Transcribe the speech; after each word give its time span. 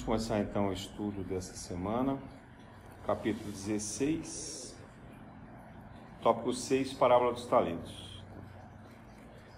Vamos 0.00 0.28
começar 0.28 0.40
então 0.40 0.70
o 0.70 0.72
estudo 0.72 1.22
dessa 1.22 1.54
semana, 1.54 2.16
capítulo 3.06 3.52
16, 3.52 4.74
tópico 6.22 6.54
6, 6.54 6.94
parábola 6.94 7.34
dos 7.34 7.44
talentos. 7.44 8.22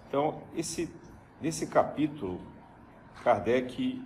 Então, 0.05 0.41
esse, 0.53 0.93
nesse 1.39 1.67
capítulo, 1.67 2.41
Kardec 3.23 4.03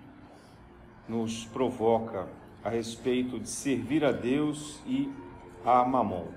nos 1.10 1.46
provoca 1.46 2.28
a 2.64 2.69
respeito 2.69 3.39
de 3.39 3.50
servir 3.50 4.06
a 4.06 4.11
Deus 4.11 4.79
e 4.86 5.11
a 5.65 5.83
Mamon. 5.83 6.28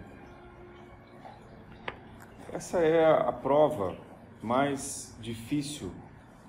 Essa 2.50 2.78
é 2.78 3.04
a 3.04 3.32
prova 3.32 3.94
mais 4.42 5.14
difícil 5.20 5.92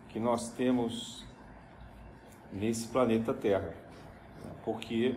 que 0.07 0.21
nós 0.21 0.51
temos 0.53 1.29
nesse 2.51 2.87
planeta 2.87 3.33
Terra, 3.33 3.73
porque 4.63 5.15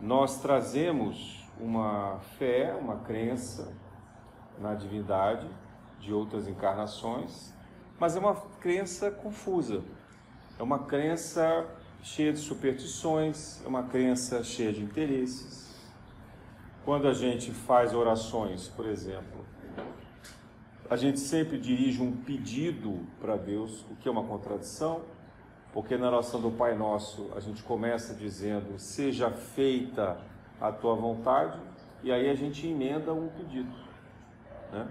nós 0.00 0.40
trazemos 0.40 1.44
uma 1.60 2.18
fé, 2.38 2.74
uma 2.74 2.96
crença 2.96 3.72
na 4.58 4.74
divindade 4.74 5.48
de 6.00 6.12
outras 6.12 6.46
encarnações, 6.46 7.52
mas 7.98 8.16
é 8.16 8.20
uma 8.20 8.34
crença 8.60 9.10
confusa, 9.10 9.82
é 10.58 10.62
uma 10.62 10.80
crença 10.80 11.66
cheia 12.02 12.32
de 12.32 12.38
superstições, 12.38 13.64
é 13.64 13.68
uma 13.68 13.84
crença 13.84 14.42
cheia 14.44 14.72
de 14.72 14.82
interesses. 14.82 15.68
Quando 16.84 17.08
a 17.08 17.12
gente 17.12 17.50
faz 17.50 17.92
orações, 17.92 18.68
por 18.68 18.86
exemplo, 18.86 19.44
a 20.88 20.96
gente 20.96 21.20
sempre 21.20 21.58
dirige 21.58 22.00
um 22.00 22.12
pedido 22.12 23.06
para 23.20 23.36
Deus, 23.36 23.84
o 23.90 23.96
que 23.96 24.08
é 24.08 24.10
uma 24.10 24.24
contradição, 24.24 25.02
porque 25.72 25.96
na 25.96 26.08
oração 26.08 26.40
do 26.40 26.50
Pai 26.50 26.76
Nosso 26.76 27.30
a 27.36 27.40
gente 27.40 27.62
começa 27.62 28.14
dizendo: 28.14 28.78
Seja 28.78 29.30
feita 29.30 30.18
a 30.60 30.72
tua 30.72 30.94
vontade, 30.94 31.58
e 32.02 32.10
aí 32.10 32.28
a 32.28 32.34
gente 32.34 32.66
emenda 32.66 33.12
um 33.12 33.28
pedido. 33.28 33.72
Né? 34.72 34.86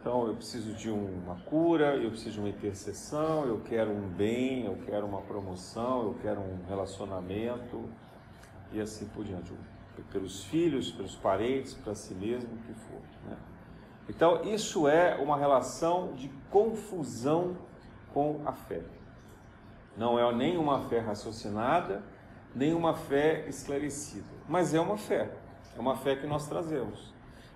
Então 0.00 0.26
eu 0.26 0.34
preciso 0.34 0.72
de 0.72 0.90
uma 0.90 1.36
cura, 1.44 1.96
eu 1.96 2.10
preciso 2.10 2.32
de 2.32 2.40
uma 2.40 2.48
intercessão, 2.48 3.44
eu 3.44 3.60
quero 3.60 3.90
um 3.90 4.08
bem, 4.08 4.64
eu 4.64 4.78
quero 4.86 5.06
uma 5.06 5.20
promoção, 5.20 6.04
eu 6.04 6.16
quero 6.22 6.40
um 6.40 6.58
relacionamento 6.66 7.84
e 8.72 8.80
assim 8.80 9.06
por 9.08 9.24
diante. 9.24 9.52
Pelos 10.10 10.44
filhos, 10.44 10.90
pelos 10.90 11.14
parentes, 11.14 11.74
para 11.74 11.94
si 11.94 12.14
mesmo, 12.14 12.48
o 12.54 12.58
que 12.58 12.72
for. 12.72 13.00
Né? 13.28 13.36
Então 14.08 14.42
isso 14.44 14.88
é 14.88 15.16
uma 15.16 15.36
relação 15.36 16.14
de 16.14 16.30
confusão 16.50 17.56
com 18.14 18.40
a 18.46 18.52
fé. 18.52 18.80
Não 19.96 20.18
é 20.18 20.34
nem 20.34 20.56
uma 20.56 20.80
fé 20.88 21.00
raciocinada, 21.00 22.02
nem 22.54 22.74
uma 22.74 22.94
fé 22.94 23.46
esclarecida, 23.48 24.26
mas 24.48 24.74
é 24.74 24.80
uma 24.80 24.96
fé. 24.96 25.30
É 25.76 25.80
uma 25.80 25.96
fé 25.96 26.16
que 26.16 26.26
nós 26.26 26.48
trazemos. 26.48 27.12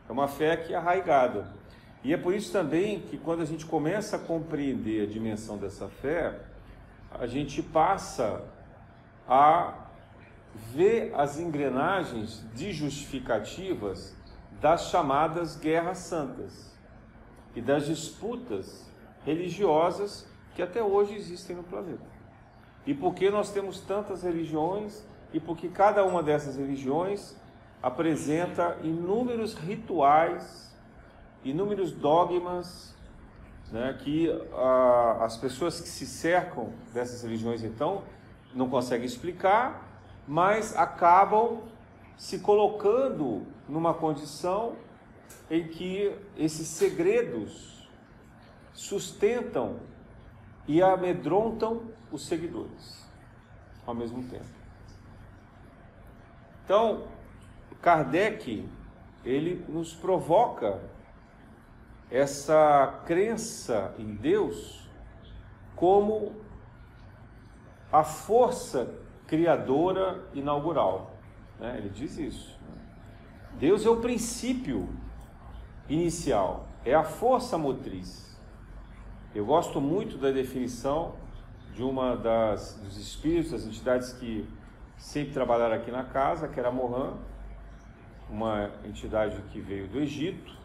É 0.08 0.12
uma 0.12 0.28
fé 0.28 0.56
que 0.56 0.72
é 0.72 0.76
arraigada. 0.76 1.48
E 2.02 2.12
é 2.12 2.16
por 2.16 2.34
isso 2.34 2.52
também 2.52 3.00
que 3.00 3.16
quando 3.16 3.40
a 3.40 3.44
gente 3.46 3.64
começa 3.64 4.16
a 4.16 4.18
compreender 4.18 5.02
a 5.02 5.10
dimensão 5.10 5.56
dessa 5.56 5.88
fé, 5.88 6.38
a 7.10 7.26
gente 7.26 7.62
passa 7.62 8.42
a 9.26 9.74
ver 10.72 11.12
as 11.14 11.38
engrenagens 11.38 12.44
de 12.54 12.72
justificativas 12.72 14.14
das 14.60 14.88
chamadas 14.90 15.56
guerras 15.56 15.98
santas 15.98 16.72
e 17.54 17.60
das 17.60 17.86
disputas 17.86 18.86
religiosas 19.24 20.26
que 20.54 20.62
até 20.62 20.82
hoje 20.82 21.14
existem 21.14 21.56
no 21.56 21.64
planeta. 21.64 22.13
E 22.86 22.92
por 22.92 23.14
que 23.14 23.30
nós 23.30 23.50
temos 23.50 23.80
tantas 23.80 24.22
religiões? 24.22 25.04
E 25.32 25.40
porque 25.40 25.68
cada 25.68 26.04
uma 26.04 26.22
dessas 26.22 26.56
religiões 26.56 27.36
apresenta 27.82 28.78
inúmeros 28.82 29.54
rituais, 29.54 30.74
inúmeros 31.44 31.92
dogmas, 31.92 32.94
né, 33.70 33.98
que 34.02 34.30
ah, 34.54 35.18
as 35.20 35.36
pessoas 35.36 35.80
que 35.80 35.88
se 35.88 36.06
cercam 36.06 36.72
dessas 36.92 37.22
religiões 37.22 37.62
então 37.62 38.02
não 38.54 38.68
conseguem 38.68 39.06
explicar, 39.06 40.00
mas 40.26 40.76
acabam 40.76 41.62
se 42.16 42.38
colocando 42.38 43.42
numa 43.68 43.92
condição 43.92 44.76
em 45.50 45.68
que 45.68 46.14
esses 46.36 46.68
segredos 46.68 47.88
sustentam 48.72 49.76
e 50.66 50.82
amedrontam 50.82 51.82
os 52.10 52.26
seguidores 52.26 53.04
ao 53.86 53.94
mesmo 53.94 54.22
tempo. 54.24 54.44
Então, 56.64 57.04
Kardec, 57.82 58.66
ele 59.24 59.64
nos 59.68 59.94
provoca 59.94 60.80
essa 62.10 63.02
crença 63.04 63.94
em 63.98 64.14
Deus 64.14 64.88
como 65.76 66.32
a 67.92 68.02
força 68.02 68.94
criadora 69.26 70.24
inaugural. 70.32 71.16
Né? 71.58 71.76
Ele 71.78 71.90
diz 71.90 72.18
isso. 72.18 72.58
Deus 73.58 73.84
é 73.84 73.90
o 73.90 74.00
princípio 74.00 74.88
inicial, 75.88 76.66
é 76.84 76.94
a 76.94 77.04
força 77.04 77.56
motriz. 77.56 78.33
Eu 79.34 79.44
gosto 79.44 79.80
muito 79.80 80.16
da 80.16 80.30
definição 80.30 81.16
de 81.74 81.82
uma 81.82 82.16
das 82.16 82.78
dos 82.80 82.96
espíritos, 82.96 83.50
das 83.50 83.66
entidades 83.66 84.12
que 84.12 84.48
sempre 84.96 85.32
trabalharam 85.32 85.74
aqui 85.74 85.90
na 85.90 86.04
casa, 86.04 86.46
que 86.46 86.60
era 86.60 86.70
Mohan, 86.70 87.14
uma 88.30 88.70
entidade 88.84 89.42
que 89.50 89.60
veio 89.60 89.88
do 89.88 89.98
Egito 89.98 90.56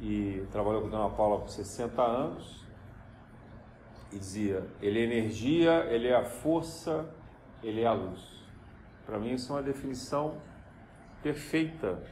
e 0.00 0.42
trabalhou 0.50 0.80
com 0.80 0.86
a 0.86 0.90
Dona 0.90 1.10
Paula 1.10 1.40
por 1.40 1.50
60 1.50 2.00
anos 2.00 2.64
e 4.10 4.18
dizia: 4.18 4.66
ele 4.80 4.98
é 4.98 5.02
energia, 5.02 5.86
ele 5.90 6.08
é 6.08 6.16
a 6.16 6.24
força, 6.24 7.14
ele 7.62 7.82
é 7.82 7.86
a 7.86 7.92
luz. 7.92 8.40
Para 9.04 9.18
mim, 9.18 9.34
isso 9.34 9.52
é 9.52 9.56
uma 9.56 9.62
definição 9.62 10.38
perfeita 11.22 12.02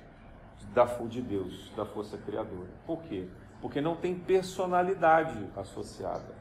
da 0.75 0.85
de 0.85 1.23
Deus, 1.23 1.73
da 1.77 1.85
força 1.85 2.17
criadora. 2.19 2.69
Por 2.87 3.03
quê? 3.03 3.29
porque 3.61 3.81
não 3.81 3.97
tem 3.97 4.15
personalidade 4.15 5.39
associada. 5.57 6.37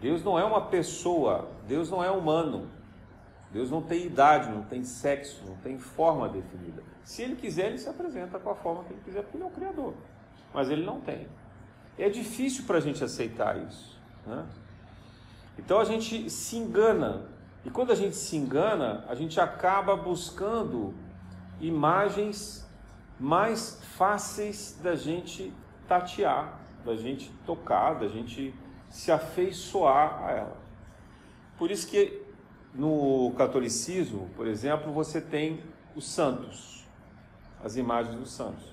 Deus 0.00 0.22
não 0.22 0.38
é 0.38 0.44
uma 0.44 0.66
pessoa, 0.66 1.48
Deus 1.66 1.90
não 1.90 2.02
é 2.02 2.10
humano. 2.10 2.68
Deus 3.50 3.70
não 3.70 3.80
tem 3.80 4.04
idade, 4.04 4.50
não 4.50 4.62
tem 4.62 4.84
sexo, 4.84 5.42
não 5.46 5.56
tem 5.56 5.78
forma 5.78 6.28
definida. 6.28 6.82
Se 7.02 7.22
ele 7.22 7.34
quiser, 7.34 7.68
ele 7.68 7.78
se 7.78 7.88
apresenta 7.88 8.38
com 8.38 8.50
a 8.50 8.54
forma 8.54 8.84
que 8.84 8.92
ele 8.92 9.00
quiser, 9.02 9.22
porque 9.22 9.38
ele 9.38 9.44
é 9.44 9.46
o 9.46 9.50
Criador. 9.50 9.94
Mas 10.52 10.68
ele 10.68 10.84
não 10.84 11.00
tem. 11.00 11.26
É 11.98 12.10
difícil 12.10 12.64
para 12.66 12.76
a 12.76 12.80
gente 12.80 13.02
aceitar 13.02 13.56
isso. 13.56 13.98
Né? 14.26 14.46
Então 15.58 15.80
a 15.80 15.84
gente 15.84 16.28
se 16.28 16.56
engana. 16.56 17.26
E 17.64 17.70
quando 17.70 17.90
a 17.90 17.94
gente 17.94 18.16
se 18.16 18.36
engana, 18.36 19.04
a 19.08 19.14
gente 19.14 19.40
acaba 19.40 19.96
buscando 19.96 20.94
imagens 21.58 22.67
mais 23.18 23.80
fáceis 23.96 24.78
da 24.82 24.94
gente 24.94 25.52
tatear, 25.86 26.60
da 26.84 26.94
gente 26.96 27.30
tocar, 27.44 27.94
da 27.94 28.08
gente 28.08 28.54
se 28.88 29.10
afeiçoar 29.10 30.22
a 30.24 30.30
ela. 30.32 30.56
Por 31.56 31.70
isso 31.70 31.88
que 31.88 32.22
no 32.74 33.32
catolicismo, 33.36 34.28
por 34.36 34.46
exemplo, 34.46 34.92
você 34.92 35.20
tem 35.20 35.62
os 35.96 36.08
santos, 36.08 36.86
as 37.62 37.76
imagens 37.76 38.16
dos 38.16 38.30
santos. 38.30 38.72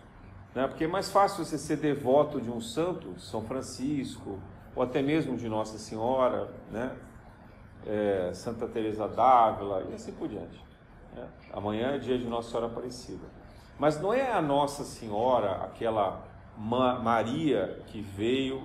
Né? 0.54 0.68
Porque 0.68 0.84
é 0.84 0.88
mais 0.88 1.10
fácil 1.10 1.44
você 1.44 1.58
ser 1.58 1.78
devoto 1.78 2.40
de 2.40 2.50
um 2.52 2.62
santo, 2.62 3.20
São 3.20 3.42
Francisco, 3.42 4.40
ou 4.76 4.84
até 4.84 5.02
mesmo 5.02 5.36
de 5.38 5.50
Nossa 5.50 5.78
Senhora, 5.78 6.50
né? 6.72 6.96
É, 7.88 8.32
Santa 8.34 8.68
Teresa 8.68 9.08
d'Ávila 9.08 9.86
e 9.90 9.94
assim 9.94 10.12
por 10.12 10.28
diante. 10.28 10.64
Né? 11.16 11.28
Amanhã 11.54 11.92
é 11.92 11.98
dia 12.00 12.18
de 12.18 12.26
Nossa 12.26 12.50
Senhora 12.50 12.66
Aparecida. 12.68 13.35
Mas 13.78 14.00
não 14.00 14.14
é 14.14 14.32
a 14.32 14.42
Nossa 14.42 14.84
Senhora 14.84 15.64
aquela 15.64 16.24
Maria 16.58 17.82
que 17.88 18.02
veio 18.02 18.64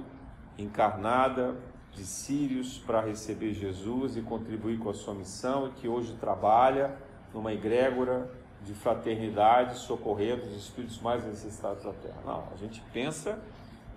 encarnada 0.56 1.56
de 1.92 2.04
Sírios 2.04 2.78
para 2.78 3.00
receber 3.00 3.52
Jesus 3.52 4.16
e 4.16 4.22
contribuir 4.22 4.78
com 4.78 4.90
a 4.90 4.94
sua 4.94 5.14
missão 5.14 5.66
e 5.66 5.70
que 5.72 5.88
hoje 5.88 6.14
trabalha 6.20 6.96
numa 7.34 7.52
egrégora 7.52 8.30
de 8.62 8.74
fraternidade, 8.74 9.78
socorrendo 9.78 10.44
os 10.44 10.54
espíritos 10.54 11.00
mais 11.00 11.24
necessitados 11.24 11.82
da 11.84 11.92
terra. 11.92 12.20
Não, 12.24 12.44
a 12.52 12.56
gente 12.56 12.82
pensa 12.92 13.38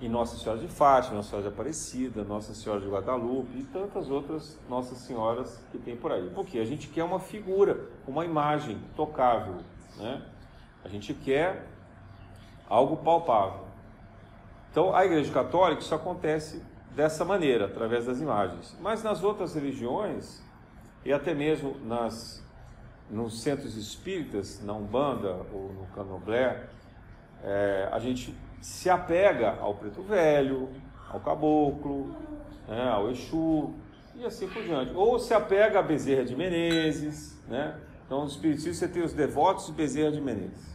em 0.02 0.10
Nossa 0.10 0.38
Senhora 0.38 0.60
de 0.60 0.68
Fátima, 0.68 1.18
Nossa 1.18 1.30
Senhora 1.30 1.48
de 1.48 1.54
Aparecida, 1.54 2.24
Nossa 2.24 2.54
Senhora 2.54 2.82
de 2.82 2.88
Guadalupe 2.88 3.60
e 3.60 3.64
tantas 3.64 4.10
outras 4.10 4.58
Nossas 4.70 4.98
Senhoras 5.00 5.62
que 5.72 5.78
tem 5.78 5.96
por 5.96 6.12
aí. 6.12 6.32
Porque 6.34 6.60
a 6.60 6.66
gente 6.66 6.88
quer 6.88 7.04
uma 7.04 7.20
figura, 7.20 7.90
uma 8.08 8.26
imagem 8.26 8.80
tocável, 8.96 9.58
né? 9.98 10.22
A 10.84 10.88
gente 10.88 11.14
quer 11.14 11.66
algo 12.70 12.98
palpável. 12.98 13.62
Então, 14.72 14.96
a 14.96 15.06
Igreja 15.06 15.32
Católica 15.32 15.82
isso 15.82 15.94
acontece 15.94 16.64
dessa 16.96 17.24
maneira, 17.24 17.66
através 17.66 18.06
das 18.06 18.20
imagens. 18.20 18.76
Mas 18.82 19.04
nas 19.04 19.24
outras 19.24 19.54
religiões, 19.54 20.42
e 21.06 21.14
até 21.14 21.34
mesmo 21.34 21.76
nas, 21.86 22.44
nos 23.10 23.42
centros 23.42 23.76
espíritas, 23.76 24.64
na 24.64 24.74
Umbanda 24.74 25.46
ou 25.54 25.72
no 25.74 25.86
Candomblé, 25.94 26.68
é, 27.44 27.90
a 27.92 28.00
gente 28.00 28.36
se 28.62 28.90
apega 28.90 29.58
ao 29.60 29.76
preto 29.76 30.02
velho, 30.02 30.70
ao 31.10 31.20
caboclo, 31.20 32.16
né, 32.68 32.90
ao 32.90 33.12
Exu 33.12 33.74
e 34.16 34.26
assim 34.26 34.48
por 34.48 34.64
diante. 34.64 34.94
Ou 34.96 35.20
se 35.20 35.34
apega 35.34 35.80
a 35.80 35.84
Bezerra 35.84 36.24
de 36.24 36.36
Menezes, 36.36 37.38
né? 37.48 37.78
Então, 38.06 38.22
no 38.22 38.28
Espiritismo 38.28 38.74
você 38.74 38.88
tem 38.88 39.04
os 39.04 39.14
devotos 39.14 39.68
de 39.68 39.74
Bezerra 39.74 40.12
de 40.12 40.22
Menezes. 40.22 40.73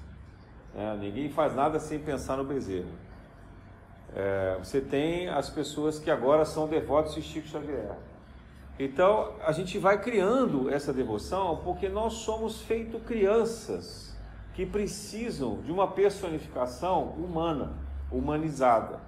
É, 0.76 0.97
ninguém 0.97 1.31
faz 1.31 1.55
nada 1.55 1.79
sem 1.81 1.99
pensar 1.99 2.37
no 2.37 2.44
Bezerra. 2.44 2.88
É, 4.15 4.56
você 4.59 4.81
tem 4.81 5.29
as 5.29 5.50
pessoas 5.50 5.99
que 5.99 6.11
agora 6.11 6.44
são 6.44 6.67
devotos 6.67 7.15
de 7.15 7.23
Chico 7.23 7.49
Xavier. 7.49 7.97
Então, 8.79 9.35
a 9.44 9.53
gente 9.53 9.76
vai 9.76 10.00
criando 10.00 10.70
essa 10.70 10.93
devoção 10.93 11.61
porque 11.65 11.88
nós 11.88 12.15
somos 12.15 12.62
feito 12.62 13.00
crianças 13.00 14.17
que 14.55 14.65
precisam 14.65 15.61
de 15.62 15.73
uma 15.73 15.88
personificação 15.88 17.05
humana, 17.11 17.73
humanizada. 18.11 19.00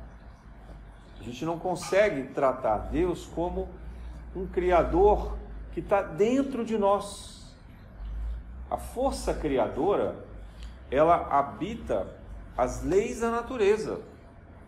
A 1.20 1.22
gente 1.22 1.44
não 1.44 1.58
consegue 1.58 2.28
tratar 2.34 2.78
Deus 2.90 3.26
como 3.26 3.68
um 4.34 4.46
Criador 4.46 5.36
que 5.72 5.80
está 5.80 6.02
dentro 6.02 6.64
de 6.64 6.78
nós. 6.78 7.54
A 8.70 8.76
força 8.76 9.34
criadora, 9.34 10.24
ela 10.90 11.28
habita 11.30 12.06
as 12.56 12.82
leis 12.82 13.20
da 13.20 13.30
natureza. 13.30 14.00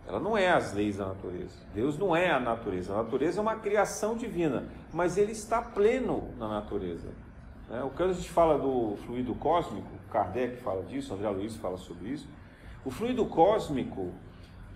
Ela 0.07 0.19
não 0.19 0.37
é 0.37 0.51
as 0.51 0.73
leis 0.73 0.97
da 0.97 1.07
natureza. 1.07 1.55
Deus 1.75 1.99
não 1.99 2.15
é 2.15 2.31
a 2.31 2.41
natureza. 2.41 2.93
A 2.93 3.03
natureza 3.03 3.39
é 3.39 3.43
uma 3.43 3.57
criação 3.57 4.17
divina, 4.17 4.65
mas 4.93 5.17
ele 5.17 5.33
está 5.33 5.63
pleno 5.63 6.31
na 6.39 6.49
natureza. 6.49 7.09
Né? 7.69 7.83
O 7.83 7.91
que 7.91 8.03
a 8.03 8.13
gente 8.13 8.31
fala 8.31 8.59
do 8.59 8.97
fluido 9.07 9.35
cósmico, 9.35 9.89
Kardec 10.11 10.57
fala 10.63 10.83
disso, 10.83 11.15
André 11.15 11.29
Luiz 11.31 11.57
fala 11.57 11.77
sobre 11.77 12.11
isso. 12.11 12.29
O 12.85 12.91
fluido 12.91 13.25
cósmico, 13.27 14.13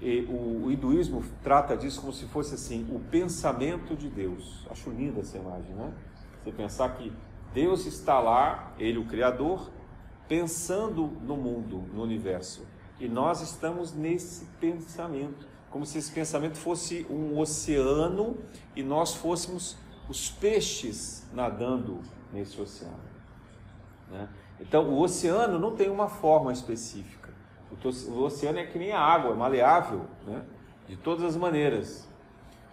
o, 0.00 0.66
o 0.66 0.70
hinduísmo 0.70 1.24
trata 1.42 1.76
disso 1.76 2.00
como 2.00 2.12
se 2.12 2.26
fosse 2.26 2.54
assim, 2.54 2.86
o 2.90 3.00
pensamento 3.00 3.96
de 3.96 4.08
Deus. 4.08 4.64
Acho 4.70 4.90
linda 4.90 5.20
essa 5.20 5.36
imagem, 5.36 5.74
né? 5.74 5.92
Você 6.44 6.52
pensar 6.52 6.88
que 6.90 7.12
Deus 7.52 7.84
está 7.86 8.20
lá, 8.20 8.72
Ele, 8.78 8.98
o 8.98 9.06
Criador, 9.06 9.70
pensando 10.28 11.06
no 11.22 11.36
mundo, 11.36 11.84
no 11.92 12.02
universo. 12.02 12.66
E 12.98 13.08
nós 13.08 13.40
estamos 13.42 13.92
nesse 13.92 14.46
pensamento, 14.60 15.46
como 15.70 15.84
se 15.84 15.98
esse 15.98 16.10
pensamento 16.10 16.56
fosse 16.56 17.06
um 17.10 17.38
oceano 17.38 18.38
e 18.74 18.82
nós 18.82 19.14
fôssemos 19.14 19.76
os 20.08 20.30
peixes 20.30 21.26
nadando 21.32 22.00
nesse 22.32 22.60
oceano. 22.60 23.04
Né? 24.10 24.28
Então, 24.60 24.88
o 24.88 25.00
oceano 25.00 25.58
não 25.58 25.74
tem 25.74 25.90
uma 25.90 26.08
forma 26.08 26.52
específica. 26.52 27.34
O 28.08 28.22
oceano 28.22 28.58
é 28.58 28.64
que 28.64 28.78
nem 28.78 28.92
a 28.92 29.00
água, 29.00 29.32
é 29.32 29.34
maleável, 29.34 30.06
né? 30.26 30.42
de 30.88 30.96
todas 30.96 31.24
as 31.24 31.36
maneiras. 31.36 32.08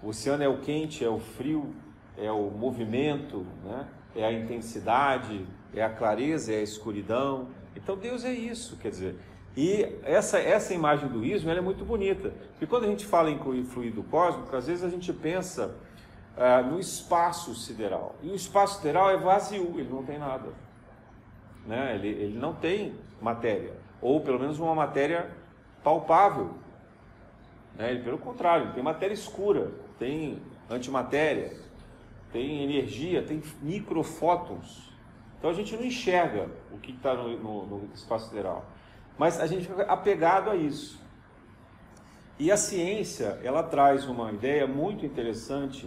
O 0.01 0.09
oceano 0.09 0.43
é 0.43 0.47
o 0.47 0.59
quente, 0.59 1.03
é 1.03 1.09
o 1.09 1.19
frio, 1.19 1.73
é 2.17 2.31
o 2.31 2.49
movimento, 2.49 3.45
né? 3.63 3.87
é 4.15 4.25
a 4.25 4.31
intensidade, 4.31 5.45
é 5.75 5.83
a 5.83 5.89
clareza, 5.89 6.53
é 6.53 6.57
a 6.57 6.61
escuridão. 6.63 7.47
Então, 7.75 7.97
Deus 7.97 8.23
é 8.23 8.31
isso, 8.31 8.77
quer 8.77 8.89
dizer, 8.89 9.15
e 9.55 9.87
essa, 10.03 10.39
essa 10.39 10.73
imagem 10.73 11.07
do 11.07 11.23
ismo 11.23 11.49
é 11.51 11.61
muito 11.61 11.85
bonita, 11.85 12.33
porque 12.51 12.65
quando 12.65 12.85
a 12.85 12.87
gente 12.87 13.05
fala 13.05 13.29
em 13.29 13.63
fluido 13.65 14.01
cósmico, 14.03 14.55
às 14.55 14.65
vezes 14.65 14.83
a 14.83 14.89
gente 14.89 15.13
pensa 15.13 15.75
ah, 16.35 16.63
no 16.63 16.79
espaço 16.79 17.53
sideral. 17.53 18.15
E 18.23 18.29
o 18.29 18.35
espaço 18.35 18.77
sideral 18.77 19.11
é 19.11 19.17
vazio, 19.17 19.75
ele 19.77 19.89
não 19.89 20.03
tem 20.03 20.17
nada. 20.17 20.49
Né? 21.67 21.95
Ele, 21.95 22.07
ele 22.07 22.37
não 22.37 22.53
tem 22.53 22.95
matéria, 23.21 23.73
ou 24.01 24.21
pelo 24.21 24.39
menos 24.39 24.59
uma 24.59 24.73
matéria 24.73 25.29
palpável. 25.83 26.55
Né? 27.75 27.91
Ele, 27.91 28.03
pelo 28.03 28.17
contrário, 28.17 28.73
tem 28.73 28.81
matéria 28.81 29.13
escura, 29.13 29.71
tem 29.99 30.41
antimatéria, 30.67 31.55
tem 32.31 32.63
energia, 32.63 33.21
tem 33.21 33.41
microfótons. 33.61 34.91
Então 35.43 35.51
a 35.51 35.53
gente 35.53 35.75
não 35.75 35.83
enxerga 35.83 36.47
o 36.71 36.77
que 36.77 36.93
está 36.93 37.13
no, 37.15 37.37
no, 37.37 37.65
no 37.65 37.93
espaço 37.93 38.29
sideral. 38.29 38.65
Mas 39.17 39.41
a 39.41 39.45
gente 39.45 39.67
fica 39.67 39.83
apegado 39.83 40.49
a 40.49 40.55
isso. 40.55 40.97
E 42.39 42.49
a 42.49 42.55
ciência, 42.55 43.37
ela 43.43 43.61
traz 43.61 44.07
uma 44.07 44.31
ideia 44.31 44.65
muito 44.65 45.05
interessante, 45.05 45.85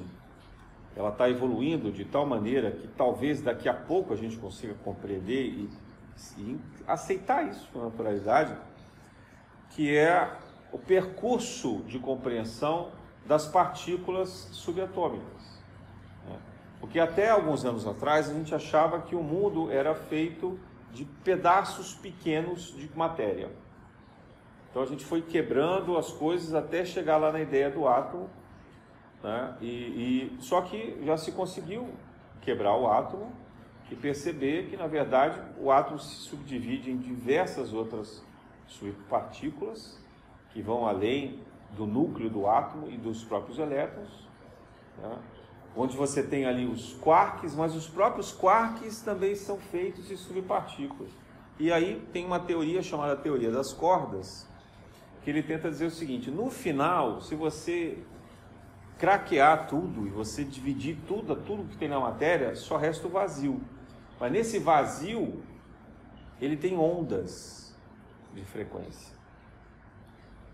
ela 0.94 1.08
está 1.08 1.30
evoluindo 1.30 1.90
de 1.90 2.04
tal 2.04 2.26
maneira 2.26 2.70
que 2.70 2.86
talvez 2.86 3.40
daqui 3.40 3.66
a 3.66 3.72
pouco 3.72 4.12
a 4.12 4.16
gente 4.16 4.36
consiga 4.36 4.74
compreender 4.84 5.46
e, 5.46 5.70
e 6.36 6.60
aceitar 6.86 7.48
isso 7.48 7.66
com 7.72 7.78
naturalidade, 7.78 8.54
que 9.70 9.96
é 9.96 10.36
o 10.70 10.78
percurso 10.78 11.78
de 11.86 11.98
compreensão 11.98 12.90
das 13.24 13.46
partículas 13.46 14.50
subatômicas. 14.52 15.35
Porque 16.80 17.00
até 17.00 17.30
alguns 17.30 17.64
anos 17.64 17.86
atrás 17.86 18.30
a 18.30 18.34
gente 18.34 18.54
achava 18.54 19.00
que 19.00 19.14
o 19.14 19.22
mundo 19.22 19.70
era 19.70 19.94
feito 19.94 20.58
de 20.92 21.04
pedaços 21.04 21.94
pequenos 21.94 22.74
de 22.76 22.90
matéria. 22.96 23.50
Então 24.70 24.82
a 24.82 24.86
gente 24.86 25.04
foi 25.04 25.22
quebrando 25.22 25.96
as 25.96 26.12
coisas 26.12 26.54
até 26.54 26.84
chegar 26.84 27.16
lá 27.16 27.32
na 27.32 27.40
ideia 27.40 27.70
do 27.70 27.88
átomo, 27.88 28.28
né? 29.22 29.56
e, 29.60 29.66
e 29.66 30.36
só 30.40 30.60
que 30.60 31.02
já 31.04 31.16
se 31.16 31.32
conseguiu 31.32 31.88
quebrar 32.42 32.76
o 32.76 32.86
átomo 32.86 33.32
e 33.90 33.96
perceber 33.96 34.68
que 34.68 34.76
na 34.76 34.86
verdade 34.86 35.40
o 35.58 35.70
átomo 35.70 35.98
se 35.98 36.16
subdivide 36.16 36.90
em 36.90 36.96
diversas 36.98 37.72
outras 37.72 38.22
subpartículas 38.66 39.98
que 40.52 40.60
vão 40.60 40.86
além 40.86 41.40
do 41.76 41.86
núcleo 41.86 42.28
do 42.28 42.46
átomo 42.46 42.90
e 42.90 42.96
dos 42.96 43.24
próprios 43.24 43.58
elétrons. 43.58 44.28
Né? 44.98 45.18
Onde 45.76 45.96
você 45.96 46.22
tem 46.22 46.46
ali 46.46 46.66
os 46.66 46.94
quarks, 46.94 47.54
mas 47.54 47.74
os 47.76 47.86
próprios 47.86 48.32
quarks 48.32 49.02
também 49.02 49.34
são 49.34 49.58
feitos 49.58 50.08
de 50.08 50.16
subpartículas. 50.16 51.10
E 51.58 51.70
aí 51.70 52.02
tem 52.12 52.24
uma 52.24 52.40
teoria 52.40 52.82
chamada 52.82 53.16
teoria 53.16 53.50
das 53.50 53.72
cordas, 53.72 54.48
que 55.22 55.30
ele 55.30 55.42
tenta 55.42 55.70
dizer 55.70 55.86
o 55.86 55.90
seguinte: 55.90 56.30
no 56.30 56.50
final, 56.50 57.20
se 57.20 57.34
você 57.34 57.98
craquear 58.98 59.66
tudo 59.66 60.06
e 60.06 60.10
você 60.10 60.42
dividir 60.44 60.98
tudo, 61.06 61.36
tudo 61.36 61.68
que 61.68 61.76
tem 61.76 61.88
na 61.88 62.00
matéria, 62.00 62.54
só 62.56 62.76
resta 62.76 63.06
o 63.06 63.10
vazio. 63.10 63.60
Mas 64.18 64.32
nesse 64.32 64.58
vazio, 64.58 65.42
ele 66.40 66.56
tem 66.56 66.78
ondas 66.78 67.76
de 68.34 68.42
frequência. 68.44 69.14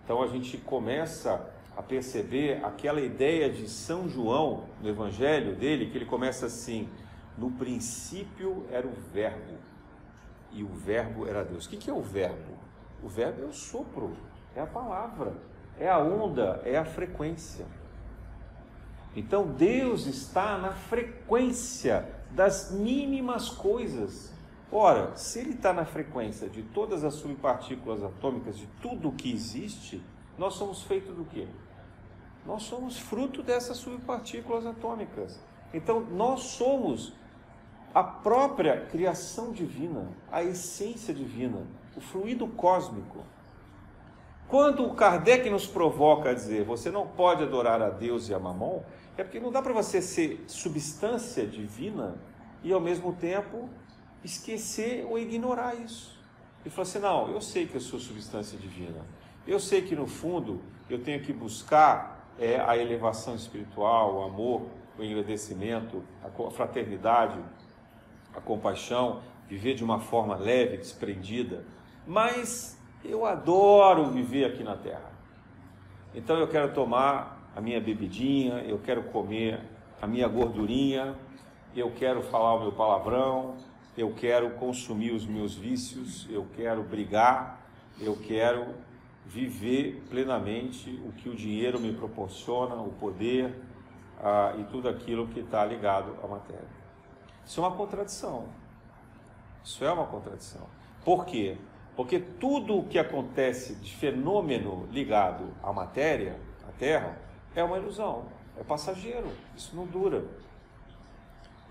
Então 0.04 0.22
a 0.22 0.26
gente 0.26 0.58
começa 0.58 1.51
a 1.76 1.82
perceber 1.82 2.64
aquela 2.64 3.00
ideia 3.00 3.50
de 3.50 3.68
São 3.68 4.08
João 4.08 4.64
no 4.80 4.88
Evangelho 4.88 5.54
dele, 5.54 5.90
que 5.90 5.98
ele 5.98 6.06
começa 6.06 6.46
assim: 6.46 6.88
no 7.36 7.50
princípio 7.50 8.66
era 8.70 8.86
o 8.86 8.92
Verbo, 9.12 9.58
e 10.52 10.62
o 10.62 10.68
Verbo 10.68 11.26
era 11.26 11.44
Deus. 11.44 11.66
O 11.66 11.70
que 11.70 11.90
é 11.90 11.92
o 11.92 12.02
Verbo? 12.02 12.52
O 13.02 13.08
Verbo 13.08 13.42
é 13.42 13.46
o 13.46 13.52
sopro, 13.52 14.16
é 14.54 14.60
a 14.60 14.66
palavra, 14.66 15.34
é 15.78 15.88
a 15.88 15.98
onda, 15.98 16.60
é 16.64 16.76
a 16.76 16.84
frequência. 16.84 17.66
Então 19.14 19.46
Deus 19.46 20.06
está 20.06 20.56
na 20.58 20.72
frequência 20.72 22.08
das 22.30 22.70
mínimas 22.70 23.48
coisas. 23.50 24.32
Ora, 24.70 25.14
se 25.16 25.40
Ele 25.40 25.50
está 25.50 25.72
na 25.72 25.84
frequência 25.84 26.48
de 26.48 26.62
todas 26.62 27.04
as 27.04 27.14
subpartículas 27.14 28.02
atômicas, 28.02 28.56
de 28.56 28.66
tudo 28.80 29.08
o 29.08 29.12
que 29.12 29.30
existe, 29.30 30.02
nós 30.38 30.54
somos 30.54 30.82
feitos 30.82 31.14
do 31.14 31.24
quê? 31.24 31.46
Nós 32.46 32.62
somos 32.64 32.98
fruto 32.98 33.42
dessas 33.42 33.76
subpartículas 33.76 34.66
atômicas. 34.66 35.38
Então, 35.72 36.00
nós 36.00 36.40
somos 36.40 37.12
a 37.94 38.02
própria 38.02 38.86
criação 38.86 39.52
divina, 39.52 40.08
a 40.30 40.42
essência 40.42 41.12
divina, 41.12 41.62
o 41.96 42.00
fluido 42.00 42.46
cósmico. 42.48 43.24
Quando 44.48 44.84
o 44.84 44.94
Kardec 44.94 45.48
nos 45.48 45.66
provoca 45.66 46.30
a 46.30 46.34
dizer 46.34 46.64
você 46.64 46.90
não 46.90 47.06
pode 47.06 47.42
adorar 47.42 47.80
a 47.80 47.90
Deus 47.90 48.28
e 48.28 48.34
a 48.34 48.38
Mamon, 48.38 48.82
é 49.16 49.22
porque 49.22 49.40
não 49.40 49.50
dá 49.52 49.62
para 49.62 49.72
você 49.72 50.00
ser 50.02 50.44
substância 50.46 51.46
divina 51.46 52.16
e 52.62 52.72
ao 52.72 52.80
mesmo 52.80 53.12
tempo 53.14 53.68
esquecer 54.24 55.06
ou 55.08 55.18
ignorar 55.18 55.74
isso. 55.74 56.18
E 56.64 56.70
falar 56.70 56.82
assim: 56.82 56.98
não, 56.98 57.30
eu 57.30 57.40
sei 57.40 57.66
que 57.66 57.76
eu 57.76 57.80
sou 57.80 57.98
substância 57.98 58.58
divina, 58.58 59.04
eu 59.46 59.58
sei 59.58 59.82
que 59.82 59.96
no 59.96 60.06
fundo 60.06 60.60
eu 60.88 61.02
tenho 61.02 61.20
que 61.20 61.32
buscar 61.32 62.28
é, 62.38 62.60
a 62.60 62.76
elevação 62.76 63.34
espiritual, 63.34 64.16
o 64.16 64.22
amor, 64.24 64.62
o 64.98 65.02
agradecimento, 65.02 66.02
a 66.22 66.50
fraternidade, 66.50 67.38
a 68.34 68.40
compaixão, 68.40 69.20
viver 69.48 69.74
de 69.74 69.84
uma 69.84 70.00
forma 70.00 70.36
leve, 70.36 70.76
desprendida. 70.76 71.64
Mas 72.06 72.78
eu 73.04 73.26
adoro 73.26 74.06
viver 74.10 74.44
aqui 74.44 74.62
na 74.62 74.76
Terra. 74.76 75.10
Então 76.14 76.36
eu 76.36 76.48
quero 76.48 76.72
tomar 76.72 77.50
a 77.54 77.60
minha 77.60 77.80
bebidinha, 77.80 78.62
eu 78.66 78.78
quero 78.78 79.02
comer 79.04 79.60
a 80.00 80.06
minha 80.06 80.28
gordurinha, 80.28 81.14
eu 81.74 81.90
quero 81.90 82.22
falar 82.22 82.54
o 82.54 82.60
meu 82.60 82.72
palavrão, 82.72 83.56
eu 83.96 84.12
quero 84.14 84.50
consumir 84.52 85.12
os 85.12 85.26
meus 85.26 85.54
vícios, 85.54 86.26
eu 86.30 86.46
quero 86.56 86.82
brigar, 86.82 87.60
eu 88.00 88.16
quero 88.16 88.66
viver 89.32 90.02
plenamente 90.10 90.90
o 91.06 91.12
que 91.12 91.30
o 91.30 91.34
dinheiro 91.34 91.80
me 91.80 91.94
proporciona, 91.94 92.74
o 92.74 92.92
poder 92.92 93.54
ah, 94.20 94.54
e 94.58 94.64
tudo 94.64 94.90
aquilo 94.90 95.26
que 95.28 95.40
está 95.40 95.64
ligado 95.64 96.14
à 96.22 96.26
matéria. 96.26 96.68
Isso 97.44 97.58
é 97.58 97.66
uma 97.66 97.74
contradição. 97.74 98.44
Isso 99.64 99.82
é 99.82 99.90
uma 99.90 100.06
contradição. 100.06 100.66
Por 101.02 101.24
quê? 101.24 101.56
Porque 101.96 102.18
tudo 102.20 102.78
o 102.78 102.84
que 102.86 102.98
acontece 102.98 103.74
de 103.76 103.94
fenômeno 103.96 104.86
ligado 104.92 105.48
à 105.62 105.72
matéria, 105.72 106.38
à 106.68 106.72
Terra, 106.72 107.16
é 107.54 107.64
uma 107.64 107.78
ilusão, 107.78 108.26
é 108.58 108.62
passageiro, 108.62 109.30
isso 109.56 109.74
não 109.74 109.86
dura. 109.86 110.24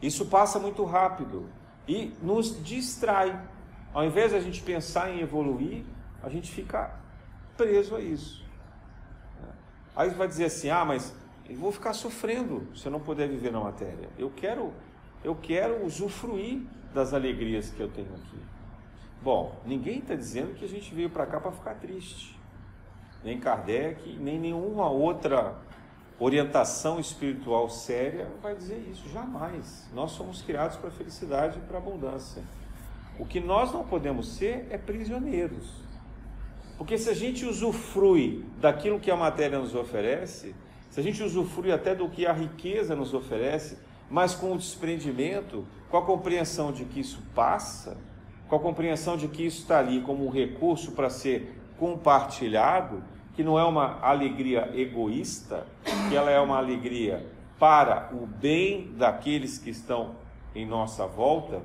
Isso 0.02 0.26
passa 0.26 0.58
muito 0.58 0.84
rápido 0.84 1.48
e 1.88 2.12
nos 2.24 2.64
distrai. 2.64 3.40
Ao 3.94 4.04
invés 4.04 4.32
de 4.32 4.38
a 4.38 4.42
gente 4.42 4.64
pensar 4.64 5.12
em 5.12 5.20
evoluir, 5.20 5.84
a 6.24 6.30
gente 6.30 6.52
fica 6.52 7.01
preso 7.58 7.96
a 7.96 8.00
isso. 8.00 8.46
Aí 9.96 10.10
vai 10.10 10.28
dizer 10.28 10.46
assim: 10.46 10.70
ah, 10.70 10.86
mas 10.86 11.14
eu 11.50 11.56
vou 11.56 11.72
ficar 11.72 11.94
sofrendo 11.94 12.68
se 12.76 12.86
eu 12.86 12.92
não 12.92 13.00
puder 13.00 13.28
viver 13.28 13.52
na 13.52 13.60
matéria. 13.60 14.10
Eu 14.18 14.32
quero, 14.36 14.74
eu 15.24 15.36
quero 15.36 15.86
usufruir 15.86 16.62
das 16.94 17.14
alegrias 17.14 17.70
que 17.70 17.80
eu 17.80 17.90
tenho 17.90 18.14
aqui. 18.14 18.40
Bom, 19.22 19.56
ninguém 19.66 20.00
está 20.00 20.16
dizendo 20.16 20.56
que 20.56 20.66
a 20.66 20.68
gente 20.68 20.94
veio 20.96 21.10
para 21.10 21.26
cá 21.26 21.40
para 21.40 21.52
ficar 21.52 21.76
triste. 21.76 22.40
Nem 23.24 23.40
Kardec, 23.40 24.18
nem 24.18 24.40
nenhuma 24.40 24.90
outra 24.90 25.56
orientação 26.20 27.00
espiritual 27.00 27.70
séria 27.70 28.28
vai 28.42 28.56
dizer 28.56 28.78
isso, 28.92 29.10
jamais. 29.10 29.88
Nós 29.94 30.12
somos 30.12 30.42
criados 30.42 30.78
para 30.78 30.90
felicidade 30.90 31.60
e 31.60 31.62
para 31.62 31.78
abundância. 31.78 32.44
O 33.20 33.26
que 33.26 33.40
nós 33.40 33.72
não 33.72 33.84
podemos 33.84 34.36
ser 34.36 34.68
é 34.70 34.78
prisioneiros. 34.78 35.72
Porque 36.82 36.98
se 36.98 37.12
a 37.12 37.14
gente 37.14 37.46
usufrui 37.46 38.44
daquilo 38.60 39.00
que 39.00 39.12
a 39.12 39.16
matéria 39.16 39.60
nos 39.60 39.76
oferece, 39.76 40.56
se 40.90 41.00
a 41.00 41.04
gente 41.04 41.22
usufrui 41.22 41.72
até 41.72 41.94
do 41.94 42.10
que 42.10 42.26
a 42.26 42.34
riqueza 42.34 42.96
nos 42.96 43.14
oferece, 43.14 43.78
mas 44.10 44.34
com 44.34 44.52
o 44.52 44.58
desprendimento, 44.58 45.64
com 45.92 45.98
a 45.98 46.02
compreensão 46.02 46.72
de 46.72 46.86
que 46.86 47.00
isso 47.00 47.22
passa, 47.36 47.96
com 48.48 48.56
a 48.56 48.60
compreensão 48.60 49.16
de 49.16 49.28
que 49.28 49.46
isso 49.46 49.62
está 49.62 49.78
ali 49.78 50.02
como 50.02 50.26
um 50.26 50.32
recurso 50.32 50.94
para 50.94 51.08
ser 51.12 51.56
compartilhado, 51.78 53.04
que 53.36 53.44
não 53.44 53.60
é 53.60 53.64
uma 53.64 54.00
alegria 54.02 54.72
egoísta, 54.74 55.68
que 56.10 56.16
ela 56.16 56.32
é 56.32 56.40
uma 56.40 56.58
alegria 56.58 57.24
para 57.60 58.10
o 58.12 58.26
bem 58.26 58.92
daqueles 58.98 59.60
que 59.60 59.70
estão 59.70 60.16
em 60.56 60.66
nossa 60.66 61.06
volta, 61.06 61.62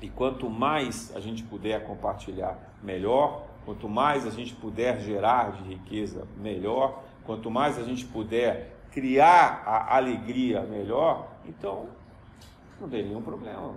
e 0.00 0.08
quanto 0.08 0.50
mais 0.50 1.14
a 1.14 1.20
gente 1.20 1.44
puder 1.44 1.84
compartilhar, 1.86 2.58
melhor, 2.82 3.51
quanto 3.64 3.88
mais 3.88 4.26
a 4.26 4.30
gente 4.30 4.54
puder 4.54 5.00
gerar 5.00 5.52
de 5.52 5.62
riqueza, 5.62 6.26
melhor, 6.36 7.02
quanto 7.24 7.50
mais 7.50 7.78
a 7.78 7.82
gente 7.82 8.04
puder 8.04 8.76
criar 8.90 9.62
a 9.64 9.96
alegria, 9.96 10.62
melhor, 10.62 11.28
então 11.46 11.88
não 12.80 12.88
tem 12.88 13.04
nenhum 13.04 13.22
problema. 13.22 13.74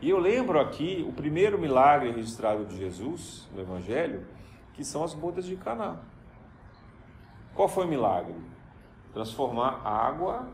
E 0.00 0.08
eu 0.08 0.18
lembro 0.18 0.58
aqui 0.58 1.04
o 1.06 1.12
primeiro 1.12 1.58
milagre 1.58 2.10
registrado 2.10 2.64
de 2.64 2.76
Jesus 2.76 3.46
no 3.54 3.60
Evangelho, 3.60 4.26
que 4.72 4.82
são 4.82 5.04
as 5.04 5.12
bodas 5.12 5.44
de 5.44 5.56
Caná. 5.56 5.96
Qual 7.54 7.68
foi 7.68 7.84
o 7.84 7.88
milagre? 7.88 8.34
Transformar 9.12 9.82
água 9.84 10.48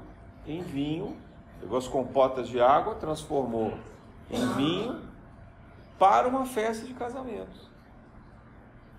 em 0.47 0.63
vinho, 0.63 1.17
pegou 1.61 1.79
as 1.79 1.87
compotas 1.87 2.49
de 2.49 2.61
água, 2.61 2.97
transformou 2.97 3.73
em 4.31 4.45
vinho 4.55 5.01
para 5.99 6.27
uma 6.27 6.45
festa 6.45 6.85
de 6.85 6.95
casamento. 6.95 7.66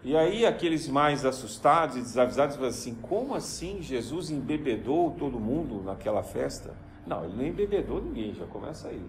E 0.08 0.16
aí 0.16 0.46
aqueles 0.46 0.88
mais 0.88 1.26
assustados 1.26 1.98
e 1.98 2.00
desavisados 2.00 2.56
falam 2.56 2.70
assim: 2.70 2.96
como 2.96 3.36
assim 3.36 3.82
Jesus 3.82 4.30
embebedou 4.30 5.12
todo 5.12 5.38
mundo 5.38 5.84
naquela 5.84 6.24
festa? 6.24 6.74
Não, 7.06 7.26
ele 7.26 7.36
não 7.36 7.46
embebedou 7.46 8.02
ninguém, 8.02 8.34
já 8.34 8.46
começa 8.46 8.88
aí. 8.88 9.06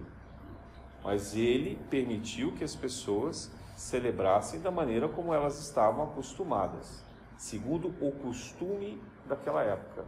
Mas 1.01 1.33
ele 1.33 1.79
permitiu 1.89 2.51
que 2.51 2.65
as 2.65 2.75
pessoas 2.75 3.49
celebrassem 3.77 4.59
da 4.59 4.69
maneira 4.69 5.07
como 5.07 5.33
elas 5.33 5.57
estavam 5.61 6.03
acostumadas, 6.03 7.01
segundo 7.37 7.93
o 8.01 8.11
costume 8.11 9.01
daquela 9.25 9.63
época. 9.63 10.03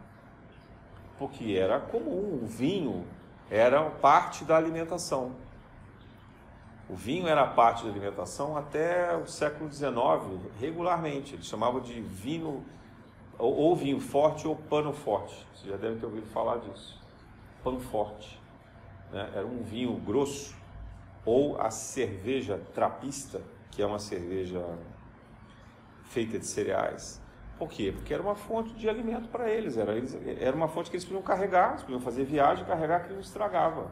Porque 1.18 1.54
era 1.54 1.80
comum, 1.80 2.38
o 2.42 2.46
vinho 2.46 3.06
era 3.50 3.82
parte 3.88 4.44
da 4.44 4.58
alimentação. 4.58 5.32
O 6.92 6.94
vinho 6.94 7.26
era 7.26 7.46
parte 7.46 7.84
da 7.84 7.90
alimentação 7.90 8.54
até 8.54 9.16
o 9.16 9.26
século 9.26 9.72
XIX, 9.72 9.90
regularmente. 10.60 11.34
Eles 11.34 11.46
chamavam 11.46 11.80
de 11.80 11.98
vinho, 12.02 12.62
ou, 13.38 13.56
ou 13.56 13.74
vinho 13.74 13.98
forte 13.98 14.46
ou 14.46 14.54
pano 14.54 14.92
forte. 14.92 15.34
Você 15.54 15.70
já 15.70 15.78
deve 15.78 15.98
ter 15.98 16.04
ouvido 16.04 16.26
falar 16.26 16.58
disso. 16.58 17.00
Pano 17.64 17.80
forte. 17.80 18.38
Né? 19.10 19.26
Era 19.34 19.46
um 19.46 19.62
vinho 19.62 19.94
grosso, 19.94 20.54
ou 21.24 21.58
a 21.58 21.70
cerveja 21.70 22.60
trapista, 22.74 23.40
que 23.70 23.80
é 23.80 23.86
uma 23.86 23.98
cerveja 23.98 24.62
feita 26.10 26.38
de 26.38 26.44
cereais. 26.44 27.22
Por 27.58 27.70
quê? 27.70 27.90
Porque 27.90 28.12
era 28.12 28.22
uma 28.22 28.34
fonte 28.34 28.74
de 28.74 28.86
alimento 28.86 29.30
para 29.30 29.48
eles. 29.48 29.78
Era, 29.78 29.94
eles. 29.94 30.14
era 30.38 30.54
uma 30.54 30.68
fonte 30.68 30.90
que 30.90 30.96
eles 30.96 31.06
podiam 31.06 31.22
carregar, 31.22 31.70
eles 31.70 31.82
podiam 31.84 32.02
fazer 32.02 32.24
viagem, 32.24 32.66
carregar 32.66 33.04
que 33.04 33.14
não 33.14 33.20
estragava. 33.20 33.90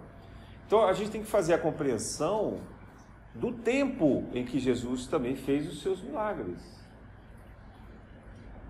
Então 0.67 0.85
a 0.85 0.93
gente 0.93 1.11
tem 1.11 1.23
que 1.23 1.31
fazer 1.31 1.55
a 1.55 1.59
compreensão 1.59 2.61
do 3.35 3.53
tempo 3.53 4.25
em 4.33 4.45
que 4.45 4.59
Jesus 4.59 5.07
também 5.07 5.37
fez 5.37 5.69
os 5.69 5.83
seus 5.83 6.03
milagres. 6.03 6.59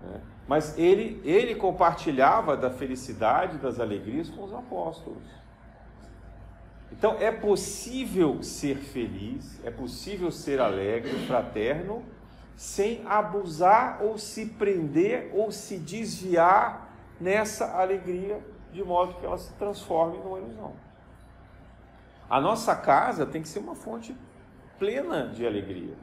É. 0.03 0.19
Mas 0.47 0.77
ele, 0.77 1.21
ele 1.23 1.55
compartilhava 1.55 2.57
da 2.57 2.69
felicidade, 2.69 3.57
das 3.57 3.79
alegrias 3.79 4.29
com 4.29 4.43
os 4.43 4.53
apóstolos. 4.53 5.23
Então 6.91 7.15
é 7.19 7.31
possível 7.31 8.43
ser 8.43 8.77
feliz, 8.77 9.59
é 9.63 9.71
possível 9.71 10.29
ser 10.29 10.59
alegre, 10.59 11.25
fraterno, 11.25 12.03
sem 12.55 13.01
abusar 13.07 14.03
ou 14.03 14.17
se 14.17 14.45
prender 14.45 15.31
ou 15.33 15.51
se 15.51 15.77
desviar 15.77 16.89
nessa 17.19 17.79
alegria, 17.79 18.39
de 18.71 18.83
modo 18.83 19.15
que 19.15 19.25
ela 19.25 19.37
se 19.37 19.53
transforme 19.53 20.17
numa 20.17 20.39
ilusão. 20.39 20.73
A 22.29 22.39
nossa 22.39 22.75
casa 22.75 23.25
tem 23.25 23.41
que 23.41 23.47
ser 23.47 23.59
uma 23.59 23.75
fonte 23.75 24.15
plena 24.81 25.27
de 25.27 25.45
alegria. 25.45 25.93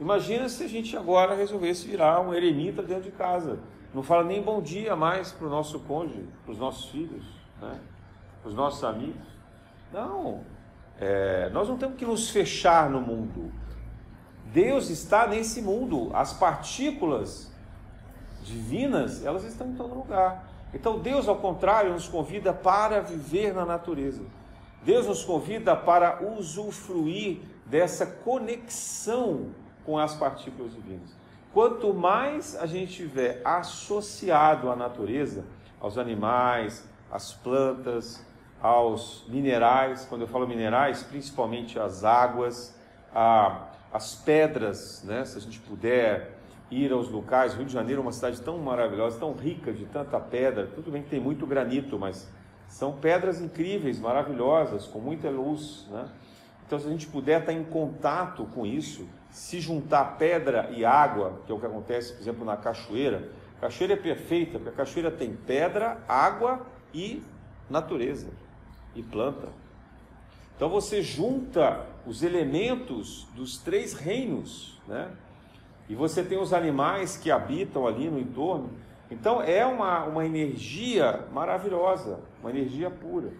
Imagina 0.00 0.48
se 0.48 0.64
a 0.64 0.66
gente 0.66 0.96
agora 0.96 1.34
resolvesse 1.34 1.86
virar 1.86 2.22
um 2.22 2.32
eremita 2.32 2.82
dentro 2.82 3.02
de 3.02 3.10
casa. 3.10 3.58
Não 3.92 4.02
fala 4.02 4.24
nem 4.24 4.42
bom 4.42 4.62
dia 4.62 4.96
mais 4.96 5.30
para 5.30 5.46
o 5.46 5.50
nosso 5.50 5.78
cônjuge, 5.80 6.26
para 6.42 6.52
os 6.52 6.58
nossos 6.58 6.86
filhos, 6.86 7.22
né? 7.60 7.78
para 8.40 8.48
os 8.48 8.54
nossos 8.54 8.82
amigos. 8.82 9.28
Não. 9.92 10.40
É, 10.98 11.50
nós 11.50 11.68
não 11.68 11.76
temos 11.76 11.96
que 11.96 12.06
nos 12.06 12.30
fechar 12.30 12.88
no 12.88 12.98
mundo. 12.98 13.52
Deus 14.46 14.88
está 14.88 15.26
nesse 15.26 15.60
mundo. 15.60 16.10
As 16.14 16.32
partículas 16.32 17.52
divinas, 18.42 19.22
elas 19.22 19.44
estão 19.44 19.68
em 19.68 19.74
todo 19.74 19.94
lugar. 19.94 20.48
Então 20.72 20.98
Deus, 20.98 21.28
ao 21.28 21.36
contrário, 21.36 21.92
nos 21.92 22.08
convida 22.08 22.54
para 22.54 23.02
viver 23.02 23.52
na 23.52 23.66
natureza. 23.66 24.22
Deus 24.84 25.06
nos 25.06 25.24
convida 25.24 25.74
para 25.74 26.22
usufruir 26.22 27.40
dessa 27.66 28.04
conexão 28.04 29.50
com 29.84 29.98
as 29.98 30.14
partículas 30.14 30.72
divinas. 30.74 31.14
Quanto 31.52 31.94
mais 31.94 32.56
a 32.56 32.66
gente 32.66 32.90
estiver 32.90 33.40
associado 33.44 34.70
à 34.70 34.76
natureza, 34.76 35.44
aos 35.80 35.96
animais, 35.96 36.86
às 37.10 37.32
plantas, 37.32 38.24
aos 38.60 39.24
minerais, 39.28 40.06
quando 40.08 40.22
eu 40.22 40.28
falo 40.28 40.46
minerais, 40.46 41.02
principalmente 41.02 41.78
as 41.78 42.04
águas, 42.04 42.78
a, 43.14 43.68
as 43.92 44.14
pedras, 44.14 45.02
né? 45.04 45.24
se 45.24 45.38
a 45.38 45.40
gente 45.40 45.60
puder 45.60 46.38
ir 46.70 46.92
aos 46.92 47.08
locais, 47.08 47.54
Rio 47.54 47.66
de 47.66 47.72
Janeiro 47.72 48.00
é 48.00 48.02
uma 48.02 48.12
cidade 48.12 48.40
tão 48.40 48.58
maravilhosa, 48.58 49.18
tão 49.18 49.32
rica 49.32 49.72
de 49.72 49.84
tanta 49.86 50.18
pedra, 50.18 50.66
tudo 50.74 50.90
bem 50.90 51.02
que 51.02 51.10
tem 51.10 51.20
muito 51.20 51.46
granito, 51.46 51.98
mas 51.98 52.28
são 52.68 52.92
pedras 52.92 53.40
incríveis, 53.40 54.00
maravilhosas, 54.00 54.86
com 54.86 54.98
muita 54.98 55.30
luz, 55.30 55.86
né? 55.90 56.08
Então, 56.66 56.78
se 56.78 56.86
a 56.86 56.90
gente 56.90 57.06
puder 57.06 57.40
estar 57.40 57.52
em 57.52 57.62
contato 57.62 58.44
com 58.54 58.64
isso, 58.64 59.06
se 59.30 59.60
juntar 59.60 60.16
pedra 60.16 60.70
e 60.70 60.84
água, 60.84 61.40
que 61.44 61.52
é 61.52 61.54
o 61.54 61.60
que 61.60 61.66
acontece, 61.66 62.12
por 62.14 62.22
exemplo, 62.22 62.44
na 62.44 62.56
cachoeira, 62.56 63.28
a 63.58 63.60
cachoeira 63.62 63.94
é 63.94 63.96
perfeita, 63.96 64.58
porque 64.58 64.70
a 64.70 64.72
cachoeira 64.72 65.10
tem 65.10 65.34
pedra, 65.34 65.98
água 66.08 66.66
e 66.92 67.22
natureza 67.68 68.28
e 68.94 69.02
planta. 69.02 69.48
Então 70.56 70.68
você 70.68 71.02
junta 71.02 71.84
os 72.06 72.22
elementos 72.22 73.26
dos 73.34 73.58
três 73.58 73.92
reinos, 73.92 74.80
né? 74.86 75.10
E 75.88 75.94
você 75.94 76.22
tem 76.22 76.38
os 76.38 76.52
animais 76.52 77.16
que 77.16 77.30
habitam 77.30 77.86
ali 77.86 78.08
no 78.08 78.18
entorno. 78.18 78.70
Então 79.10 79.42
é 79.42 79.64
uma, 79.64 80.04
uma 80.04 80.24
energia 80.24 81.26
maravilhosa, 81.32 82.20
uma 82.40 82.50
energia 82.50 82.90
pura. 82.90 83.32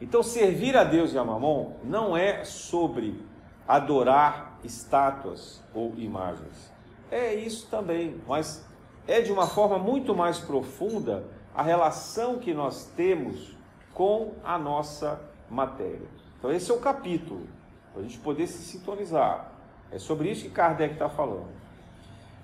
Então, 0.00 0.22
servir 0.22 0.76
a 0.76 0.82
Deus 0.82 1.12
e 1.12 1.18
a 1.18 1.24
Mamon 1.24 1.74
não 1.84 2.16
é 2.16 2.42
sobre 2.42 3.22
adorar 3.68 4.58
estátuas 4.64 5.62
ou 5.74 5.92
imagens. 5.96 6.72
É 7.10 7.34
isso 7.34 7.68
também, 7.70 8.18
mas 8.26 8.64
é 9.06 9.20
de 9.20 9.30
uma 9.30 9.46
forma 9.46 9.78
muito 9.78 10.14
mais 10.14 10.38
profunda 10.38 11.24
a 11.54 11.62
relação 11.62 12.38
que 12.38 12.54
nós 12.54 12.86
temos 12.96 13.54
com 13.92 14.32
a 14.42 14.56
nossa 14.56 15.20
matéria. 15.50 16.08
Então, 16.38 16.50
esse 16.50 16.70
é 16.70 16.74
o 16.74 16.78
capítulo, 16.78 17.46
para 17.92 18.00
a 18.00 18.04
gente 18.04 18.18
poder 18.20 18.46
se 18.46 18.62
sintonizar. 18.62 19.52
É 19.92 19.98
sobre 19.98 20.30
isso 20.30 20.44
que 20.44 20.50
Kardec 20.50 20.94
está 20.94 21.10
falando. 21.10 21.48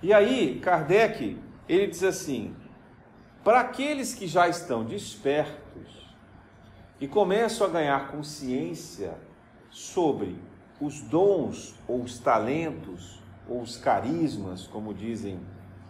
E 0.03 0.13
aí, 0.13 0.61
Kardec, 0.61 1.39
ele 1.69 1.87
diz 1.87 2.03
assim: 2.03 2.55
para 3.45 3.61
aqueles 3.61 4.15
que 4.15 4.27
já 4.27 4.49
estão 4.49 4.85
despertos 4.85 6.15
e 7.01 7.07
começam 7.07 7.67
a 7.67 7.71
ganhar 7.71 8.09
consciência 8.09 9.15
sobre 9.71 10.37
os 10.81 11.01
dons 11.03 11.75
ou 11.87 12.03
os 12.03 12.19
talentos 12.19 13.23
ou 13.49 13.61
os 13.61 13.77
carismas, 13.77 14.67
como 14.67 14.93
dizem 14.93 15.41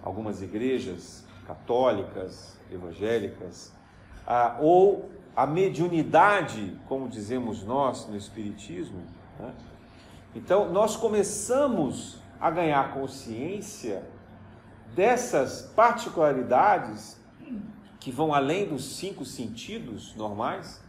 algumas 0.02 0.42
igrejas 0.42 1.24
católicas, 1.46 2.58
evangélicas, 2.70 3.72
ou 4.60 5.10
a 5.34 5.46
mediunidade, 5.46 6.76
como 6.88 7.08
dizemos 7.08 7.62
nós 7.62 8.06
no 8.06 8.16
Espiritismo. 8.16 9.02
Né? 9.38 9.54
Então, 10.34 10.72
nós 10.72 10.96
começamos 10.96 12.20
a 12.40 12.50
ganhar 12.50 12.92
consciência 12.92 14.02
dessas 14.96 15.70
particularidades 15.76 17.20
que 18.00 18.10
vão 18.10 18.32
além 18.32 18.66
dos 18.66 18.96
cinco 18.96 19.26
sentidos 19.26 20.14
normais, 20.16 20.82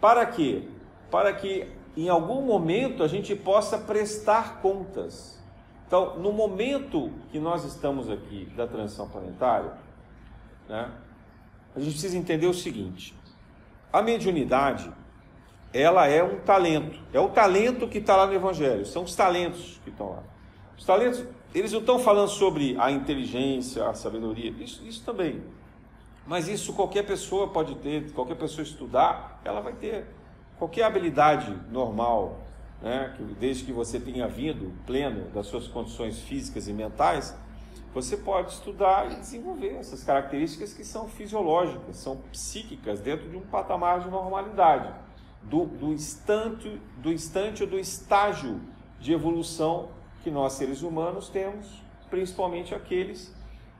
para 0.00 0.26
quê? 0.26 0.68
Para 1.10 1.32
que 1.32 1.68
em 1.96 2.08
algum 2.08 2.42
momento 2.42 3.04
a 3.04 3.08
gente 3.08 3.36
possa 3.36 3.78
prestar 3.78 4.60
contas. 4.60 5.40
Então, 5.86 6.18
no 6.18 6.32
momento 6.32 7.12
que 7.30 7.38
nós 7.38 7.64
estamos 7.64 8.10
aqui 8.10 8.46
da 8.56 8.66
transição 8.66 9.08
planetária, 9.08 9.72
né, 10.68 10.90
a 11.74 11.80
gente 11.80 11.92
precisa 11.92 12.16
entender 12.16 12.46
o 12.46 12.54
seguinte: 12.54 13.14
a 13.92 14.02
mediunidade, 14.02 14.90
ela 15.72 16.06
é 16.06 16.22
um 16.22 16.40
talento, 16.40 16.98
é 17.12 17.20
o 17.20 17.28
talento 17.28 17.86
que 17.86 17.98
está 17.98 18.16
lá 18.16 18.26
no 18.26 18.32
Evangelho, 18.32 18.84
são 18.86 19.04
os 19.04 19.14
talentos 19.14 19.80
que 19.84 19.90
estão 19.90 20.10
lá. 20.10 20.22
Os 20.76 20.84
talentos, 20.84 21.24
eles 21.54 21.72
não 21.72 21.80
estão 21.80 21.98
falando 21.98 22.28
sobre 22.28 22.76
a 22.78 22.90
inteligência, 22.90 23.88
a 23.88 23.94
sabedoria, 23.94 24.50
isso, 24.60 24.84
isso 24.84 25.04
também. 25.04 25.42
Mas 26.26 26.46
isso 26.46 26.72
qualquer 26.72 27.04
pessoa 27.04 27.48
pode 27.48 27.74
ter, 27.76 28.12
qualquer 28.12 28.36
pessoa 28.36 28.62
estudar, 28.62 29.40
ela 29.44 29.60
vai 29.60 29.72
ter. 29.72 30.06
Qualquer 30.58 30.84
habilidade 30.84 31.56
normal, 31.72 32.38
né, 32.82 33.14
que, 33.16 33.22
desde 33.34 33.64
que 33.64 33.72
você 33.72 33.98
tenha 33.98 34.28
vindo 34.28 34.72
pleno 34.86 35.28
das 35.30 35.46
suas 35.46 35.66
condições 35.66 36.20
físicas 36.20 36.68
e 36.68 36.72
mentais, 36.72 37.34
você 37.92 38.16
pode 38.16 38.52
estudar 38.52 39.10
e 39.10 39.16
desenvolver 39.16 39.74
essas 39.74 40.04
características 40.04 40.72
que 40.72 40.84
são 40.84 41.08
fisiológicas, 41.08 41.96
são 41.96 42.18
psíquicas, 42.30 43.00
dentro 43.00 43.28
de 43.28 43.36
um 43.36 43.40
patamar 43.40 44.00
de 44.00 44.08
normalidade, 44.08 44.94
do, 45.42 45.64
do, 45.64 45.92
instante, 45.92 46.80
do 46.98 47.10
instante 47.10 47.64
ou 47.64 47.68
do 47.68 47.78
estágio 47.78 48.60
de 49.00 49.12
evolução 49.12 49.88
que 50.22 50.30
nós 50.30 50.54
seres 50.54 50.82
humanos 50.82 51.28
temos, 51.28 51.82
principalmente 52.08 52.74
aqueles 52.74 53.34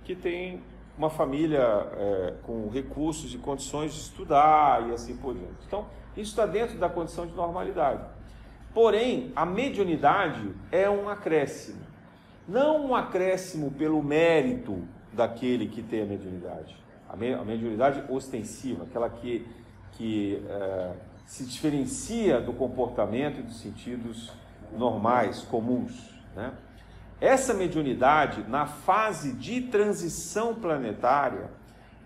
que 0.04 0.14
têm 0.14 0.62
uma 0.96 1.10
família 1.10 1.60
é, 1.60 2.34
com 2.42 2.68
recursos 2.68 3.34
e 3.34 3.38
condições 3.38 3.94
de 3.94 4.00
estudar 4.00 4.88
e 4.88 4.92
assim 4.92 5.16
por 5.16 5.34
diante. 5.34 5.64
Então, 5.66 5.86
isso 6.16 6.30
está 6.30 6.46
dentro 6.46 6.78
da 6.78 6.88
condição 6.88 7.26
de 7.26 7.32
normalidade. 7.34 8.04
Porém, 8.74 9.32
a 9.34 9.44
mediunidade 9.44 10.50
é 10.70 10.88
um 10.88 11.08
acréscimo. 11.08 11.80
Não 12.46 12.86
um 12.86 12.94
acréscimo 12.94 13.70
pelo 13.72 14.02
mérito 14.02 14.82
daquele 15.12 15.66
que 15.68 15.82
tem 15.82 16.02
a 16.02 16.06
mediunidade. 16.06 16.76
A, 17.08 17.16
mediunidade 17.16 18.04
ostensiva, 18.08 18.84
aquela 18.84 19.10
que, 19.10 19.46
que 19.92 20.42
é, 20.48 20.92
se 21.26 21.44
diferencia 21.44 22.40
do 22.40 22.52
comportamento 22.52 23.40
e 23.40 23.42
dos 23.42 23.60
sentidos 23.60 24.32
normais, 24.76 25.42
comuns. 25.42 26.09
Né? 26.34 26.52
Essa 27.20 27.52
mediunidade, 27.52 28.44
na 28.48 28.66
fase 28.66 29.32
de 29.32 29.60
transição 29.62 30.54
planetária, 30.54 31.50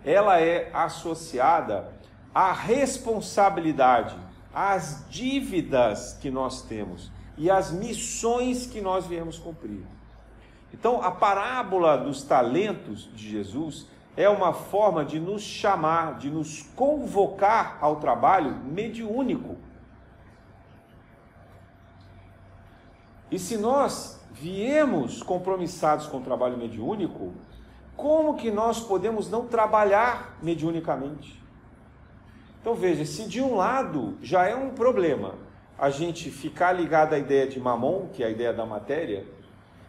ela 0.03 0.39
é 0.39 0.69
associada 0.73 1.87
a 2.33 2.51
responsabilidade, 2.51 4.15
as 4.53 5.05
dívidas 5.09 6.17
que 6.19 6.29
nós 6.29 6.61
temos 6.61 7.11
e 7.37 7.49
as 7.49 7.71
missões 7.71 8.65
que 8.65 8.81
nós 8.81 9.05
viemos 9.05 9.39
cumprir. 9.39 9.83
Então, 10.73 11.01
a 11.01 11.11
parábola 11.11 11.97
dos 11.97 12.23
talentos 12.23 13.09
de 13.13 13.29
Jesus 13.29 13.87
é 14.17 14.29
uma 14.29 14.53
forma 14.53 15.03
de 15.03 15.19
nos 15.19 15.41
chamar, 15.41 16.17
de 16.17 16.29
nos 16.29 16.63
convocar 16.75 17.77
ao 17.81 17.97
trabalho 17.97 18.55
mediúnico. 18.65 19.57
E 23.35 23.39
se 23.39 23.57
nós 23.57 24.17
viemos 24.31 25.21
compromissados 25.21 26.07
com 26.07 26.19
o 26.19 26.21
trabalho 26.21 26.57
mediúnico, 26.57 27.33
como 27.93 28.35
que 28.35 28.49
nós 28.49 28.79
podemos 28.79 29.29
não 29.29 29.45
trabalhar 29.45 30.37
mediunicamente? 30.41 31.43
Então 32.61 32.75
veja, 32.75 33.03
se 33.03 33.27
de 33.27 33.41
um 33.41 33.55
lado 33.55 34.17
já 34.21 34.47
é 34.47 34.55
um 34.55 34.69
problema 34.69 35.35
a 35.77 35.89
gente 35.89 36.31
ficar 36.31 36.71
ligado 36.71 37.11
à 37.11 37.17
ideia 37.17 37.45
de 37.45 37.59
mamon, 37.59 38.07
que 38.13 38.23
é 38.23 38.27
a 38.27 38.29
ideia 38.29 38.53
da 38.53 38.65
matéria, 38.65 39.25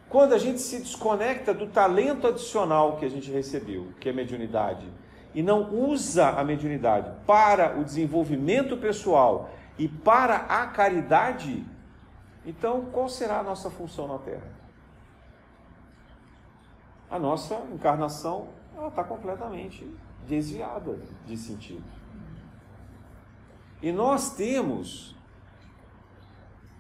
quando 0.09 0.33
a 0.33 0.39
gente 0.39 0.61
se 0.61 0.81
desconecta 0.81 1.55
do 1.55 1.69
talento 1.69 2.27
adicional 2.27 2.97
que 2.97 3.05
a 3.05 3.09
gente 3.09 3.31
recebeu, 3.31 3.93
que 4.01 4.09
é 4.09 4.13
mediunidade, 4.13 4.89
e 5.33 5.41
não 5.41 5.73
usa 5.73 6.31
a 6.31 6.43
mediunidade 6.43 7.13
para 7.25 7.79
o 7.79 7.85
desenvolvimento 7.85 8.77
pessoal 8.77 9.51
e 9.79 9.87
para 9.87 10.35
a 10.35 10.67
caridade, 10.67 11.65
então 12.47 12.87
qual 12.93 13.09
será 13.09 13.41
a 13.41 13.43
nossa 13.43 13.69
função 13.69 14.07
na 14.07 14.19
Terra? 14.19 14.51
A 17.11 17.19
nossa 17.19 17.57
encarnação 17.73 18.49
está 18.89 19.03
completamente 19.03 19.85
desviada 20.27 20.99
de 21.27 21.37
sentido. 21.37 21.85
E 23.83 23.93
nós 23.93 24.35
temos 24.35 25.15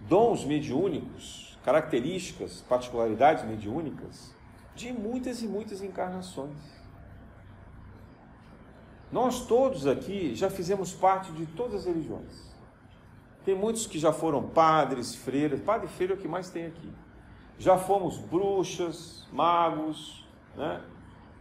dons 0.08 0.44
mediúnicos, 0.44 1.58
características, 1.64 2.60
particularidades 2.62 3.44
mediúnicas 3.44 4.34
de 4.74 4.92
muitas 4.92 5.42
e 5.42 5.48
muitas 5.48 5.82
encarnações. 5.82 6.76
Nós 9.10 9.46
todos 9.46 9.86
aqui 9.86 10.34
já 10.34 10.50
fizemos 10.50 10.92
parte 10.92 11.32
de 11.32 11.46
todas 11.46 11.80
as 11.80 11.86
religiões. 11.86 12.45
Tem 13.46 13.54
muitos 13.54 13.86
que 13.86 13.98
já 13.98 14.12
foram 14.12 14.42
padres, 14.42 15.14
freiras, 15.14 15.60
padre 15.60 15.86
e 15.86 15.88
freira 15.88 16.12
é 16.12 16.16
o 16.16 16.18
que 16.18 16.28
mais 16.28 16.50
tem 16.50 16.66
aqui. 16.66 16.92
Já 17.58 17.78
fomos 17.78 18.18
bruxas, 18.18 19.26
magos, 19.32 20.26
né? 20.54 20.82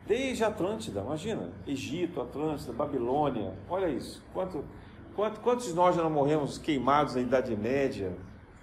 Desde 0.08 0.44
Atlântida, 0.44 1.02
imagina, 1.02 1.50
Egito, 1.68 2.22
Atlântida, 2.22 2.72
Babilônia, 2.72 3.54
olha 3.68 3.90
isso, 3.90 4.24
quanto 4.32 4.64
Quantos 5.16 5.68
de 5.68 5.74
nós 5.74 5.96
já 5.96 6.04
não 6.04 6.10
morremos 6.10 6.58
queimados 6.58 7.16
na 7.16 7.22
Idade 7.22 7.56
Média, 7.56 8.12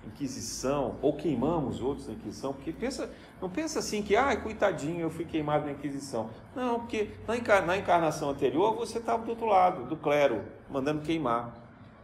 Inquisição, 0.07 0.97
ou 1.01 1.17
queimamos 1.17 1.81
outros 1.81 2.09
na 2.09 2.13
Inquisição? 2.13 2.53
Porque 2.53 2.71
pensa, 2.71 3.11
não 3.41 3.49
pensa 3.49 3.79
assim 3.79 4.03
que, 4.03 4.15
ah, 4.15 4.37
coitadinho, 4.37 5.01
eu 5.01 5.11
fui 5.11 5.25
queimado 5.25 5.65
na 5.65 5.73
Inquisição. 5.73 6.29
Não, 6.55 6.81
porque 6.81 7.13
na 7.27 7.79
encarnação 7.79 8.29
anterior 8.29 8.75
você 8.75 8.99
estava 8.99 9.25
do 9.25 9.31
outro 9.31 9.47
lado, 9.47 9.87
do 9.87 9.97
clero, 9.97 10.43
mandando 10.71 11.01
queimar. 11.01 11.55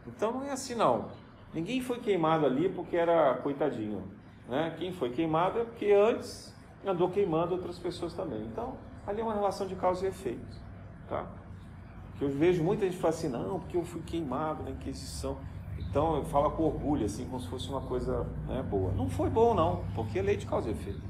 Então 0.07 0.31
não 0.31 0.43
é 0.43 0.51
assim 0.51 0.73
não. 0.73 1.09
Ninguém 1.53 1.81
foi 1.81 1.99
queimado 1.99 2.45
ali 2.45 2.69
porque 2.69 2.95
era 2.95 3.35
coitadinho. 3.35 4.03
Né? 4.47 4.75
Quem 4.77 4.91
foi 4.91 5.09
queimado 5.09 5.59
é 5.59 5.63
porque 5.63 5.91
antes 5.91 6.53
andou 6.85 7.09
queimando 7.09 7.53
outras 7.53 7.77
pessoas 7.77 8.13
também. 8.13 8.41
Então, 8.43 8.75
ali 9.05 9.21
é 9.21 9.23
uma 9.23 9.33
relação 9.33 9.67
de 9.67 9.75
causa 9.75 10.05
e 10.05 10.09
efeito. 10.09 10.57
Tá? 11.07 11.25
Que 12.17 12.25
eu 12.25 12.29
vejo 12.29 12.63
muita 12.63 12.85
gente 12.85 12.97
falar 12.97 13.13
assim, 13.13 13.29
não, 13.29 13.59
porque 13.59 13.77
eu 13.77 13.83
fui 13.83 14.01
queimado 14.01 14.63
na 14.63 14.71
Inquisição. 14.71 15.37
Então 15.77 16.17
eu 16.17 16.25
falo 16.25 16.51
com 16.51 16.63
orgulho, 16.63 17.05
assim, 17.05 17.25
como 17.25 17.39
se 17.39 17.47
fosse 17.47 17.69
uma 17.69 17.81
coisa 17.81 18.27
né, 18.47 18.61
boa. 18.61 18.91
Não 18.91 19.09
foi 19.09 19.29
bom, 19.29 19.53
não, 19.53 19.83
porque 19.95 20.19
é 20.19 20.21
lei 20.21 20.37
de 20.37 20.45
causa 20.45 20.69
e 20.69 20.71
efeito. 20.71 21.01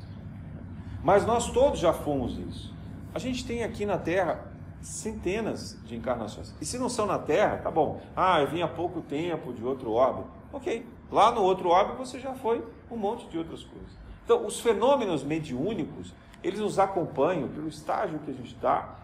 Mas 1.04 1.26
nós 1.26 1.50
todos 1.52 1.80
já 1.80 1.92
fomos 1.92 2.38
isso. 2.38 2.74
A 3.14 3.20
gente 3.20 3.46
tem 3.46 3.64
aqui 3.64 3.86
na 3.86 3.98
Terra 3.98 4.49
centenas 4.82 5.78
de 5.86 5.96
encarnações. 5.96 6.54
E 6.62 6.66
se 6.66 6.78
não 6.78 6.90
são 6.90 7.06
na 7.06 7.20
Terra, 7.20 7.58
tá 7.58 7.70
bom. 7.70 8.02
Ah, 8.16 8.42
eu 8.42 8.48
vim 8.48 8.62
há 8.62 8.68
pouco 8.68 9.02
tempo 9.02 9.54
de 9.54 9.64
outro 9.64 9.92
orbe. 9.92 10.24
Ok. 10.52 10.86
Lá 11.12 11.32
no 11.32 11.42
outro 11.42 11.70
orbe 11.70 11.98
você 11.98 12.20
já 12.20 12.34
foi 12.34 12.64
um 12.90 12.98
monte 12.98 13.28
de 13.28 13.38
outras 13.38 13.64
coisas. 13.64 13.90
Então, 14.24 14.46
os 14.46 14.60
fenômenos 14.60 15.24
mediúnicos, 15.24 16.14
eles 16.44 16.60
nos 16.60 16.78
acompanham 16.78 17.50
pelo 17.50 17.68
estágio 17.68 18.20
que 18.20 18.32
a 18.32 18.34
gente 18.34 18.54
está 18.54 18.96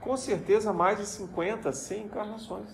com 0.00 0.16
certeza 0.16 0.72
mais 0.72 0.98
de 0.98 1.06
50, 1.06 1.72
100 1.72 2.04
encarnações. 2.04 2.68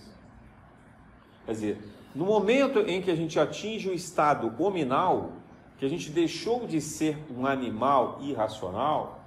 Quer 1.45 1.51
dizer, 1.51 1.89
no 2.15 2.25
momento 2.25 2.79
em 2.79 3.01
que 3.01 3.09
a 3.09 3.15
gente 3.15 3.39
atinge 3.39 3.89
o 3.89 3.93
estado 3.93 4.53
hominal, 4.63 5.31
que 5.77 5.85
a 5.85 5.89
gente 5.89 6.11
deixou 6.11 6.67
de 6.67 6.79
ser 6.79 7.17
um 7.35 7.45
animal 7.45 8.19
irracional 8.21 9.22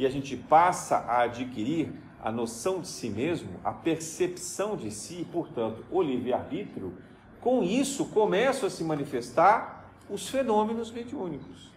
e 0.00 0.06
a 0.06 0.08
gente 0.08 0.34
passa 0.34 0.96
a 0.96 1.24
adquirir 1.24 1.92
a 2.22 2.32
noção 2.32 2.80
de 2.80 2.88
si 2.88 3.10
mesmo, 3.10 3.60
a 3.62 3.70
percepção 3.70 4.74
de 4.74 4.90
si, 4.90 5.28
portanto, 5.30 5.84
o 5.90 6.00
livre-arbítrio, 6.00 6.96
com 7.38 7.62
isso 7.62 8.06
começam 8.06 8.66
a 8.66 8.70
se 8.70 8.82
manifestar 8.82 9.92
os 10.08 10.26
fenômenos 10.26 10.90
mediúnicos. 10.90 11.70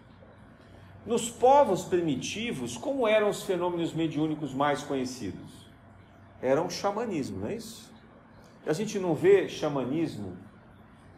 Nos 1.06 1.30
povos 1.30 1.84
primitivos, 1.84 2.78
como 2.78 3.06
eram 3.06 3.30
os 3.30 3.44
fenômenos 3.44 3.92
mediúnicos 3.92 4.54
mais 4.54 4.84
conhecidos? 4.84 5.68
Era 6.42 6.62
o 6.62 6.70
xamanismo, 6.70 7.42
não 7.42 7.50
é 7.50 7.56
isso? 7.56 7.92
A 8.66 8.72
gente 8.72 8.98
não 9.00 9.14
vê 9.14 9.50
xamanismo 9.50 10.38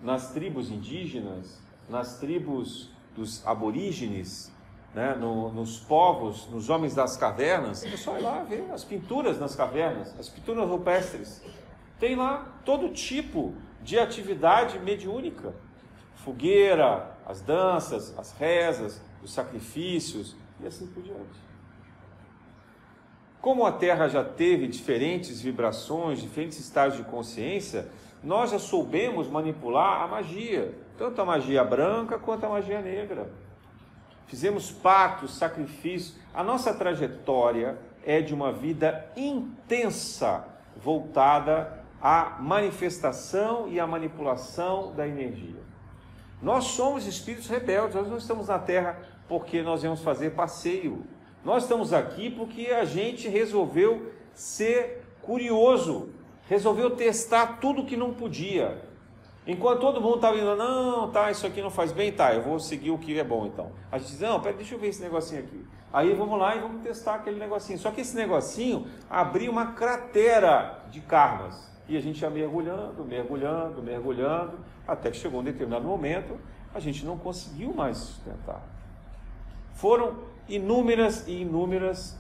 nas 0.02 0.34
tribos 0.34 0.72
indígenas, 0.72 1.62
nas 1.88 2.18
tribos 2.18 2.90
dos 3.16 3.46
aborígenes, 3.46 4.52
né, 4.96 5.14
no, 5.14 5.52
nos 5.52 5.78
povos, 5.78 6.48
nos 6.50 6.70
homens 6.70 6.96
das 6.96 7.18
cavernas, 7.18 7.84
é 7.84 7.98
só 7.98 8.18
ir 8.18 8.22
lá 8.22 8.44
ver 8.44 8.66
as 8.72 8.86
pinturas 8.86 9.38
nas 9.38 9.54
cavernas, 9.54 10.18
as 10.18 10.30
pinturas 10.30 10.70
rupestres. 10.70 11.44
Tem 12.00 12.16
lá 12.16 12.48
todo 12.64 12.88
tipo 12.90 13.54
de 13.82 14.00
atividade 14.00 14.80
mediúnica: 14.80 15.54
fogueira, 16.16 17.14
as 17.26 17.42
danças, 17.42 18.18
as 18.18 18.32
rezas, 18.32 19.02
os 19.22 19.34
sacrifícios 19.34 20.34
e 20.62 20.66
assim 20.66 20.88
por 20.88 21.04
diante. 21.04 21.44
Como 23.42 23.66
a 23.66 23.74
Terra 23.74 24.08
já 24.08 24.24
teve 24.24 24.66
diferentes 24.66 25.42
vibrações, 25.42 26.22
diferentes 26.22 26.58
estados 26.58 26.96
de 26.96 27.04
consciência, 27.04 27.90
nós 28.24 28.52
já 28.52 28.60
soubemos 28.60 29.28
manipular 29.28 30.04
a 30.04 30.08
magia, 30.08 30.74
tanto 30.98 31.22
a 31.22 31.26
magia 31.26 31.66
branca 31.66 32.18
quanto 32.18 32.46
a 32.46 32.50
magia 32.50 32.82
negra 32.82 33.30
fizemos 34.28 34.72
pactos, 34.72 35.38
sacrifícios. 35.38 36.18
A 36.34 36.44
nossa 36.44 36.74
trajetória 36.74 37.78
é 38.06 38.22
de 38.22 38.34
uma 38.34 38.52
vida 38.52 39.10
intensa, 39.16 40.46
voltada 40.78 41.84
à 42.02 42.38
manifestação 42.40 43.68
e 43.68 43.80
à 43.80 43.88
manipulação 43.88 44.94
da 44.94 45.08
energia. 45.08 45.64
Nós 46.42 46.66
somos 46.66 47.08
espíritos 47.08 47.48
rebeldes, 47.48 47.96
nós 47.96 48.08
não 48.08 48.18
estamos 48.18 48.48
na 48.48 48.60
Terra 48.60 49.00
porque 49.28 49.64
nós 49.64 49.82
vamos 49.82 50.02
fazer 50.02 50.32
passeio. 50.32 51.04
Nós 51.44 51.64
estamos 51.64 51.94
aqui 51.94 52.30
porque 52.30 52.68
a 52.68 52.86
gente 52.86 53.28
resolveu 53.28 54.12
ser 54.34 55.04
curioso, 55.22 56.10
resolveu 56.48 56.92
testar 56.92 57.60
tudo 57.60 57.86
que 57.86 57.98
não 57.98 58.14
podia. 58.14 58.85
Enquanto 59.48 59.80
todo 59.80 60.02
mundo 60.02 60.16
estava 60.16 60.38
indo, 60.38 60.56
não, 60.56 61.12
tá, 61.12 61.30
isso 61.30 61.46
aqui 61.46 61.62
não 61.62 61.70
faz 61.70 61.92
bem, 61.92 62.12
tá, 62.12 62.34
eu 62.34 62.42
vou 62.42 62.60
seguir 62.60 62.90
o 62.90 62.98
que 62.98 63.18
é 63.20 63.24
bom 63.24 63.46
então. 63.46 63.72
A 63.92 63.98
gente 63.98 64.12
diz, 64.12 64.20
não, 64.20 64.40
pera, 64.40 64.56
deixa 64.56 64.74
eu 64.74 64.80
ver 64.80 64.88
esse 64.88 65.02
negocinho 65.02 65.42
aqui. 65.42 65.66
Aí 65.94 66.14
vamos 66.14 66.40
lá 66.40 66.56
e 66.56 66.60
vamos 66.60 66.82
testar 66.82 67.16
aquele 67.16 67.40
negocinho. 67.40 67.78
Só 67.78 67.92
que 67.92 68.02
esse 68.02 68.16
negocinho 68.16 68.88
abriu 69.10 69.52
uma 69.52 69.74
cratera 69.74 70.84
de 70.90 71.00
karmas. 71.00 71.72
E 71.88 71.96
a 71.96 72.02
gente 72.02 72.20
ia 72.22 72.30
mergulhando, 72.30 73.06
mergulhando, 73.06 73.82
mergulhando, 73.84 74.60
até 74.88 75.12
que 75.12 75.18
chegou 75.18 75.42
um 75.42 75.44
determinado 75.44 75.86
momento, 75.86 76.40
a 76.74 76.80
gente 76.80 77.06
não 77.06 77.18
conseguiu 77.18 77.74
mais 77.74 77.98
sustentar. 77.98 78.62
Foram 79.76 80.16
inúmeras 80.50 81.28
e 81.28 81.42
inúmeras 81.42 82.18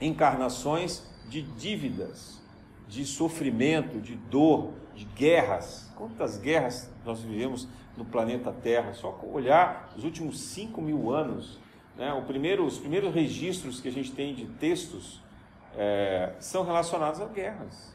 encarnações 0.00 1.02
de 1.28 1.42
dívidas, 1.42 2.40
de 2.86 3.04
sofrimento, 3.04 4.00
de 4.00 4.14
dor, 4.14 4.72
de 4.94 5.04
guerras. 5.04 5.83
Quantas 5.96 6.38
guerras 6.38 6.90
nós 7.04 7.20
vivemos 7.20 7.68
no 7.96 8.04
planeta 8.04 8.52
Terra? 8.52 8.92
Só 8.92 9.18
olhar 9.32 9.92
os 9.96 10.04
últimos 10.04 10.40
5 10.40 10.80
mil 10.80 11.12
anos. 11.12 11.58
Né? 11.96 12.12
O 12.12 12.22
primeiro, 12.22 12.64
os 12.64 12.78
primeiros 12.78 13.14
registros 13.14 13.80
que 13.80 13.88
a 13.88 13.92
gente 13.92 14.12
tem 14.12 14.34
de 14.34 14.46
textos 14.46 15.22
é, 15.76 16.32
são 16.38 16.64
relacionados 16.64 17.20
a 17.20 17.26
guerras. 17.26 17.94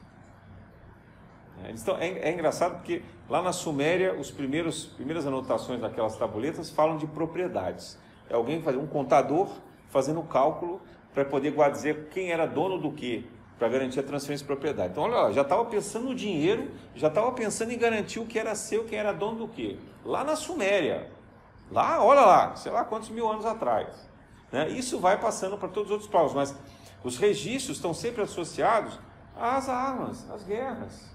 Estão, 1.73 1.97
é, 1.97 2.07
é, 2.07 2.31
engraçado 2.31 2.75
porque 2.75 3.01
lá 3.27 3.41
na 3.41 3.51
Suméria, 3.51 4.13
os 4.17 4.31
primeiros 4.31 4.85
primeiras 4.85 5.27
anotações 5.27 5.81
daquelas 5.81 6.15
tabuletas 6.15 6.69
falam 6.69 6.97
de 6.97 7.05
propriedades. 7.05 7.99
É 8.29 8.33
alguém 8.33 8.61
fazer 8.61 8.77
um 8.77 8.87
contador 8.87 9.49
fazendo 9.89 10.21
cálculo 10.23 10.81
para 11.13 11.25
poder 11.25 11.53
dizer 11.71 12.07
quem 12.11 12.31
era 12.31 12.45
dono 12.45 12.77
do 12.77 12.91
que 12.91 13.29
para 13.59 13.67
garantir 13.67 13.99
a 13.99 14.03
transferência 14.03 14.45
de 14.45 14.47
propriedade. 14.47 14.93
Então, 14.93 15.03
olha, 15.03 15.33
já 15.33 15.41
estava 15.41 15.65
pensando 15.65 16.05
no 16.05 16.15
dinheiro, 16.15 16.71
já 16.95 17.09
estava 17.09 17.29
pensando 17.33 17.73
em 17.73 17.77
garantir 17.77 18.19
o 18.19 18.25
que 18.25 18.39
era 18.39 18.55
seu, 18.55 18.85
quem 18.85 18.97
era 18.97 19.11
dono 19.11 19.39
do 19.39 19.47
quê? 19.49 19.77
Lá 20.05 20.23
na 20.23 20.37
Suméria. 20.37 21.11
Lá, 21.69 22.01
olha 22.01 22.21
lá, 22.21 22.55
sei 22.55 22.71
lá 22.71 22.85
quantos 22.85 23.09
mil 23.09 23.29
anos 23.29 23.45
atrás. 23.45 24.09
Né? 24.49 24.69
Isso 24.69 24.97
vai 24.97 25.19
passando 25.19 25.57
para 25.57 25.67
todos 25.67 25.89
os 25.89 25.91
outros 25.91 26.09
povos, 26.09 26.33
mas 26.33 26.55
os 27.03 27.17
registros 27.17 27.77
estão 27.77 27.93
sempre 27.93 28.23
associados 28.23 28.97
às 29.37 29.67
armas, 29.67 30.27
às 30.31 30.43
guerras. 30.43 31.09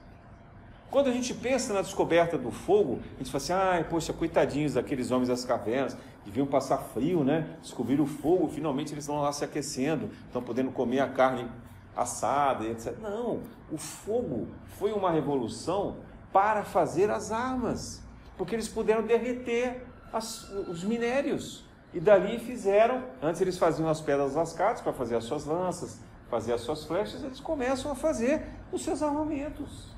Quando 0.91 1.09
a 1.09 1.13
gente 1.13 1.35
pensa 1.35 1.73
na 1.73 1.81
descoberta 1.81 2.39
do 2.39 2.53
fogo, 2.53 3.01
a 3.15 3.19
gente 3.19 3.33
fala 3.33 3.43
assim, 3.43 3.53
ai, 3.53 3.85
poxa, 3.85 4.13
coitadinhos 4.13 4.75
daqueles 4.75 5.11
homens 5.11 5.29
das 5.29 5.45
cavernas, 5.45 5.97
deviam 6.25 6.47
passar 6.47 6.79
frio, 6.79 7.25
né? 7.25 7.57
Descobriram 7.63 8.05
o 8.05 8.07
fogo, 8.07 8.49
finalmente 8.49 8.93
eles 8.93 9.05
estão 9.05 9.21
lá 9.21 9.33
se 9.33 9.45
aquecendo, 9.45 10.11
estão 10.27 10.41
podendo 10.41 10.71
comer 10.71 11.01
a 11.01 11.09
carne 11.09 11.49
assada 11.97 12.65
e 12.65 12.71
etc. 12.71 12.97
Não, 13.01 13.41
o 13.71 13.79
fogo 13.79 14.49
foi 14.79 14.93
uma 14.93 15.11
revolução 15.11 15.97
para 16.33 16.65
fazer 16.65 17.11
as 17.11 17.31
armas, 17.31 18.03
porque 18.37 18.55
eles 18.55 18.69
puderam 18.69 19.03
derreter 19.03 19.87
as, 20.13 20.49
os 20.51 20.83
minérios. 20.83 21.65
E 21.93 22.01
dali 22.01 22.39
fizeram, 22.41 23.05
antes 23.23 23.41
eles 23.41 23.57
faziam 23.57 23.89
as 23.89 24.01
pedras 24.01 24.35
lascadas 24.35 24.81
para 24.81 24.93
fazer 24.93 25.17
as 25.17 25.25
suas 25.25 25.45
lanças, 25.45 26.01
fazer 26.29 26.53
as 26.53 26.63
suas 26.63 26.85
flechas, 26.85 27.23
eles 27.23 27.39
começam 27.39 27.93
a 27.93 27.95
fazer 27.95 28.45
os 28.73 28.83
seus 28.83 29.03
armamentos. 29.03 29.95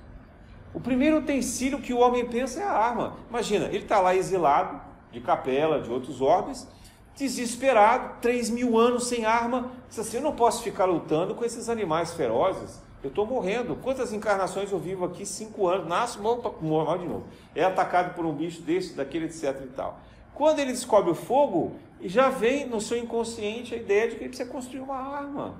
O 0.74 0.80
primeiro 0.80 1.18
utensílio 1.18 1.80
que 1.80 1.94
o 1.94 1.98
homem 1.98 2.28
pensa 2.28 2.60
é 2.60 2.64
a 2.64 2.72
arma. 2.72 3.16
Imagina, 3.30 3.66
ele 3.66 3.84
está 3.84 3.98
lá 3.98 4.14
exilado, 4.14 4.78
de 5.10 5.22
capela, 5.22 5.80
de 5.80 5.90
outros 5.90 6.20
orbes, 6.20 6.68
desesperado, 7.16 8.20
três 8.20 8.50
mil 8.50 8.78
anos 8.78 9.06
sem 9.06 9.24
arma. 9.24 9.72
Disse 9.88 10.00
assim: 10.00 10.16
Eu 10.18 10.22
não 10.22 10.36
posso 10.36 10.62
ficar 10.62 10.84
lutando 10.84 11.34
com 11.34 11.44
esses 11.44 11.68
animais 11.68 12.12
ferozes. 12.12 12.80
Eu 13.02 13.08
estou 13.08 13.26
morrendo. 13.26 13.76
Quantas 13.76 14.12
encarnações 14.12 14.70
eu 14.70 14.78
vivo 14.78 15.04
aqui? 15.04 15.24
Cinco 15.24 15.66
anos. 15.66 15.88
Nasço, 15.88 16.20
morro, 16.20 16.54
morro 16.60 16.98
de 16.98 17.06
novo. 17.06 17.24
É 17.54 17.64
atacado 17.64 18.14
por 18.14 18.24
um 18.24 18.32
bicho 18.32 18.62
desse, 18.62 18.94
daquele, 18.94 19.26
etc. 19.26 19.60
e 19.62 19.68
tal. 19.68 19.98
Quando 20.34 20.58
ele 20.58 20.72
descobre 20.72 21.10
o 21.10 21.14
fogo, 21.14 21.76
já 22.02 22.28
vem 22.28 22.66
no 22.66 22.80
seu 22.80 22.98
inconsciente 22.98 23.74
a 23.74 23.78
ideia 23.78 24.08
de 24.08 24.16
que 24.16 24.22
ele 24.22 24.28
precisa 24.28 24.48
construir 24.48 24.80
uma 24.80 24.96
arma. 24.96 25.54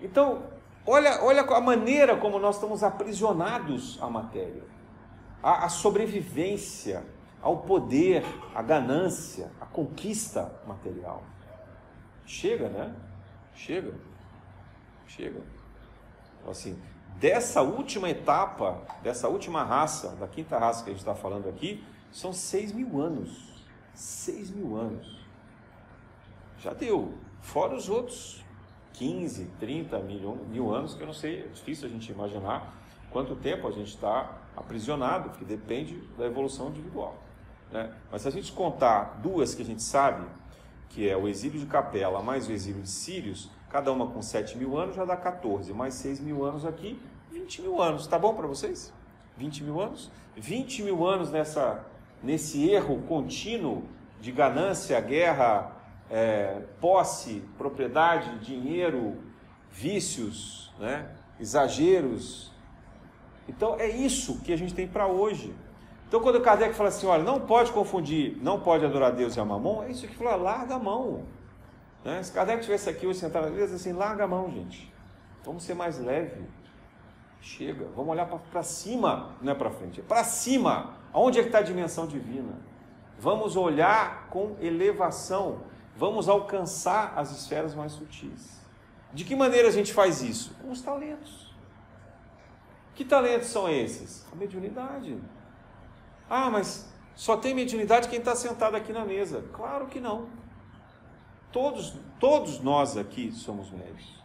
Então, 0.00 0.42
olha, 0.86 1.22
olha 1.22 1.42
a 1.42 1.60
maneira 1.60 2.16
como 2.16 2.38
nós 2.38 2.56
estamos 2.56 2.82
aprisionados 2.82 3.98
à 4.02 4.10
matéria, 4.10 4.62
à, 5.42 5.64
à 5.64 5.68
sobrevivência 5.70 7.02
ao 7.44 7.58
poder, 7.58 8.24
à 8.54 8.62
ganância, 8.62 9.52
à 9.60 9.66
conquista 9.66 10.50
material. 10.66 11.22
Chega, 12.24 12.70
né? 12.70 12.96
Chega. 13.54 13.92
Chega. 15.06 15.42
Então, 16.40 16.50
assim, 16.50 16.80
dessa 17.16 17.60
última 17.60 18.08
etapa, 18.08 18.80
dessa 19.02 19.28
última 19.28 19.62
raça, 19.62 20.16
da 20.16 20.26
quinta 20.26 20.58
raça 20.58 20.82
que 20.82 20.88
a 20.88 20.92
gente 20.94 21.02
está 21.02 21.14
falando 21.14 21.46
aqui, 21.46 21.84
são 22.10 22.32
seis 22.32 22.72
mil 22.72 22.98
anos. 22.98 23.62
Seis 23.92 24.50
mil 24.50 24.74
anos. 24.74 25.22
Já 26.60 26.72
deu. 26.72 27.12
Fora 27.42 27.76
os 27.76 27.90
outros 27.90 28.42
15, 28.94 29.50
30 29.60 29.98
mil, 29.98 30.36
mil 30.48 30.74
anos, 30.74 30.94
que 30.94 31.02
eu 31.02 31.06
não 31.06 31.12
sei, 31.12 31.40
é 31.40 31.48
difícil 31.48 31.88
a 31.88 31.90
gente 31.90 32.10
imaginar 32.10 32.72
quanto 33.10 33.36
tempo 33.36 33.68
a 33.68 33.70
gente 33.70 33.88
está 33.88 34.38
aprisionado, 34.56 35.28
porque 35.28 35.44
depende 35.44 35.96
da 36.16 36.24
evolução 36.24 36.68
individual. 36.68 37.18
Né? 37.70 37.92
Mas 38.10 38.22
se 38.22 38.28
a 38.28 38.30
gente 38.30 38.52
contar 38.52 39.18
duas 39.22 39.54
que 39.54 39.62
a 39.62 39.64
gente 39.64 39.82
sabe, 39.82 40.24
que 40.88 41.08
é 41.08 41.16
o 41.16 41.26
exílio 41.26 41.58
de 41.58 41.66
Capela 41.66 42.22
mais 42.22 42.48
o 42.48 42.52
exílio 42.52 42.82
de 42.82 42.90
Sírios, 42.90 43.50
cada 43.68 43.92
uma 43.92 44.06
com 44.06 44.22
7 44.22 44.56
mil 44.56 44.78
anos 44.78 44.94
já 44.94 45.04
dá 45.04 45.16
14, 45.16 45.72
mais 45.72 45.94
6 45.94 46.20
mil 46.20 46.44
anos 46.44 46.64
aqui, 46.64 47.00
20 47.32 47.62
mil 47.62 47.82
anos. 47.82 48.06
Tá 48.06 48.18
bom 48.18 48.34
para 48.34 48.46
vocês? 48.46 48.92
20 49.36 49.64
mil 49.64 49.80
anos? 49.80 50.10
20 50.36 50.82
mil 50.84 51.06
anos 51.06 51.30
nessa, 51.30 51.84
nesse 52.22 52.68
erro 52.68 53.02
contínuo 53.02 53.82
de 54.20 54.30
ganância, 54.30 55.00
guerra, 55.00 55.72
é, 56.10 56.62
posse, 56.80 57.42
propriedade, 57.58 58.38
dinheiro, 58.38 59.16
vícios, 59.70 60.72
né? 60.78 61.10
exageros. 61.38 62.52
Então 63.48 63.76
é 63.78 63.88
isso 63.88 64.40
que 64.40 64.52
a 64.52 64.56
gente 64.56 64.74
tem 64.74 64.86
para 64.86 65.06
hoje. 65.06 65.54
Então, 66.14 66.22
quando 66.22 66.40
Kardec 66.40 66.76
fala 66.76 66.90
assim, 66.90 67.08
olha, 67.08 67.24
não 67.24 67.40
pode 67.40 67.72
confundir, 67.72 68.38
não 68.40 68.60
pode 68.60 68.86
adorar 68.86 69.10
Deus 69.10 69.34
e 69.34 69.40
a 69.40 69.44
mamon, 69.44 69.82
é 69.82 69.90
isso 69.90 70.06
que 70.06 70.14
fala, 70.14 70.36
larga 70.36 70.76
a 70.76 70.78
mão. 70.78 71.24
Né? 72.04 72.22
Se 72.22 72.30
Kardec 72.30 72.60
estivesse 72.60 72.88
aqui 72.88 73.04
hoje 73.04 73.18
sentado, 73.18 73.48
ia 73.48 73.64
dizer 73.64 73.74
assim, 73.74 73.92
larga 73.92 74.22
a 74.22 74.28
mão, 74.28 74.48
gente. 74.48 74.94
Vamos 75.42 75.64
ser 75.64 75.74
mais 75.74 75.98
leve. 75.98 76.40
Chega, 77.40 77.88
vamos 77.96 78.12
olhar 78.12 78.26
para 78.26 78.62
cima, 78.62 79.34
não 79.42 79.50
é 79.50 79.56
para 79.56 79.72
frente, 79.72 79.98
é 79.98 80.02
para 80.04 80.22
cima. 80.22 80.94
Aonde 81.12 81.40
é 81.40 81.42
que 81.42 81.48
está 81.48 81.58
a 81.58 81.62
dimensão 81.62 82.06
divina? 82.06 82.60
Vamos 83.18 83.56
olhar 83.56 84.28
com 84.28 84.54
elevação, 84.60 85.62
vamos 85.96 86.28
alcançar 86.28 87.14
as 87.16 87.32
esferas 87.32 87.74
mais 87.74 87.90
sutis. 87.90 88.60
De 89.12 89.24
que 89.24 89.34
maneira 89.34 89.66
a 89.66 89.72
gente 89.72 89.92
faz 89.92 90.22
isso? 90.22 90.54
Com 90.62 90.70
os 90.70 90.80
talentos. 90.80 91.52
Que 92.94 93.04
talentos 93.04 93.48
são 93.48 93.68
esses? 93.68 94.24
A 94.32 94.36
mediunidade. 94.36 95.18
Ah, 96.28 96.50
mas 96.50 96.88
só 97.14 97.36
tem 97.36 97.54
mediunidade 97.54 98.08
quem 98.08 98.18
está 98.18 98.34
sentado 98.34 98.76
aqui 98.76 98.92
na 98.92 99.04
mesa. 99.04 99.44
Claro 99.52 99.86
que 99.86 100.00
não. 100.00 100.28
Todos, 101.52 101.94
todos 102.18 102.60
nós 102.60 102.96
aqui 102.96 103.30
somos 103.30 103.70
médios. 103.70 104.22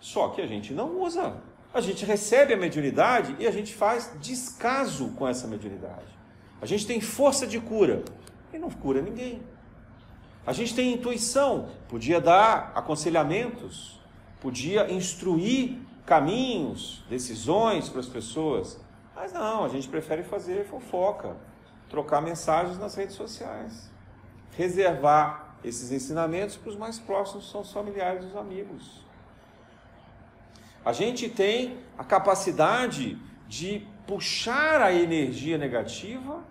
Só 0.00 0.28
que 0.28 0.40
a 0.40 0.46
gente 0.46 0.72
não 0.72 1.00
usa. 1.00 1.36
A 1.72 1.80
gente 1.80 2.04
recebe 2.04 2.54
a 2.54 2.56
mediunidade 2.56 3.36
e 3.38 3.46
a 3.46 3.50
gente 3.50 3.74
faz 3.74 4.12
descaso 4.20 5.10
com 5.10 5.28
essa 5.28 5.46
mediunidade. 5.46 6.16
A 6.60 6.66
gente 6.66 6.86
tem 6.86 7.00
força 7.00 7.46
de 7.46 7.60
cura 7.60 8.02
e 8.52 8.58
não 8.58 8.70
cura 8.70 9.02
ninguém. 9.02 9.42
A 10.46 10.52
gente 10.52 10.74
tem 10.74 10.92
intuição, 10.92 11.68
podia 11.88 12.20
dar 12.20 12.72
aconselhamentos, 12.74 14.00
podia 14.40 14.90
instruir 14.92 15.78
caminhos, 16.04 17.04
decisões 17.10 17.88
para 17.88 18.00
as 18.00 18.06
pessoas, 18.06 18.80
mas 19.16 19.32
não, 19.32 19.64
a 19.64 19.68
gente 19.68 19.88
prefere 19.88 20.22
fazer 20.22 20.66
fofoca, 20.66 21.34
trocar 21.88 22.20
mensagens 22.20 22.78
nas 22.78 22.94
redes 22.94 23.16
sociais, 23.16 23.90
reservar 24.52 25.56
esses 25.64 25.90
ensinamentos 25.90 26.56
para 26.56 26.68
os 26.68 26.76
mais 26.76 26.98
próximos, 26.98 27.50
são 27.50 27.62
os 27.62 27.72
familiares 27.72 28.24
e 28.24 28.26
os 28.26 28.36
amigos. 28.36 29.02
A 30.84 30.92
gente 30.92 31.30
tem 31.30 31.78
a 31.96 32.04
capacidade 32.04 33.18
de 33.48 33.86
puxar 34.06 34.82
a 34.82 34.92
energia 34.92 35.56
negativa, 35.56 36.44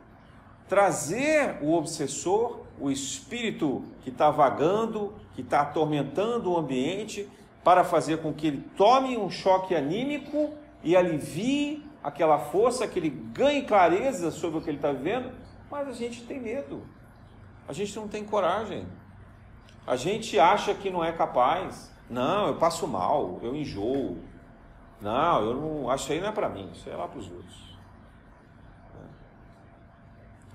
trazer 0.68 1.60
o 1.62 1.72
obsessor, 1.72 2.62
o 2.80 2.90
espírito 2.90 3.84
que 4.02 4.10
está 4.10 4.32
vagando, 4.32 5.14
que 5.36 5.42
está 5.42 5.62
atormentando 5.62 6.52
o 6.52 6.58
ambiente, 6.58 7.30
para 7.64 7.84
fazer 7.84 8.18
com 8.22 8.34
que 8.34 8.48
ele 8.48 8.66
tome 8.76 9.18
um 9.18 9.30
choque 9.30 9.76
anímico 9.76 10.54
e 10.84 10.96
alivie 10.96 11.86
aquela 12.06 12.38
força, 12.38 12.88
que 12.88 13.00
ele 13.00 13.10
ganhe 13.10 13.64
clareza 13.64 14.30
sobre 14.30 14.60
o 14.60 14.62
que 14.62 14.70
ele 14.70 14.78
está 14.78 14.92
vivendo, 14.92 15.32
mas 15.72 15.88
a 15.88 15.92
gente 15.92 16.22
tem 16.22 16.40
medo, 16.40 16.84
a 17.68 17.74
gente 17.74 17.96
não 17.96 18.08
tem 18.08 18.24
coragem, 18.24 18.86
a 19.88 19.96
gente 19.96 20.40
acha 20.40 20.76
que 20.76 20.92
não 20.92 21.04
é 21.04 21.12
capaz. 21.12 21.92
Não, 22.08 22.46
eu 22.46 22.58
passo 22.58 22.88
mal, 22.88 23.40
eu 23.42 23.56
enjoo. 23.56 24.20
Não, 25.02 25.42
eu 25.42 25.54
não. 25.56 25.90
Acho 25.90 26.12
aí 26.12 26.22
não 26.22 26.28
é 26.28 26.32
para 26.32 26.48
mim, 26.48 26.70
isso 26.72 26.88
é 26.88 26.96
lá 26.96 27.08
para 27.08 27.18
os 27.18 27.32
outros. 27.32 27.76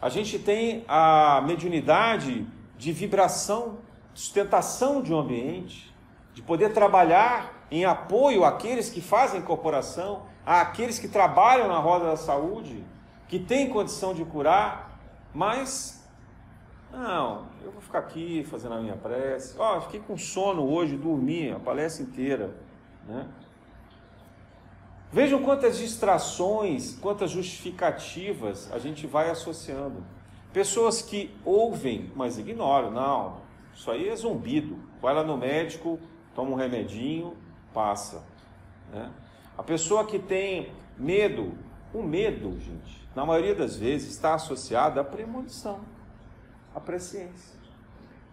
A 0.01 0.09
gente 0.09 0.39
tem 0.39 0.85
a 0.87 1.43
mediunidade 1.45 2.47
de 2.79 2.93
vibração, 2.93 3.81
sustentação 4.15 5.03
de 5.03 5.13
um 5.13 5.19
ambiente, 5.19 5.93
de 6.33 6.43
poder 6.43 6.73
trabalhar 6.73 7.67
em 7.73 7.85
apoio 7.85 8.45
àqueles 8.45 8.89
que 8.89 9.01
fazem 9.01 9.43
corporação, 9.43 10.30
àqueles 10.59 10.99
que 10.99 11.07
trabalham 11.07 11.69
na 11.69 11.79
roda 11.79 12.07
da 12.07 12.17
saúde, 12.17 12.85
que 13.29 13.39
têm 13.39 13.71
condição 13.71 14.13
de 14.13 14.25
curar, 14.25 14.99
mas 15.33 16.05
não, 16.93 17.47
eu 17.63 17.71
vou 17.71 17.81
ficar 17.81 18.01
aqui 18.01 18.43
fazendo 18.51 18.75
a 18.75 18.81
minha 18.81 18.97
prece. 18.97 19.55
Ó, 19.57 19.77
oh, 19.77 19.81
fiquei 19.83 20.01
com 20.01 20.19
sono 20.19 20.69
hoje, 20.69 20.97
dormi 20.97 21.53
a 21.53 21.61
palestra 21.61 22.03
inteira, 22.03 22.53
né? 23.07 23.29
Vejam 25.13 25.43
quantas 25.43 25.79
distrações, 25.79 26.97
quantas 26.97 27.31
justificativas 27.31 28.73
a 28.73 28.79
gente 28.79 29.07
vai 29.07 29.31
associando. 29.31 30.05
Pessoas 30.53 31.01
que 31.01 31.33
ouvem, 31.45 32.11
mas 32.15 32.39
ignoram. 32.39 32.91
Não, 32.91 33.41
isso 33.73 33.91
aí 33.91 34.09
é 34.09 34.17
zumbido. 34.17 34.79
Vai 35.01 35.15
lá 35.15 35.23
no 35.23 35.37
médico, 35.37 35.99
toma 36.35 36.51
um 36.51 36.55
remedinho, 36.55 37.37
passa. 37.73 38.25
Né? 38.93 39.11
A 39.61 39.63
pessoa 39.63 40.07
que 40.07 40.19
tem 40.19 40.73
medo, 40.97 41.53
o 41.93 42.03
medo, 42.03 42.59
gente, 42.59 43.07
na 43.15 43.27
maioria 43.27 43.55
das 43.55 43.77
vezes 43.77 44.09
está 44.09 44.33
associado 44.33 44.99
à 44.99 45.05
premonição, 45.05 45.81
à 46.75 46.81
presciência. 46.81 47.61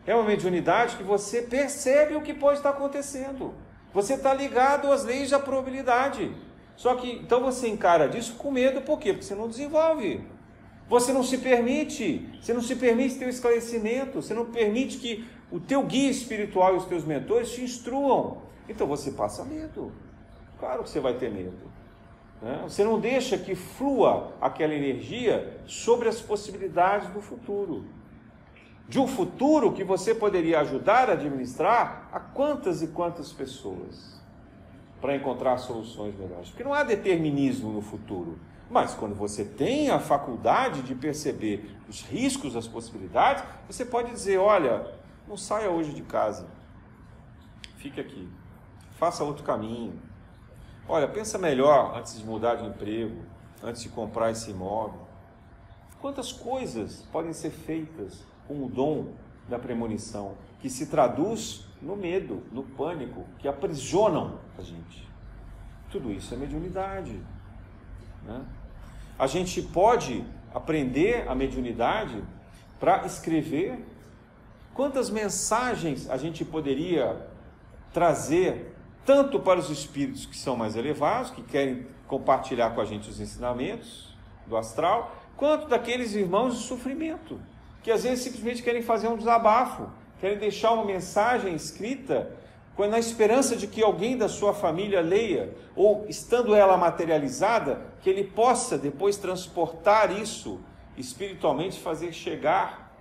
É 0.06 0.16
uma 0.16 0.24
mediunidade 0.24 0.96
que 0.96 1.04
você 1.04 1.42
percebe 1.42 2.16
o 2.16 2.22
que 2.22 2.34
pode 2.34 2.60
estar 2.60 2.70
acontecendo. 2.70 3.54
Você 3.94 4.13
está 4.13 4.34
ligado 4.34 4.90
às 4.90 5.04
leis 5.04 5.32
da 5.32 5.38
probabilidade. 5.38 6.34
Só 6.78 6.96
que 6.96 7.12
então 7.12 7.42
você 7.42 7.68
encara 7.68 8.08
disso 8.08 8.36
com 8.36 8.50
medo, 8.50 8.80
por 8.80 8.98
quê? 8.98 9.12
Porque 9.12 9.26
você 9.26 9.36
não 9.36 9.50
desenvolve. 9.50 10.26
Você 10.88 11.12
não 11.12 11.24
se 11.24 11.40
permite, 11.40 12.26
você 12.42 12.54
não 12.54 12.62
se 12.62 12.78
permite 12.78 13.16
ter 13.16 13.26
o 13.26 13.30
esclarecimento, 13.30 14.22
você 14.22 14.34
não 14.34 14.46
permite 14.46 14.98
que 14.98 15.28
o 15.52 15.60
teu 15.60 15.84
guia 15.84 16.10
espiritual 16.10 16.76
e 16.76 16.78
os 16.78 16.86
teus 16.86 17.04
mentores 17.04 17.52
te 17.52 17.62
instruam. 17.62 18.44
Então 18.70 18.88
você 18.88 19.12
passa 19.12 19.44
medo. 19.44 19.92
Claro 20.60 20.84
que 20.84 20.89
você 20.89 21.00
vai 21.00 21.13
ter 21.13 21.32
medo. 21.32 21.72
Né? 22.41 22.62
Você 22.63 22.84
não 22.84 23.00
deixa 23.00 23.38
que 23.38 23.56
flua 23.56 24.34
aquela 24.41 24.74
energia 24.74 25.62
sobre 25.65 26.08
as 26.08 26.22
possibilidades 26.22 27.10
do 27.10 27.22
futuro. 27.22 27.86
De 28.88 29.00
um 29.00 29.08
futuro 29.08 29.74
que 29.74 29.84
você 29.84 30.15
poderia 30.15 30.62
ajudar 30.62 31.10
a 31.10 31.13
administrar 31.13 32.10
a 32.12 32.20
quantas 32.20 32.82
e 32.82 32.88
quantas 32.88 33.34
pessoas 33.34 34.17
para 35.02 35.15
encontrar 35.15 35.58
soluções 35.58 36.17
melhores. 36.17 36.50
Porque 36.50 36.63
não 36.63 36.74
há 36.74 36.84
determinismo 36.84 37.72
no 37.72 37.82
futuro. 37.82 38.39
Mas 38.70 38.93
quando 38.93 39.15
você 39.15 39.46
tem 39.46 39.89
a 39.89 40.00
faculdade 40.00 40.82
de 40.82 40.93
perceber 40.93 41.78
os 41.88 42.02
riscos, 42.02 42.56
as 42.56 42.67
possibilidades, 42.67 43.43
você 43.67 43.86
pode 43.86 44.12
dizer: 44.12 44.38
olha, 44.38 44.93
não 45.28 45.38
saia 45.38 45.70
hoje 45.70 45.93
de 45.93 46.02
casa, 46.02 46.48
fique 47.78 48.00
aqui, 48.00 48.28
faça 48.98 49.24
outro 49.24 49.43
caminho. 49.43 49.93
Olha, 50.89 51.08
pensa 51.08 51.38
melhor 51.38 51.97
antes 51.97 52.17
de 52.17 52.26
mudar 52.26 52.56
de 52.56 52.65
emprego, 52.65 53.21
antes 53.62 53.84
de 53.84 53.89
comprar 53.89 54.32
esse 54.32 54.52
imóvel. 54.52 55.02
Quantas 56.00 56.32
coisas 56.32 57.04
podem 57.12 57.34
ser 57.34 57.50
feitas 57.50 58.23
com 58.47 58.63
o 58.63 58.69
dom 58.69 59.08
da 59.50 59.60
premonição, 59.60 60.36
que 60.62 60.69
se 60.69 60.88
traduz 60.88 61.65
no 61.82 61.95
medo, 61.95 62.43
no 62.52 62.63
pânico, 62.63 63.26
que 63.39 63.47
aprisionam 63.47 64.39
a 64.58 64.62
gente. 64.62 65.08
Tudo 65.91 66.12
isso 66.12 66.34
é 66.34 66.38
mediunidade. 66.38 67.19
Né? 68.23 68.45
A 69.17 69.28
gente 69.28 69.62
pode 69.62 70.23
aprender 70.54 71.28
a 71.28 71.36
mediunidade 71.36 72.23
para 72.80 73.06
escrever. 73.06 73.86
Quantas 74.73 75.10
mensagens 75.10 76.10
a 76.10 76.17
gente 76.17 76.45
poderia 76.45 77.28
trazer, 77.93 78.76
tanto 79.08 79.39
para 79.39 79.58
os 79.58 79.70
espíritos 79.70 80.26
que 80.26 80.36
são 80.36 80.58
mais 80.58 80.76
elevados, 80.76 81.32
que 81.32 81.41
querem 81.41 81.88
compartilhar 82.10 82.72
com 82.72 82.82
a 82.82 82.86
gente 82.86 83.10
os 83.10 83.22
ensinamentos 83.22 84.13
do 84.46 84.58
astral, 84.58 85.15
quanto 85.38 85.70
daqueles 85.70 86.13
irmãos 86.13 86.58
de 86.58 86.63
sofrimento, 86.65 87.39
que 87.82 87.89
às 87.89 88.04
vezes 88.04 88.20
simplesmente 88.20 88.62
querem 88.62 88.82
fazer 88.82 89.08
um 89.08 89.15
desabafo, 89.15 89.89
querem 90.20 90.38
deixar 90.38 90.74
uma 90.74 90.84
mensagem 90.84 91.56
escrita 91.56 92.36
na 92.78 93.00
esperança 93.00 93.56
de 93.56 93.65
que 93.65 93.82
alguém 93.82 94.17
da 94.17 94.28
sua 94.28 94.54
família 94.54 95.00
leia, 95.00 95.56
ou 95.74 96.06
estando 96.10 96.54
ela 96.54 96.76
materializada, 96.76 97.82
que 98.02 98.10
ele 98.10 98.26
possa 98.26 98.78
depois 98.78 99.15
transportar 99.15 100.12
isso 100.12 100.60
espiritualmente, 100.98 101.80
fazer 101.80 102.12
chegar 102.12 102.93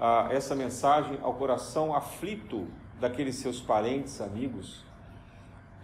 ah, 0.00 0.28
essa 0.30 0.54
mensagem 0.56 1.18
ao 1.22 1.34
coração 1.34 1.94
aflito 1.94 2.66
daqueles 2.98 3.36
seus 3.36 3.60
parentes, 3.60 4.20
amigos, 4.20 4.85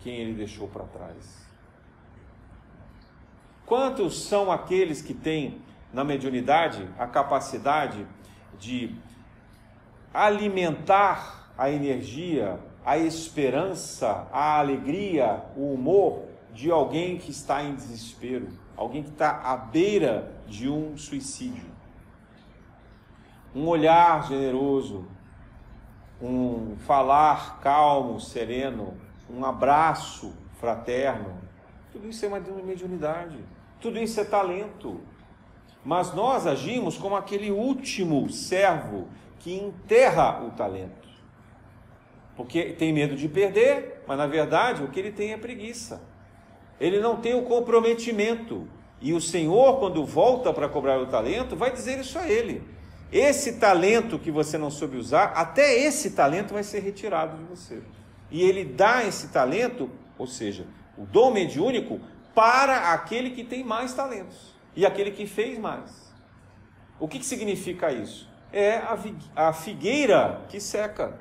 quem 0.02 0.16
ele 0.16 0.34
deixou 0.34 0.68
para 0.68 0.84
trás. 0.84 1.42
Quantos 3.64 4.24
são 4.24 4.50
aqueles 4.50 5.00
que 5.00 5.14
têm 5.14 5.60
na 5.92 6.04
mediunidade 6.04 6.88
a 6.98 7.06
capacidade 7.06 8.06
de 8.58 8.94
alimentar 10.12 11.52
a 11.56 11.70
energia, 11.70 12.58
a 12.84 12.98
esperança, 12.98 14.28
a 14.32 14.58
alegria, 14.58 15.44
o 15.56 15.72
humor 15.72 16.24
de 16.52 16.70
alguém 16.70 17.16
que 17.16 17.30
está 17.30 17.62
em 17.62 17.74
desespero, 17.74 18.48
alguém 18.76 19.02
que 19.02 19.10
está 19.10 19.40
à 19.42 19.56
beira 19.56 20.32
de 20.46 20.68
um 20.68 20.96
suicídio. 20.96 21.70
Um 23.54 23.66
olhar 23.68 24.26
generoso, 24.26 25.06
um 26.20 26.76
falar 26.86 27.60
calmo, 27.60 28.20
sereno, 28.20 28.94
um 29.32 29.44
abraço 29.44 30.32
fraterno, 30.60 31.34
tudo 31.90 32.08
isso 32.08 32.24
é 32.24 32.28
uma 32.28 32.40
mediunidade, 32.40 33.38
tudo 33.80 33.98
isso 33.98 34.20
é 34.20 34.24
talento. 34.24 35.00
Mas 35.84 36.14
nós 36.14 36.46
agimos 36.46 36.96
como 36.96 37.16
aquele 37.16 37.50
último 37.50 38.28
servo 38.30 39.08
que 39.40 39.54
enterra 39.54 40.42
o 40.44 40.50
talento. 40.50 41.08
Porque 42.36 42.72
tem 42.72 42.92
medo 42.92 43.16
de 43.16 43.28
perder, 43.28 44.02
mas 44.06 44.16
na 44.16 44.26
verdade 44.26 44.82
o 44.82 44.88
que 44.88 45.00
ele 45.00 45.12
tem 45.12 45.32
é 45.32 45.36
preguiça. 45.36 46.00
ele 46.80 47.00
não 47.00 47.16
tem 47.16 47.34
o 47.34 47.42
comprometimento. 47.42 48.66
E 49.00 49.12
o 49.12 49.20
Senhor, 49.20 49.78
quando 49.78 50.04
volta 50.04 50.52
para 50.52 50.68
cobrar 50.68 50.98
o 51.00 51.06
talento, 51.06 51.56
vai 51.56 51.72
dizer 51.72 51.98
isso 51.98 52.18
a 52.18 52.28
ele: 52.28 52.62
esse 53.10 53.54
talento 53.54 54.18
que 54.18 54.30
você 54.30 54.56
não 54.56 54.70
soube 54.70 54.96
usar, 54.96 55.32
até 55.34 55.76
esse 55.76 56.12
talento 56.12 56.54
vai 56.54 56.62
ser 56.62 56.80
retirado 56.80 57.36
de 57.36 57.44
você. 57.44 57.82
E 58.32 58.42
ele 58.42 58.64
dá 58.64 59.04
esse 59.04 59.28
talento, 59.28 59.90
ou 60.16 60.26
seja, 60.26 60.66
o 60.96 61.04
dom 61.04 61.30
mediúnico, 61.30 62.00
para 62.34 62.94
aquele 62.94 63.30
que 63.30 63.44
tem 63.44 63.62
mais 63.62 63.92
talentos 63.92 64.54
e 64.74 64.86
aquele 64.86 65.10
que 65.10 65.26
fez 65.26 65.58
mais. 65.58 66.10
O 66.98 67.06
que, 67.06 67.18
que 67.18 67.26
significa 67.26 67.92
isso? 67.92 68.26
É 68.50 68.82
a 69.36 69.52
figueira 69.52 70.40
que 70.48 70.58
seca. 70.58 71.20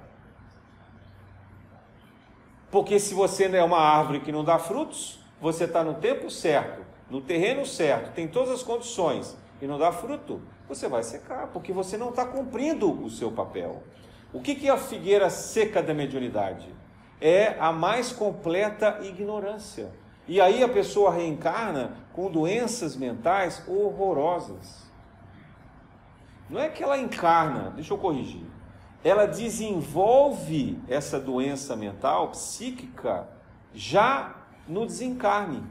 Porque 2.71 2.97
se 2.97 3.13
você 3.13 3.43
é 3.45 3.63
uma 3.63 3.80
árvore 3.80 4.21
que 4.21 4.32
não 4.32 4.45
dá 4.45 4.58
frutos, 4.58 5.19
você 5.41 5.65
está 5.65 5.84
no 5.84 5.95
tempo 5.95 6.30
certo, 6.30 6.82
no 7.10 7.19
terreno 7.19 7.65
certo, 7.65 8.13
tem 8.13 8.26
todas 8.26 8.52
as 8.52 8.63
condições 8.63 9.38
e 9.62 9.67
não 9.67 9.78
dá 9.78 9.91
fruto, 9.91 10.41
você 10.65 10.88
vai 10.88 11.04
secar, 11.04 11.47
porque 11.47 11.74
você 11.74 11.97
não 11.97 12.12
está 12.12 12.26
cumprindo 12.26 12.89
o 13.04 13.10
seu 13.10 13.34
papel. 13.34 13.84
O 14.32 14.39
que, 14.39 14.56
que 14.56 14.69
é 14.69 14.71
a 14.71 14.78
figueira 14.78 15.30
seca 15.30 15.84
da 15.84 15.93
mediunidade? 15.93 16.74
É 17.21 17.55
a 17.60 17.71
mais 17.71 18.12
completa 18.12 18.99
ignorância. 19.03 19.91
E 20.27 20.41
aí 20.41 20.63
a 20.63 20.67
pessoa 20.67 21.13
reencarna 21.13 21.93
com 22.13 22.29
doenças 22.31 22.95
mentais 22.95 23.63
horrorosas. 23.67 24.89
Não 26.49 26.60
é 26.60 26.67
que 26.67 26.84
ela 26.84 26.97
encarna, 26.97 27.71
deixa 27.75 27.93
eu 27.93 27.97
corrigir. 27.97 28.43
Ela 29.03 29.25
desenvolve 29.25 30.77
essa 30.88 31.19
doença 31.19 31.75
mental, 31.75 32.29
psíquica, 32.29 33.27
já 33.73 34.36
no 34.67 34.86
desencarne, 34.86 35.63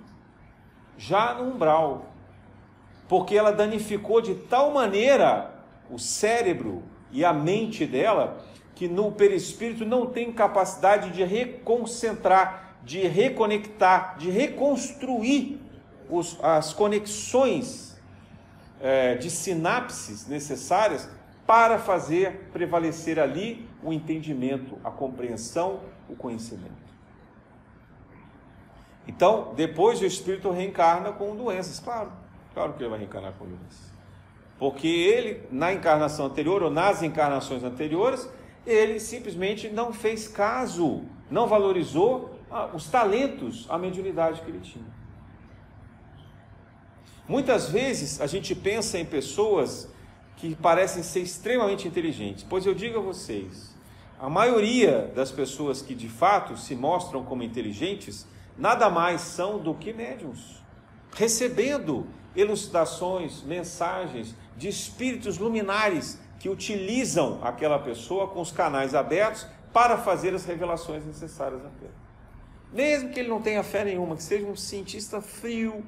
já 0.97 1.35
no 1.35 1.53
umbral 1.53 2.11
porque 3.11 3.37
ela 3.37 3.51
danificou 3.51 4.21
de 4.23 4.37
tal 4.37 4.71
maneira 4.71 5.53
o 5.91 5.99
cérebro 5.99 6.85
e 7.11 7.25
a 7.25 7.33
mente 7.33 7.85
dela 7.85 8.39
que 8.81 8.89
no 8.89 9.13
perispírito 9.13 9.85
não 9.85 10.07
tem 10.07 10.33
capacidade 10.33 11.11
de 11.11 11.23
reconcentrar, 11.23 12.77
de 12.83 13.07
reconectar, 13.07 14.17
de 14.17 14.31
reconstruir 14.31 15.61
os, 16.09 16.43
as 16.43 16.73
conexões 16.73 18.01
é, 18.81 19.17
de 19.17 19.29
sinapses 19.29 20.27
necessárias 20.27 21.07
para 21.47 21.79
fazer 21.79 22.49
prevalecer 22.55 23.21
ali 23.21 23.69
o 23.83 23.93
entendimento, 23.93 24.79
a 24.83 24.91
compreensão, 24.91 25.81
o 26.09 26.17
conhecimento. 26.17 26.73
Então, 29.07 29.53
depois 29.55 30.01
o 30.01 30.07
espírito 30.07 30.51
reencarna 30.51 31.13
com 31.13 31.37
doenças, 31.37 31.79
claro. 31.79 32.11
Claro 32.55 32.73
que 32.73 32.83
ele 32.83 32.89
vai 32.89 33.01
reencarnar 33.01 33.35
com 33.35 33.45
doença. 33.45 33.91
Porque 34.59 34.89
ele, 34.89 35.47
na 35.51 35.71
encarnação 35.71 36.25
anterior 36.25 36.63
ou 36.63 36.71
nas 36.71 37.03
encarnações 37.03 37.63
anteriores, 37.63 38.27
ele 38.67 39.01
simplesmente 39.01 39.69
não 39.69 39.93
fez 39.93 40.29
caso, 40.29 41.03
não 41.31 41.47
valorizou 41.47 42.39
ah, 42.51 42.71
os 42.75 42.89
talentos, 42.89 43.67
a 43.69 43.79
mediunidade 43.79 44.41
que 44.43 44.51
ele 44.51 44.61
tinha. 44.61 45.01
Muitas 47.29 47.69
vezes 47.69 48.21
a 48.21 48.27
gente 48.27 48.55
pensa 48.55 48.99
em 48.99 49.05
pessoas 49.05 49.89
que 50.37 50.55
parecem 50.57 51.03
ser 51.03 51.21
extremamente 51.21 51.87
inteligentes, 51.87 52.45
pois 52.49 52.67
eu 52.67 52.75
digo 52.75 52.99
a 52.99 53.03
vocês, 53.03 53.75
a 54.19 54.29
maioria 54.29 55.11
das 55.15 55.31
pessoas 55.31 55.81
que 55.81 55.95
de 55.95 56.09
fato 56.09 56.57
se 56.57 56.75
mostram 56.75 57.25
como 57.25 57.43
inteligentes, 57.43 58.27
nada 58.59 58.91
mais 58.91 59.21
são 59.21 59.59
do 59.59 59.75
que 59.75 59.93
médiums, 59.93 60.63
recebendo 61.15 62.07
elucidações, 62.35 63.43
mensagens 63.43 64.35
de 64.57 64.69
espíritos 64.69 65.39
luminares 65.39 66.19
que 66.41 66.49
utilizam 66.49 67.39
aquela 67.43 67.79
pessoa 67.79 68.27
com 68.27 68.41
os 68.41 68.51
canais 68.51 68.95
abertos 68.95 69.47
para 69.75 69.99
fazer 69.99 70.35
as 70.35 70.47
revelações 70.47 71.05
necessárias 71.05 71.61
a 71.61 71.69
ele. 71.69 71.93
Mesmo 72.73 73.11
que 73.11 73.21
ele 73.21 73.29
não 73.29 73.43
tenha 73.43 73.63
fé 73.63 73.85
nenhuma, 73.85 74.17
que 74.17 74.23
seja 74.23 74.47
um 74.47 74.57
cientista 74.57 75.21
frio, 75.21 75.85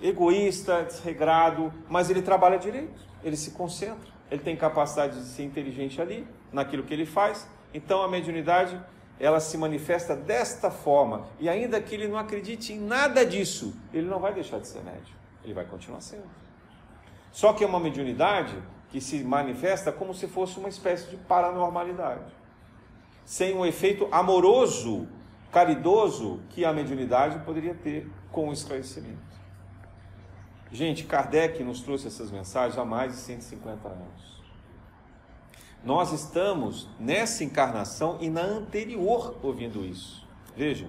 egoísta, 0.00 0.84
desregrado, 0.84 1.72
mas 1.88 2.08
ele 2.08 2.22
trabalha 2.22 2.56
direito, 2.56 3.02
ele 3.24 3.36
se 3.36 3.50
concentra, 3.50 4.08
ele 4.30 4.40
tem 4.40 4.56
capacidade 4.56 5.18
de 5.18 5.26
ser 5.26 5.42
inteligente 5.42 6.00
ali, 6.00 6.26
naquilo 6.52 6.84
que 6.84 6.94
ele 6.94 7.04
faz. 7.04 7.48
Então 7.74 8.00
a 8.00 8.08
mediunidade 8.08 8.80
ela 9.18 9.40
se 9.40 9.58
manifesta 9.58 10.14
desta 10.14 10.70
forma, 10.70 11.26
e 11.40 11.48
ainda 11.48 11.80
que 11.80 11.96
ele 11.96 12.06
não 12.06 12.16
acredite 12.16 12.72
em 12.72 12.78
nada 12.78 13.26
disso, 13.26 13.74
ele 13.92 14.06
não 14.06 14.20
vai 14.20 14.32
deixar 14.32 14.60
de 14.60 14.68
ser 14.68 14.84
médium. 14.84 15.16
Ele 15.42 15.52
vai 15.52 15.64
continuar 15.64 16.00
sendo. 16.00 16.30
Só 17.32 17.52
que 17.52 17.64
é 17.64 17.66
uma 17.66 17.80
mediunidade 17.80 18.56
que 18.90 19.00
se 19.00 19.22
manifesta 19.22 19.92
como 19.92 20.14
se 20.14 20.26
fosse 20.26 20.58
uma 20.58 20.68
espécie 20.68 21.10
de 21.10 21.16
paranormalidade, 21.16 22.32
sem 23.24 23.54
um 23.54 23.66
efeito 23.66 24.08
amoroso, 24.10 25.06
caridoso 25.52 26.40
que 26.50 26.64
a 26.64 26.72
mediunidade 26.72 27.38
poderia 27.44 27.74
ter 27.74 28.10
com 28.32 28.48
o 28.48 28.52
esclarecimento. 28.52 29.28
Gente, 30.70 31.04
Kardec 31.04 31.62
nos 31.64 31.80
trouxe 31.80 32.08
essas 32.08 32.30
mensagens 32.30 32.78
há 32.78 32.84
mais 32.84 33.12
de 33.12 33.18
150 33.18 33.88
anos. 33.88 34.38
Nós 35.82 36.12
estamos 36.12 36.88
nessa 36.98 37.44
encarnação 37.44 38.18
e 38.20 38.28
na 38.28 38.42
anterior 38.42 39.38
ouvindo 39.42 39.84
isso. 39.84 40.26
Vejam, 40.56 40.88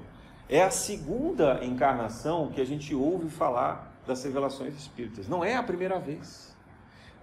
é 0.49 0.63
a 0.63 0.71
segunda 0.71 1.63
encarnação 1.63 2.49
que 2.49 2.59
a 2.59 2.65
gente 2.65 2.93
ouve 2.95 3.29
falar 3.29 3.93
das 4.05 4.23
revelações 4.23 4.73
espíritas. 4.75 5.27
Não 5.27 5.45
é 5.45 5.55
a 5.55 5.63
primeira 5.63 5.99
vez. 5.99 6.48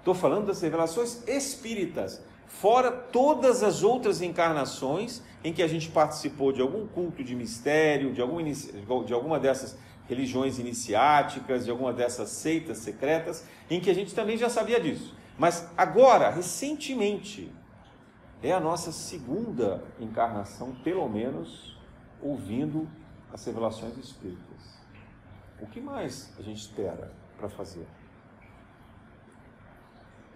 Estou 0.07 0.15
falando 0.15 0.47
das 0.47 0.61
revelações 0.63 1.27
espíritas, 1.27 2.23
fora 2.47 2.93
todas 2.93 3.65
as 3.65 3.83
outras 3.83 4.23
encarnações 4.23 5.21
em 5.43 5.53
que 5.53 5.61
a 5.61 5.67
gente 5.67 5.91
participou 5.91 6.53
de 6.53 6.63
algum 6.63 6.87
culto 6.87 7.25
de 7.25 7.35
mistério, 7.35 8.13
de, 8.13 8.23
algum, 8.23 8.41
de 9.05 9.13
alguma 9.13 9.41
dessas 9.41 9.77
religiões 10.09 10.61
iniciáticas, 10.61 11.65
de 11.65 11.73
alguma 11.73 11.93
dessas 11.93 12.29
seitas 12.29 12.79
secretas, 12.79 13.49
em 13.69 13.81
que 13.81 13.91
a 13.91 13.95
gente 13.95 14.15
também 14.15 14.37
já 14.37 14.49
sabia 14.49 14.79
disso. 14.79 15.13
Mas 15.37 15.69
agora, 15.77 16.31
recentemente, 16.31 17.53
é 18.41 18.53
a 18.53 18.61
nossa 18.61 18.93
segunda 18.93 19.83
encarnação, 19.99 20.73
pelo 20.85 21.09
menos, 21.09 21.77
ouvindo 22.23 22.89
as 23.33 23.45
revelações 23.45 23.99
espíritas. 23.99 24.79
O 25.61 25.67
que 25.67 25.81
mais 25.81 26.33
a 26.39 26.43
gente 26.43 26.61
espera 26.61 27.11
para 27.37 27.49
fazer? 27.49 27.89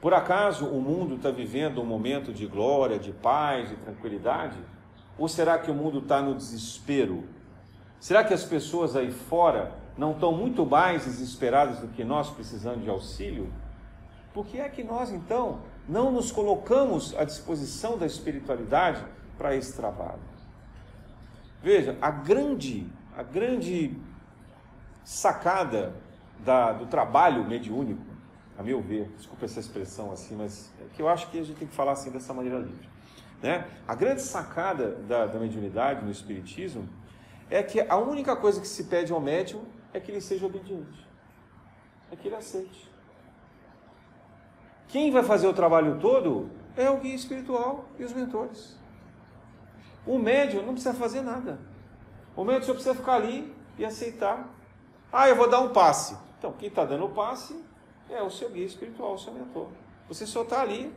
Por 0.00 0.14
acaso 0.14 0.66
o 0.66 0.80
mundo 0.80 1.16
está 1.16 1.30
vivendo 1.30 1.80
um 1.80 1.84
momento 1.84 2.32
de 2.32 2.46
glória, 2.46 2.98
de 2.98 3.12
paz, 3.12 3.68
de 3.68 3.76
tranquilidade? 3.76 4.56
Ou 5.18 5.28
será 5.28 5.58
que 5.58 5.70
o 5.70 5.74
mundo 5.74 5.98
está 5.98 6.22
no 6.22 6.34
desespero? 6.34 7.24
Será 7.98 8.24
que 8.24 8.32
as 8.32 8.42
pessoas 8.42 8.96
aí 8.96 9.12
fora 9.12 9.74
não 9.98 10.12
estão 10.12 10.32
muito 10.32 10.64
mais 10.64 11.04
desesperadas 11.04 11.80
do 11.80 11.88
que 11.88 12.02
nós 12.02 12.30
precisando 12.30 12.82
de 12.82 12.88
auxílio? 12.88 13.52
Por 14.32 14.46
que 14.46 14.58
é 14.58 14.68
que 14.70 14.82
nós 14.82 15.10
então 15.10 15.58
não 15.86 16.10
nos 16.10 16.32
colocamos 16.32 17.14
à 17.18 17.24
disposição 17.24 17.98
da 17.98 18.06
espiritualidade 18.06 19.04
para 19.36 19.54
esse 19.54 19.76
trabalho? 19.76 20.20
Veja, 21.62 21.98
a 22.00 22.10
grande, 22.10 22.86
a 23.14 23.22
grande 23.22 23.94
sacada 25.04 25.94
da, 26.38 26.72
do 26.72 26.86
trabalho 26.86 27.44
mediúnico, 27.44 28.09
a 28.60 28.62
meu 28.62 28.82
ver, 28.82 29.10
desculpa 29.16 29.46
essa 29.46 29.58
expressão 29.58 30.12
assim, 30.12 30.36
mas 30.36 30.70
é 30.82 30.84
que 30.94 31.00
eu 31.00 31.08
acho 31.08 31.30
que 31.30 31.38
a 31.38 31.42
gente 31.42 31.58
tem 31.58 31.66
que 31.66 31.74
falar 31.74 31.92
assim 31.92 32.10
dessa 32.10 32.34
maneira 32.34 32.58
livre. 32.58 32.86
Né? 33.42 33.66
A 33.88 33.94
grande 33.94 34.20
sacada 34.20 34.96
da, 35.08 35.24
da 35.24 35.38
mediunidade 35.38 36.04
no 36.04 36.10
Espiritismo 36.10 36.86
é 37.48 37.62
que 37.62 37.80
a 37.80 37.96
única 37.96 38.36
coisa 38.36 38.60
que 38.60 38.68
se 38.68 38.84
pede 38.84 39.14
ao 39.14 39.20
médium 39.20 39.64
é 39.94 39.98
que 39.98 40.10
ele 40.10 40.20
seja 40.20 40.44
obediente, 40.44 41.08
é 42.12 42.16
que 42.16 42.28
ele 42.28 42.36
aceite. 42.36 42.86
Quem 44.88 45.10
vai 45.10 45.22
fazer 45.22 45.46
o 45.46 45.54
trabalho 45.54 45.98
todo 45.98 46.50
é 46.76 46.90
o 46.90 46.98
guia 46.98 47.14
espiritual 47.14 47.86
e 47.98 48.04
os 48.04 48.12
mentores. 48.12 48.76
O 50.06 50.18
médium 50.18 50.66
não 50.66 50.74
precisa 50.74 50.92
fazer 50.92 51.22
nada. 51.22 51.58
O 52.36 52.44
médium 52.44 52.64
só 52.64 52.72
precisa 52.74 52.94
ficar 52.94 53.14
ali 53.14 53.54
e 53.78 53.86
aceitar 53.86 54.54
ah, 55.10 55.30
eu 55.30 55.34
vou 55.34 55.48
dar 55.48 55.60
um 55.60 55.70
passe. 55.70 56.14
Então, 56.38 56.52
quem 56.52 56.68
está 56.68 56.84
dando 56.84 57.06
o 57.06 57.08
passe 57.08 57.69
é 58.12 58.22
o 58.22 58.30
seu 58.30 58.50
guia 58.50 58.66
espiritual, 58.66 59.14
o 59.14 59.18
seu 59.18 59.32
mentor. 59.32 59.68
Você 60.08 60.26
só 60.26 60.42
está 60.42 60.60
ali, 60.60 60.92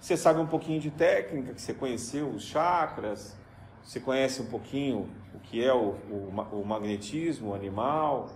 você 0.00 0.16
sabe 0.16 0.40
um 0.40 0.46
pouquinho 0.46 0.80
de 0.80 0.90
técnica, 0.90 1.54
que 1.54 1.60
você 1.60 1.72
conheceu 1.72 2.28
os 2.28 2.42
chakras, 2.42 3.36
você 3.82 4.00
conhece 4.00 4.42
um 4.42 4.46
pouquinho 4.46 5.08
o 5.34 5.38
que 5.38 5.64
é 5.64 5.72
o, 5.72 5.94
o, 6.10 6.60
o 6.60 6.66
magnetismo 6.66 7.50
o 7.50 7.54
animal, 7.54 8.28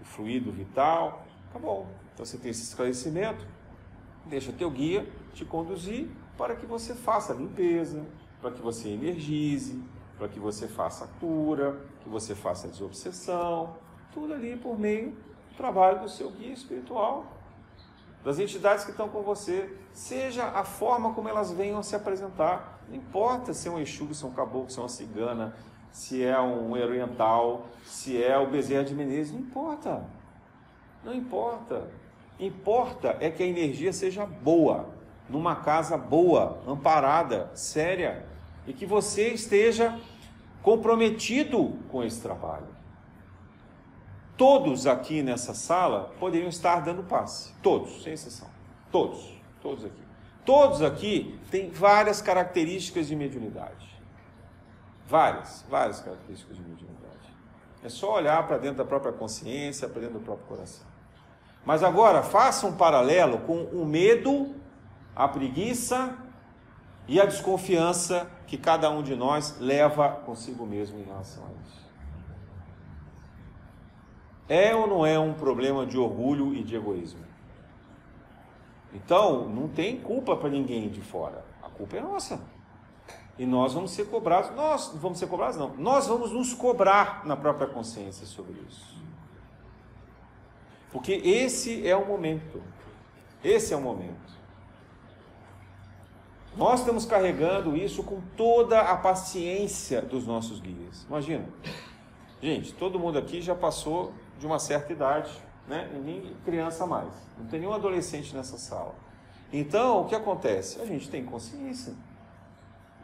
o 0.00 0.04
fluido 0.04 0.50
vital. 0.50 1.24
Tá 1.52 1.58
bom. 1.58 1.86
Então 2.12 2.26
você 2.26 2.36
tem 2.36 2.50
esse 2.50 2.62
esclarecimento, 2.62 3.46
deixa 4.26 4.52
teu 4.52 4.70
guia 4.70 5.06
te 5.32 5.44
conduzir 5.44 6.08
para 6.36 6.56
que 6.56 6.66
você 6.66 6.94
faça 6.94 7.32
a 7.32 7.36
limpeza, 7.36 8.04
para 8.40 8.50
que 8.50 8.60
você 8.60 8.88
energize, 8.88 9.82
para 10.18 10.28
que 10.28 10.38
você 10.38 10.66
faça 10.66 11.04
a 11.04 11.08
cura, 11.20 11.80
que 12.02 12.08
você 12.08 12.34
faça 12.34 12.66
a 12.66 12.70
desobsessão, 12.70 13.76
Tudo 14.12 14.34
ali 14.34 14.56
por 14.56 14.78
meio 14.78 15.12
do 15.12 15.56
trabalho 15.56 16.00
do 16.00 16.08
seu 16.08 16.30
guia 16.30 16.52
espiritual, 16.52 17.24
das 18.24 18.38
entidades 18.38 18.84
que 18.84 18.90
estão 18.90 19.08
com 19.08 19.22
você, 19.22 19.74
seja 19.92 20.44
a 20.44 20.64
forma 20.64 21.14
como 21.14 21.28
elas 21.28 21.50
venham 21.52 21.82
se 21.82 21.96
apresentar. 21.96 22.80
Não 22.88 22.96
importa 22.96 23.54
se 23.54 23.68
é 23.68 23.70
um 23.70 23.78
Exu, 23.78 24.12
se 24.12 24.24
é 24.24 24.26
um 24.26 24.32
caboclo, 24.32 24.70
se 24.70 24.78
é 24.78 24.82
uma 24.82 24.88
cigana, 24.88 25.54
se 25.90 26.22
é 26.22 26.38
um 26.40 26.72
oriental, 26.72 27.66
se 27.84 28.22
é 28.22 28.38
o 28.38 28.46
Bezerra 28.46 28.84
de 28.84 28.94
Menezes, 28.94 29.32
não 29.32 29.40
importa. 29.40 30.04
Não 31.04 31.14
importa. 31.14 31.88
Importa 32.38 33.16
é 33.20 33.30
que 33.30 33.42
a 33.42 33.46
energia 33.46 33.92
seja 33.92 34.26
boa, 34.26 34.88
numa 35.28 35.56
casa 35.56 35.96
boa, 35.96 36.60
amparada, 36.66 37.50
séria, 37.54 38.26
e 38.66 38.72
que 38.72 38.84
você 38.84 39.28
esteja 39.28 39.98
comprometido 40.62 41.78
com 41.90 42.04
esse 42.04 42.20
trabalho. 42.20 42.79
Todos 44.40 44.86
aqui 44.86 45.22
nessa 45.22 45.52
sala 45.52 46.14
poderiam 46.18 46.48
estar 46.48 46.80
dando 46.80 47.02
passe, 47.02 47.52
todos, 47.62 48.02
sem 48.02 48.14
exceção. 48.14 48.48
Todos, 48.90 49.38
todos 49.60 49.84
aqui. 49.84 50.02
Todos 50.46 50.80
aqui 50.80 51.38
têm 51.50 51.68
várias 51.68 52.22
características 52.22 53.06
de 53.08 53.14
mediunidade. 53.14 54.02
Várias, 55.06 55.62
várias 55.68 56.00
características 56.00 56.56
de 56.56 56.62
mediunidade. 56.62 57.28
É 57.84 57.90
só 57.90 58.14
olhar 58.14 58.46
para 58.46 58.56
dentro 58.56 58.78
da 58.78 58.84
própria 58.86 59.12
consciência, 59.12 59.86
para 59.86 60.00
dentro 60.00 60.18
do 60.18 60.24
próprio 60.24 60.46
coração. 60.46 60.86
Mas 61.62 61.82
agora, 61.82 62.22
faça 62.22 62.66
um 62.66 62.74
paralelo 62.74 63.40
com 63.40 63.64
o 63.64 63.84
medo, 63.84 64.54
a 65.14 65.28
preguiça 65.28 66.16
e 67.06 67.20
a 67.20 67.26
desconfiança 67.26 68.26
que 68.46 68.56
cada 68.56 68.88
um 68.88 69.02
de 69.02 69.14
nós 69.14 69.58
leva 69.60 70.08
consigo 70.08 70.64
mesmo 70.64 70.98
em 70.98 71.02
relação 71.02 71.44
a 71.44 71.50
isso. 71.62 71.89
É 74.50 74.74
ou 74.74 74.84
não 74.88 75.06
é 75.06 75.16
um 75.16 75.32
problema 75.32 75.86
de 75.86 75.96
orgulho 75.96 76.52
e 76.52 76.64
de 76.64 76.74
egoísmo? 76.74 77.24
Então, 78.92 79.48
não 79.48 79.68
tem 79.68 80.00
culpa 80.00 80.36
para 80.36 80.48
ninguém 80.48 80.88
de 80.88 81.00
fora. 81.00 81.44
A 81.62 81.68
culpa 81.68 81.98
é 81.98 82.00
nossa. 82.00 82.42
E 83.38 83.46
nós 83.46 83.74
vamos 83.74 83.92
ser 83.92 84.06
cobrados. 84.06 84.50
Nós 84.56 84.90
vamos 84.96 85.20
ser 85.20 85.28
cobrados, 85.28 85.56
não. 85.56 85.76
Nós 85.76 86.08
vamos 86.08 86.32
nos 86.32 86.52
cobrar 86.52 87.24
na 87.24 87.36
própria 87.36 87.68
consciência 87.68 88.26
sobre 88.26 88.60
isso. 88.68 89.00
Porque 90.90 91.12
esse 91.12 91.86
é 91.86 91.94
o 91.94 92.04
momento. 92.04 92.60
Esse 93.44 93.72
é 93.72 93.76
o 93.76 93.80
momento. 93.80 94.32
Nós 96.56 96.80
estamos 96.80 97.06
carregando 97.06 97.76
isso 97.76 98.02
com 98.02 98.20
toda 98.36 98.80
a 98.80 98.96
paciência 98.96 100.02
dos 100.02 100.26
nossos 100.26 100.58
guias. 100.58 101.04
Imagina. 101.04 101.48
Gente, 102.42 102.74
todo 102.74 102.98
mundo 102.98 103.16
aqui 103.16 103.40
já 103.40 103.54
passou 103.54 104.12
de 104.40 104.46
uma 104.46 104.58
certa 104.58 104.90
idade, 104.92 105.30
né? 105.68 105.88
Ninguém 105.92 106.34
criança 106.44 106.86
mais. 106.86 107.12
Não 107.38 107.46
tem 107.46 107.60
nenhum 107.60 107.74
adolescente 107.74 108.34
nessa 108.34 108.56
sala. 108.56 108.94
Então, 109.52 110.00
o 110.00 110.04
que 110.06 110.14
acontece? 110.14 110.80
A 110.80 110.86
gente 110.86 111.10
tem 111.10 111.24
consciência. 111.24 111.92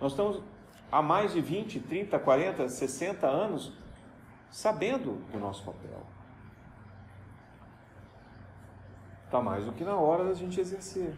Nós 0.01 0.13
estamos 0.13 0.43
há 0.91 1.03
mais 1.03 1.33
de 1.33 1.43
20, 1.43 1.81
30, 1.81 2.19
40, 2.19 2.69
60 2.69 3.27
anos 3.27 3.73
sabendo 4.51 5.23
do 5.31 5.39
nosso 5.39 5.63
papel. 5.63 6.03
Está 9.27 9.43
mais 9.43 9.67
do 9.67 9.73
que 9.73 9.85
na 9.85 9.97
hora 9.97 10.25
da 10.25 10.33
gente 10.33 10.59
exercer. 10.59 11.15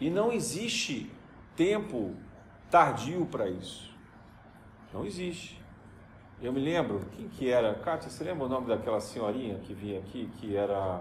E 0.00 0.10
não 0.10 0.32
existe 0.32 1.12
tempo 1.54 2.12
tardio 2.70 3.24
para 3.26 3.48
isso. 3.48 3.94
Não 4.92 5.06
existe. 5.06 5.63
Eu 6.42 6.52
me 6.52 6.60
lembro, 6.60 7.00
quem 7.16 7.28
que 7.28 7.48
era? 7.50 7.74
Kátia, 7.74 8.10
você 8.10 8.24
lembra 8.24 8.44
o 8.44 8.48
nome 8.48 8.66
daquela 8.66 9.00
senhorinha 9.00 9.58
que 9.58 9.72
vinha 9.72 9.98
aqui, 9.98 10.28
que 10.38 10.56
era. 10.56 11.00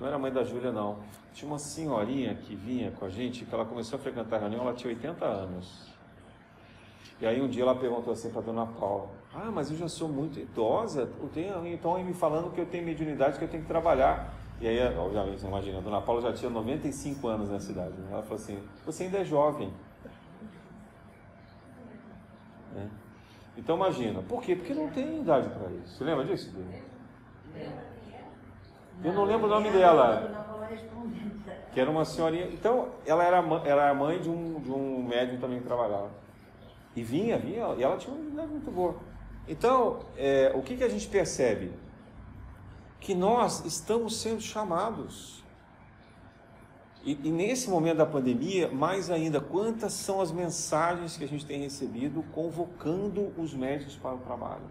Não 0.00 0.08
era 0.08 0.18
mãe 0.18 0.32
da 0.32 0.42
Júlia, 0.42 0.72
não. 0.72 0.98
Tinha 1.32 1.50
uma 1.50 1.58
senhorinha 1.58 2.34
que 2.34 2.56
vinha 2.56 2.90
com 2.90 3.04
a 3.04 3.08
gente, 3.08 3.44
que 3.44 3.54
ela 3.54 3.64
começou 3.64 3.98
a 3.98 4.02
frequentar 4.02 4.36
a 4.36 4.40
reunião, 4.40 4.62
ela 4.62 4.74
tinha 4.74 4.92
80 4.92 5.24
anos. 5.24 5.92
E 7.20 7.26
aí 7.26 7.40
um 7.40 7.48
dia 7.48 7.62
ela 7.62 7.74
perguntou 7.74 8.12
assim 8.12 8.30
para 8.30 8.40
dona 8.40 8.66
Paula: 8.66 9.08
Ah, 9.32 9.50
mas 9.52 9.70
eu 9.70 9.76
já 9.76 9.88
sou 9.88 10.08
muito 10.08 10.40
idosa, 10.40 11.08
então 11.66 11.94
aí 11.94 12.02
me 12.02 12.14
falando 12.14 12.52
que 12.52 12.60
eu 12.60 12.66
tenho 12.66 12.84
mediunidade, 12.84 13.38
que 13.38 13.44
eu 13.44 13.48
tenho 13.48 13.62
que 13.62 13.68
trabalhar. 13.68 14.34
E 14.60 14.66
aí, 14.66 14.96
obviamente, 14.96 15.44
imagina, 15.44 15.78
a 15.78 15.80
dona 15.80 16.00
Paula 16.00 16.20
já 16.20 16.32
tinha 16.32 16.50
95 16.50 17.28
anos 17.28 17.50
na 17.50 17.60
cidade. 17.60 17.92
Né? 17.92 18.08
Ela 18.10 18.22
falou 18.22 18.36
assim: 18.36 18.58
Você 18.84 19.04
ainda 19.04 19.18
é 19.18 19.24
jovem. 19.24 19.72
É. 22.76 23.01
Então 23.62 23.76
imagina, 23.76 24.22
por 24.22 24.42
quê? 24.42 24.56
Porque 24.56 24.74
não 24.74 24.88
tem 24.88 25.20
idade 25.20 25.48
para 25.48 25.70
isso. 25.70 25.96
Você 25.96 26.04
lembra 26.04 26.24
disso? 26.24 26.52
Eu 29.04 29.12
não 29.12 29.24
lembro 29.24 29.46
o 29.46 29.50
nome 29.50 29.70
dela. 29.70 30.46
Que 31.72 31.80
era 31.80 31.90
uma 31.90 32.04
senhorinha. 32.04 32.46
Então, 32.46 32.88
ela 33.06 33.24
era, 33.24 33.42
era 33.64 33.90
a 33.90 33.94
mãe 33.94 34.20
de 34.20 34.28
um, 34.28 34.60
de 34.60 34.70
um 34.70 35.02
médium 35.02 35.40
também 35.40 35.60
que 35.60 35.66
trabalhava. 35.66 36.10
E 36.94 37.02
vinha, 37.02 37.38
vinha, 37.38 37.74
e 37.78 37.82
ela 37.82 37.96
tinha 37.96 38.14
uma 38.14 38.28
idade 38.28 38.48
muito 38.48 38.70
boa. 38.70 38.96
Então, 39.48 40.00
é, 40.16 40.52
o 40.54 40.60
que, 40.60 40.76
que 40.76 40.84
a 40.84 40.88
gente 40.88 41.08
percebe? 41.08 41.72
que 43.02 43.14
nós 43.14 43.64
estamos 43.64 44.20
sendo 44.20 44.40
chamados. 44.40 45.41
E, 47.04 47.18
e, 47.24 47.30
nesse 47.30 47.68
momento 47.68 47.96
da 47.96 48.06
pandemia, 48.06 48.70
mais 48.70 49.10
ainda, 49.10 49.40
quantas 49.40 49.92
são 49.92 50.20
as 50.20 50.30
mensagens 50.30 51.16
que 51.16 51.24
a 51.24 51.28
gente 51.28 51.44
tem 51.44 51.60
recebido 51.60 52.22
convocando 52.32 53.32
os 53.36 53.52
médicos 53.52 53.96
para 53.96 54.14
o 54.14 54.18
trabalho? 54.18 54.62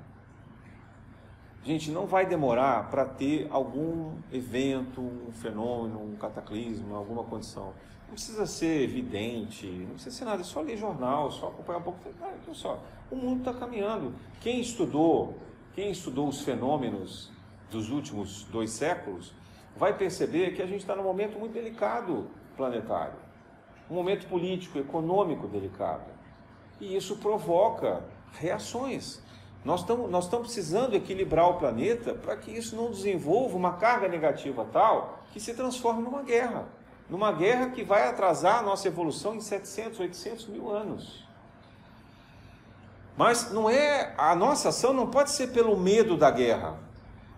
Gente, 1.64 1.92
não 1.92 2.08
vai 2.08 2.26
demorar 2.26 2.90
para 2.90 3.06
ter 3.06 3.48
algum 3.52 4.14
evento, 4.32 5.02
um 5.02 5.32
fenômeno, 5.32 6.02
um 6.02 6.16
cataclismo, 6.16 6.96
alguma 6.96 7.24
condição. 7.24 7.74
Não 8.08 8.14
precisa 8.14 8.46
ser 8.48 8.82
evidente, 8.82 9.68
não 9.68 9.94
precisa 9.94 10.16
ser 10.16 10.26
nada, 10.26 10.42
é 10.42 10.44
só 10.44 10.62
ler 10.62 10.76
jornal, 10.76 11.30
só 11.32 11.50
acompanhar 11.50 11.80
um 11.80 11.84
pouco. 11.84 12.00
Então 12.42 12.54
só, 12.54 12.82
o 13.12 13.16
mundo 13.16 13.40
está 13.40 13.54
caminhando. 13.54 14.14
Quem 14.40 14.60
estudou, 14.60 15.38
quem 15.76 15.92
estudou 15.92 16.28
os 16.28 16.42
fenômenos 16.42 17.30
dos 17.70 17.92
últimos 17.92 18.44
dois 18.46 18.72
séculos, 18.72 19.34
vai 19.82 19.98
perceber 19.98 20.54
que 20.54 20.62
a 20.62 20.68
gente 20.68 20.82
está 20.82 20.96
num 20.96 21.02
momento 21.02 21.40
muito 21.40 21.54
delicado 21.54 22.28
planetário, 22.56 23.16
um 23.90 23.96
momento 23.96 24.28
político, 24.28 24.78
econômico 24.78 25.48
delicado. 25.48 26.06
E 26.80 26.96
isso 26.96 27.18
provoca 27.18 28.04
reações. 28.34 29.24
Nós 29.66 29.80
estamos, 29.80 30.08
nós 30.08 30.28
precisando 30.28 30.94
equilibrar 30.94 31.50
o 31.50 31.56
planeta 31.56 32.14
para 32.14 32.36
que 32.36 32.52
isso 32.52 32.76
não 32.76 32.92
desenvolva 32.92 33.58
uma 33.58 33.74
carga 33.74 34.08
negativa 34.08 34.68
tal 34.72 35.24
que 35.34 35.40
se 35.40 35.56
transforme 35.56 36.04
numa 36.04 36.22
guerra. 36.22 36.68
Numa 37.10 37.32
guerra 37.32 37.72
que 37.72 37.84
vai 37.84 38.08
atrasar 38.08 38.60
a 38.60 38.62
nossa 38.62 38.88
evolução 38.88 39.34
em 39.34 39.42
700, 39.42 40.00
800 40.00 40.46
mil 40.46 40.70
anos. 40.70 41.28
Mas 43.18 43.52
não 43.52 43.68
é 43.68 44.14
a 44.16 44.36
nossa 44.36 44.70
ação 44.70 44.94
não 44.94 45.08
pode 45.08 45.32
ser 45.32 45.48
pelo 45.48 45.76
medo 45.76 46.16
da 46.16 46.30
guerra. 46.30 46.91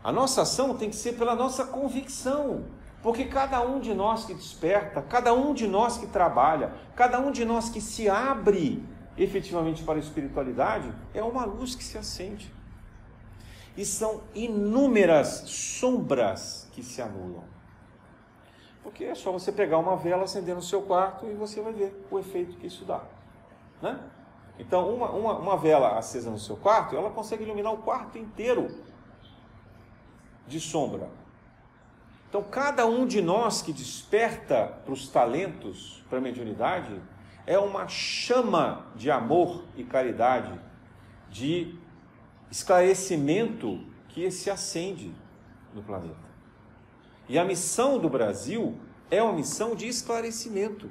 A 0.03 0.11
nossa 0.11 0.41
ação 0.41 0.75
tem 0.75 0.89
que 0.89 0.95
ser 0.95 1.13
pela 1.13 1.35
nossa 1.35 1.65
convicção. 1.65 2.65
Porque 3.01 3.25
cada 3.25 3.61
um 3.61 3.79
de 3.79 3.93
nós 3.93 4.25
que 4.25 4.33
desperta, 4.33 5.01
cada 5.01 5.33
um 5.33 5.53
de 5.53 5.67
nós 5.67 5.97
que 5.97 6.07
trabalha, 6.07 6.73
cada 6.95 7.19
um 7.19 7.31
de 7.31 7.43
nós 7.43 7.69
que 7.69 7.81
se 7.81 8.09
abre 8.09 8.83
efetivamente 9.17 9.83
para 9.83 9.95
a 9.95 9.99
espiritualidade, 9.99 10.91
é 11.13 11.21
uma 11.21 11.45
luz 11.45 11.75
que 11.75 11.83
se 11.83 11.97
acende. 11.97 12.51
E 13.75 13.85
são 13.85 14.21
inúmeras 14.33 15.43
sombras 15.47 16.67
que 16.71 16.81
se 16.81 17.01
anulam. 17.01 17.43
Porque 18.81 19.03
é 19.03 19.15
só 19.15 19.31
você 19.31 19.51
pegar 19.51 19.77
uma 19.77 19.95
vela, 19.95 20.23
acender 20.23 20.55
no 20.55 20.61
seu 20.61 20.81
quarto 20.81 21.25
e 21.25 21.33
você 21.33 21.61
vai 21.61 21.73
ver 21.73 22.05
o 22.09 22.19
efeito 22.19 22.57
que 22.57 22.67
isso 22.67 22.85
dá. 22.85 23.01
Né? 23.81 23.99
Então, 24.59 24.93
uma, 24.93 25.09
uma, 25.11 25.37
uma 25.37 25.57
vela 25.57 25.97
acesa 25.97 26.29
no 26.29 26.39
seu 26.39 26.55
quarto, 26.55 26.95
ela 26.95 27.09
consegue 27.09 27.43
iluminar 27.43 27.73
o 27.73 27.77
quarto 27.77 28.17
inteiro 28.17 28.69
de 30.47 30.59
sombra. 30.59 31.09
Então, 32.29 32.41
cada 32.43 32.85
um 32.85 33.05
de 33.05 33.21
nós 33.21 33.61
que 33.61 33.71
desperta 33.71 34.65
para 34.83 34.93
os 34.93 35.07
talentos, 35.07 36.03
para 36.09 36.17
a 36.17 36.21
mediunidade, 36.21 36.99
é 37.45 37.59
uma 37.59 37.87
chama 37.87 38.87
de 38.95 39.11
amor 39.11 39.63
e 39.75 39.83
caridade, 39.83 40.59
de 41.29 41.75
esclarecimento 42.49 43.83
que 44.09 44.31
se 44.31 44.49
acende 44.49 45.13
no 45.73 45.83
planeta. 45.83 46.15
E 47.27 47.37
a 47.37 47.45
missão 47.45 47.99
do 47.99 48.09
Brasil 48.09 48.77
é 49.09 49.21
uma 49.21 49.33
missão 49.33 49.75
de 49.75 49.87
esclarecimento. 49.87 50.89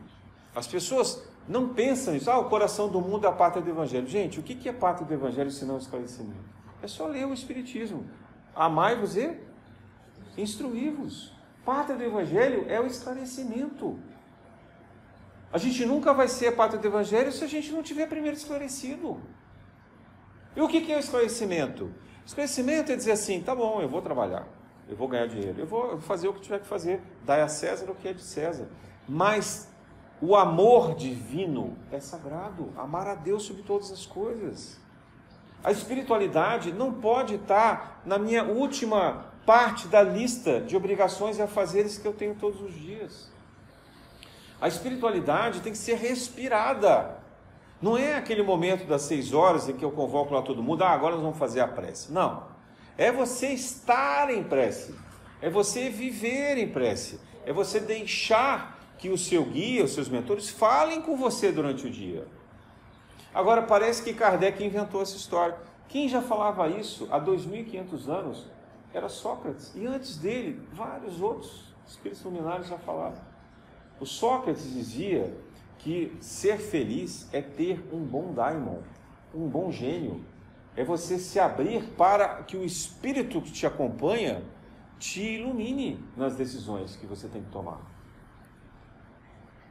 As 0.55 0.67
pessoas 0.67 1.27
não 1.49 1.71
pensam 1.71 2.15
nisso, 2.15 2.31
ah, 2.31 2.39
o 2.39 2.49
coração 2.49 2.89
do 2.89 3.01
mundo 3.01 3.27
é 3.27 3.29
a 3.29 3.33
pátria 3.33 3.63
do 3.63 3.71
Evangelho. 3.71 4.07
Gente, 4.07 4.39
o 4.39 4.43
que 4.43 4.69
é 4.69 4.73
pátria 4.73 5.07
do 5.07 5.13
Evangelho 5.13 5.51
se 5.51 5.65
não 5.65 5.79
esclarecimento? 5.79 6.53
É 6.81 6.87
só 6.87 7.07
ler 7.07 7.27
o 7.27 7.33
Espiritismo. 7.33 8.07
Amai-vos 8.55 9.17
e 9.17 9.37
instruí-vos. 10.37 11.33
Pátria 11.65 11.97
do 11.97 12.05
Evangelho 12.05 12.67
é 12.69 12.81
o 12.81 12.87
esclarecimento. 12.87 13.99
A 15.53 15.59
gente 15.59 15.85
nunca 15.85 16.13
vai 16.15 16.29
ser 16.29 16.57
pátria 16.57 16.81
do 16.81 16.87
Evangelho 16.87 17.31
se 17.31 17.45
a 17.45 17.47
gente 17.47 17.71
não 17.71 17.83
tiver 17.83 18.07
primeiro 18.07 18.37
esclarecido. 18.37 19.21
E 20.57 20.61
o 20.61 20.69
que 20.69 20.91
é 20.91 20.97
o 20.97 21.01
esclarecimento? 21.01 21.93
Esclarecimento 22.25 22.91
é 22.93 22.97
dizer 22.97 23.13
assim: 23.13 23.43
tá 23.43 23.55
bom, 23.55 23.81
eu 23.81 23.89
vou 23.89 24.01
trabalhar, 24.01 24.47
eu 24.89 24.97
vou 24.97 25.09
ganhar 25.09 25.27
dinheiro, 25.27 25.61
eu 25.61 25.67
vou 25.67 26.01
fazer 26.01 26.29
o 26.29 26.35
que 26.35 26.41
tiver 26.41 26.61
que 26.61 26.67
fazer, 26.67 27.03
dai 27.25 27.43
a 27.43 27.49
César 27.49 27.91
o 27.91 27.95
que 27.95 28.09
é 28.09 28.13
de 28.13 28.23
César. 28.23 28.67
Mas 29.09 29.71
o 30.21 30.37
amor 30.37 30.95
divino 30.95 31.77
é 31.91 32.01
sagrado, 32.01 32.73
amar 32.77 33.07
a 33.07 33.15
Deus 33.15 33.43
sobre 33.43 33.63
todas 33.63 33.91
as 33.91 34.07
coisas. 34.07 34.81
A 35.65 35.71
espiritualidade 35.71 36.73
não 36.73 36.93
pode 36.93 37.37
estar 37.37 38.03
na 38.05 38.19
minha 38.19 38.45
última 38.45 39.27
parte 39.47 39.87
da 39.89 40.03
lista 40.03 40.61
de 40.61 40.77
obrigações 40.77 41.39
e 41.39 41.43
afazeres 41.43 41.99
que 41.99 42.07
eu 42.07 42.13
tenho 42.13 42.35
todos 42.35 42.61
os 42.61 42.75
dias. 42.75 43.31
A 44.61 44.69
espiritualidade 44.69 45.61
tem 45.61 45.73
que 45.73 45.79
ser 45.79 45.97
respirada. 45.97 47.17
Não 47.81 47.97
é 47.97 48.15
aquele 48.15 48.43
momento 48.43 48.87
das 48.87 49.03
seis 49.03 49.33
horas 49.33 49.69
em 49.69 49.73
que 49.73 49.85
eu 49.85 49.91
convoco 49.91 50.35
lá 50.35 50.43
todo 50.43 50.63
mundo, 50.63 50.83
ah, 50.85 50.91
agora 50.91 51.15
nós 51.15 51.23
vamos 51.23 51.39
fazer 51.39 51.61
a 51.61 51.69
prece. 51.69 52.13
Não. 52.13 52.47
É 52.97 53.11
você 53.11 53.49
estar 53.49 54.31
em 54.31 54.45
prece. 54.45 54.95
É 55.41 55.51
você 55.51 55.91
viver 55.91 56.59
em 56.59 56.69
prece. 56.69 57.21
É 57.45 57.53
você 57.53 57.81
deixar 57.81 58.79
que 58.99 59.09
o 59.09 59.19
seu 59.19 59.45
guia, 59.45 59.83
os 59.83 59.95
seus 59.95 60.09
mentores, 60.09 60.49
falem 60.49 61.03
com 61.03 61.17
você 61.17 61.51
durante 61.51 61.89
o 61.89 61.91
dia. 61.91 62.25
Agora, 63.35 63.63
parece 63.63 64.03
que 64.03 64.13
Kardec 64.13 64.63
inventou 64.63 65.01
essa 65.01 65.17
história. 65.17 65.57
Quem 65.89 66.09
já 66.09 66.21
falava 66.21 66.69
isso 66.69 67.09
há 67.11 67.21
2.500 67.21 68.09
anos 68.09 68.47
era 68.93 69.09
Sócrates. 69.09 69.75
E 69.75 69.87
antes 69.87 70.17
dele, 70.17 70.67
vários 70.73 71.21
outros 71.21 71.75
espíritos 71.87 72.23
luminares 72.23 72.69
já 72.69 72.79
falavam. 72.79 73.21
O 73.99 74.07
Sócrates 74.07 74.73
dizia 74.73 75.35
que 75.79 76.17
ser 76.21 76.59
feliz 76.59 77.29
é 77.33 77.41
ter 77.41 77.83
um 77.93 78.01
bom 78.01 78.33
daimon, 78.33 78.79
um 79.35 79.49
bom 79.49 79.71
gênio. 79.71 80.25
É 80.77 80.85
você 80.85 81.19
se 81.19 81.39
abrir 81.39 81.85
para 81.97 82.43
que 82.43 82.57
o 82.57 82.65
espírito 82.65 83.41
que 83.43 83.53
te 83.53 83.67
acompanha 83.67 84.43
te 84.99 85.21
ilumine 85.21 86.03
nas 86.17 86.37
decisões 86.37 86.97
que 86.97 87.07
você 87.07 87.29
tem 87.29 87.43
que 87.43 87.51
tomar. 87.51 87.81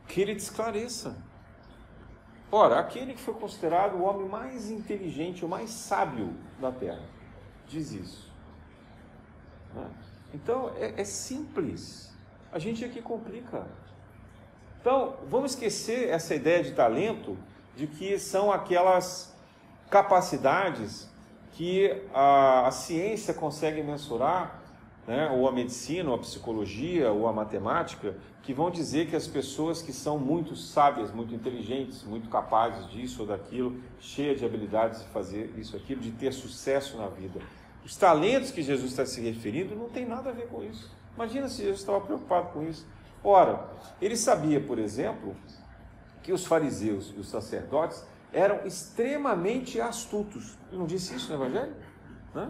Que 0.07 0.22
ele 0.22 0.36
te 0.36 0.39
esclareça. 0.39 1.16
Ora, 2.52 2.80
aquele 2.80 3.14
que 3.14 3.22
foi 3.22 3.34
considerado 3.34 3.95
o 3.95 4.04
homem 4.04 4.28
mais 4.28 4.70
inteligente, 4.70 5.45
o 5.45 5.47
mais 5.47 5.70
sábio 5.70 6.36
da 6.60 6.70
Terra, 6.72 7.04
diz 7.66 7.93
isso. 7.93 8.30
Né? 9.74 9.89
Então, 10.34 10.72
é, 10.76 10.99
é 10.99 11.04
simples. 11.06 12.14
A 12.52 12.60
gente 12.60 12.84
aqui 12.84 13.02
complica. 13.02 13.66
Então, 14.82 15.16
vamos 15.30 15.52
esquecer 15.52 16.10
essa 16.10 16.36
ideia 16.36 16.62
de 16.62 16.74
talento, 16.74 17.38
de 17.76 17.88
que 17.88 18.20
são 18.20 18.52
aquelas 18.52 19.34
capacidades 19.89 21.10
que 21.54 22.04
a, 22.14 22.68
a 22.68 22.72
ciência 22.72 23.34
consegue 23.34 23.82
mensurar 23.82 24.61
né, 25.08 25.30
ou 25.32 25.47
a 25.47 25.52
medicina, 25.52 26.10
ou 26.10 26.16
a 26.16 26.20
psicologia, 26.20 27.12
ou 27.12 27.28
a 27.28 27.34
matemática, 27.34 28.16
que 28.43 28.54
vão 28.54 28.72
dizer 28.72 29.08
que 29.08 29.16
as 29.16 29.28
pessoas 29.28 29.82
que 29.82 29.93
são 29.93 30.18
muito 30.18 30.56
sábias, 30.56 31.12
muito 31.12 31.34
inteligentes, 31.34 32.04
muito 32.04 32.30
capazes 32.30 32.89
disso 32.89 33.22
ou 33.22 33.28
daquilo, 33.28 33.82
cheias 33.99 34.39
de 34.39 34.45
habilidades 34.45 35.02
de 35.02 35.08
fazer 35.10 35.54
isso 35.58 35.76
aquilo, 35.76 36.02
de 36.02 36.12
ter 36.12 36.34
sucesso 36.34 36.97
na 36.97 37.08
vida. 37.08 37.39
Os 37.86 37.95
talentos 37.95 38.52
que 38.52 38.62
Jesus 38.62 38.91
está 38.91 39.06
se 39.06 39.22
referindo 39.22 39.76
não 39.76 39.89
tem 39.89 40.06
nada 40.06 40.30
a 40.30 40.34
ver 40.34 40.47
com 40.47 40.64
isso. 40.64 40.91
Imagina 41.16 41.47
se 41.49 41.58
Jesus 41.58 41.80
estava 41.80 42.02
preocupado 42.02 42.49
com 42.49 42.64
isso. 42.64 42.88
Ora, 43.24 43.70
ele 44.02 44.16
sabia, 44.16 44.60
por 44.60 44.80
exemplo, 44.80 45.36
que 46.24 46.32
os 46.32 46.45
fariseus 46.45 47.14
e 47.16 47.20
os 47.20 47.30
sacerdotes 47.30 48.04
eram 48.34 48.66
extremamente 48.66 49.80
astutos. 49.80 50.58
Ele 50.70 50.80
não 50.80 50.88
disse 50.88 51.16
isso 51.16 51.30
no 51.30 51.43
Evangelho? 51.43 51.76
Né? 52.34 52.49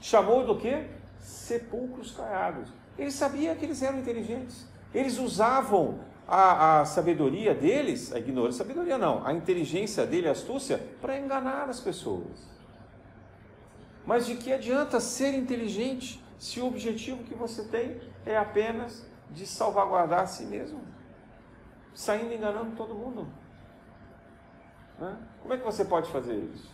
Chamou 0.00 0.46
do 0.46 0.56
quê? 0.56 0.86
Sepulcros 1.20 2.12
caiados. 2.12 2.68
Ele 2.98 3.10
sabia 3.10 3.54
que 3.54 3.64
eles 3.64 3.82
eram 3.82 3.98
inteligentes. 3.98 4.66
Eles 4.92 5.18
usavam 5.18 6.00
a, 6.26 6.80
a 6.80 6.84
sabedoria 6.84 7.54
deles, 7.54 8.12
a 8.12 8.18
ignorância, 8.18 8.58
sabedoria 8.58 8.98
não, 8.98 9.26
a 9.26 9.32
inteligência 9.32 10.06
dele, 10.06 10.28
a 10.28 10.32
astúcia, 10.32 10.78
para 11.00 11.18
enganar 11.18 11.68
as 11.68 11.80
pessoas. 11.80 12.46
Mas 14.04 14.26
de 14.26 14.36
que 14.36 14.52
adianta 14.52 15.00
ser 15.00 15.34
inteligente 15.34 16.22
se 16.38 16.60
o 16.60 16.66
objetivo 16.66 17.24
que 17.24 17.34
você 17.34 17.64
tem 17.64 18.00
é 18.24 18.36
apenas 18.36 19.06
de 19.30 19.46
salvaguardar 19.46 20.20
a 20.20 20.26
si 20.26 20.44
mesmo? 20.44 20.80
Saindo 21.94 22.32
enganando 22.32 22.76
todo 22.76 22.94
mundo. 22.94 23.28
Né? 24.98 25.16
Como 25.42 25.54
é 25.54 25.56
que 25.56 25.64
você 25.64 25.84
pode 25.84 26.10
fazer 26.10 26.36
isso? 26.54 26.70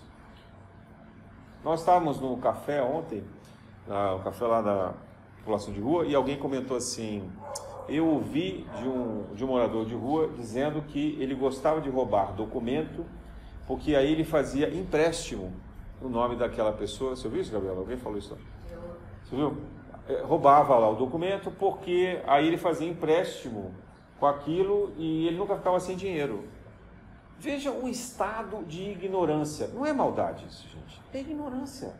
Nós 1.62 1.80
estávamos 1.80 2.20
no 2.20 2.36
café 2.38 2.82
ontem 2.82 3.24
o 3.88 4.20
café 4.20 4.46
lá 4.46 4.62
da 4.62 4.94
população 5.38 5.72
de 5.72 5.80
rua, 5.80 6.06
e 6.06 6.14
alguém 6.14 6.38
comentou 6.38 6.76
assim: 6.76 7.30
Eu 7.88 8.06
ouvi 8.06 8.66
de 8.78 8.88
um, 8.88 9.24
de 9.34 9.44
um 9.44 9.48
morador 9.48 9.84
de 9.84 9.94
rua 9.94 10.30
dizendo 10.36 10.82
que 10.82 11.16
ele 11.20 11.34
gostava 11.34 11.80
de 11.80 11.90
roubar 11.90 12.32
documento, 12.32 13.04
porque 13.66 13.94
aí 13.94 14.10
ele 14.10 14.24
fazia 14.24 14.74
empréstimo 14.74 15.52
no 16.00 16.08
nome 16.08 16.36
daquela 16.36 16.72
pessoa. 16.72 17.14
Você 17.14 17.26
ouviu 17.26 17.42
isso, 17.42 17.52
Gabriela? 17.52 17.78
Alguém 17.78 17.96
falou 17.96 18.18
isso? 18.18 18.36
Você 19.24 19.36
viu? 19.36 19.56
É, 20.08 20.20
roubava 20.22 20.76
lá 20.76 20.90
o 20.90 20.96
documento 20.96 21.50
porque 21.50 22.20
aí 22.26 22.46
ele 22.46 22.58
fazia 22.58 22.86
empréstimo 22.86 23.74
com 24.20 24.26
aquilo 24.26 24.92
e 24.98 25.26
ele 25.26 25.36
nunca 25.36 25.56
ficava 25.56 25.80
sem 25.80 25.96
dinheiro. 25.96 26.44
Veja 27.38 27.70
o 27.70 27.88
estado 27.88 28.62
de 28.64 28.90
ignorância. 28.90 29.68
Não 29.68 29.84
é 29.84 29.92
maldade 29.92 30.46
isso, 30.46 30.68
gente. 30.68 31.00
É 31.12 31.20
ignorância. 31.20 31.94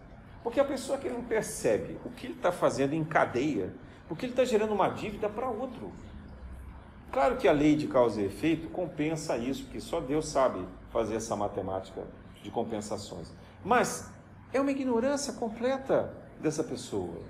Porque 0.45 0.61
a 0.61 0.65
pessoa 0.65 0.99
que 0.99 1.09
não 1.09 1.25
percebe 1.25 1.99
o 2.05 2.11
que 2.11 2.27
ele 2.27 2.35
está 2.35 2.53
fazendo 2.53 2.93
em 2.93 3.03
cadeia, 3.03 3.73
porque 4.07 4.27
ele 4.27 4.33
está 4.33 4.45
gerando 4.45 4.75
uma 4.75 4.91
dívida 4.91 5.27
para 5.27 5.49
outro. 5.49 5.91
Claro 7.11 7.39
que 7.39 7.49
a 7.49 7.53
lei 7.53 7.75
de 7.75 7.87
causa 7.87 8.21
e 8.21 8.27
efeito 8.27 8.69
compensa 8.69 9.39
isso, 9.39 9.65
porque 9.65 9.81
só 9.81 10.01
Deus 10.01 10.29
sabe 10.29 10.63
fazer 10.91 11.17
essa 11.17 11.35
matemática 11.35 12.03
de 12.43 12.51
compensações. 12.51 13.33
Mas 13.65 14.11
é 14.53 14.61
uma 14.61 14.71
ignorância 14.71 15.33
completa 15.33 16.15
dessa 16.39 16.63
pessoa. 16.63 17.23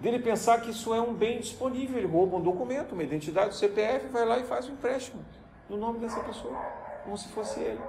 Dele 0.00 0.18
pensar 0.18 0.62
que 0.62 0.70
isso 0.70 0.94
é 0.94 1.00
um 1.00 1.12
bem 1.12 1.38
disponível. 1.38 1.98
Ele 1.98 2.06
rouba 2.06 2.38
um 2.38 2.40
documento, 2.40 2.92
uma 2.92 3.02
identidade 3.02 3.50
do 3.50 3.56
CPF, 3.56 4.08
vai 4.08 4.24
lá 4.24 4.38
e 4.38 4.44
faz 4.44 4.68
um 4.68 4.72
empréstimo 4.72 5.22
no 5.68 5.76
nome 5.76 5.98
dessa 5.98 6.20
pessoa, 6.20 6.56
como 7.04 7.18
se 7.18 7.28
fosse 7.28 7.60
ele. 7.60 7.80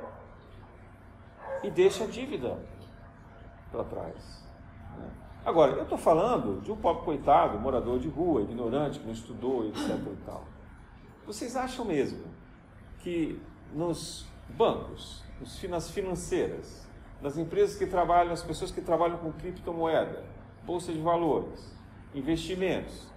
E 1.64 1.72
deixa 1.72 2.04
a 2.04 2.08
dívida 2.08 2.58
para 3.74 3.84
trás. 3.84 4.46
Né? 4.98 5.10
Agora, 5.44 5.72
eu 5.74 5.84
estou 5.84 5.98
falando 5.98 6.62
de 6.62 6.72
um 6.72 6.78
pobre 6.78 7.04
coitado, 7.04 7.60
morador 7.60 8.00
de 8.00 8.08
rua, 8.08 8.44
ignorante, 8.44 9.00
que 9.00 9.06
não 9.06 9.14
estudou, 9.14 9.68
etc. 9.68 9.90
E 9.90 10.18
tal. 10.26 10.46
Vocês 11.26 11.56
acham 11.56 11.84
mesmo 11.84 12.24
que 13.00 13.42
nos 13.74 14.26
bancos, 14.50 15.24
nas 15.68 15.90
financeiras, 15.90 16.88
nas 17.22 17.38
empresas 17.38 17.76
que 17.76 17.88
trabalham, 17.88 18.32
as 18.32 18.44
pessoas 18.44 18.70
que 18.72 18.82
trabalham 18.82 19.18
com 19.18 19.32
criptomoeda, 19.32 20.24
bolsa 20.66 20.94
de 20.94 21.00
valores, 21.00 21.74
investimentos, 22.14 23.08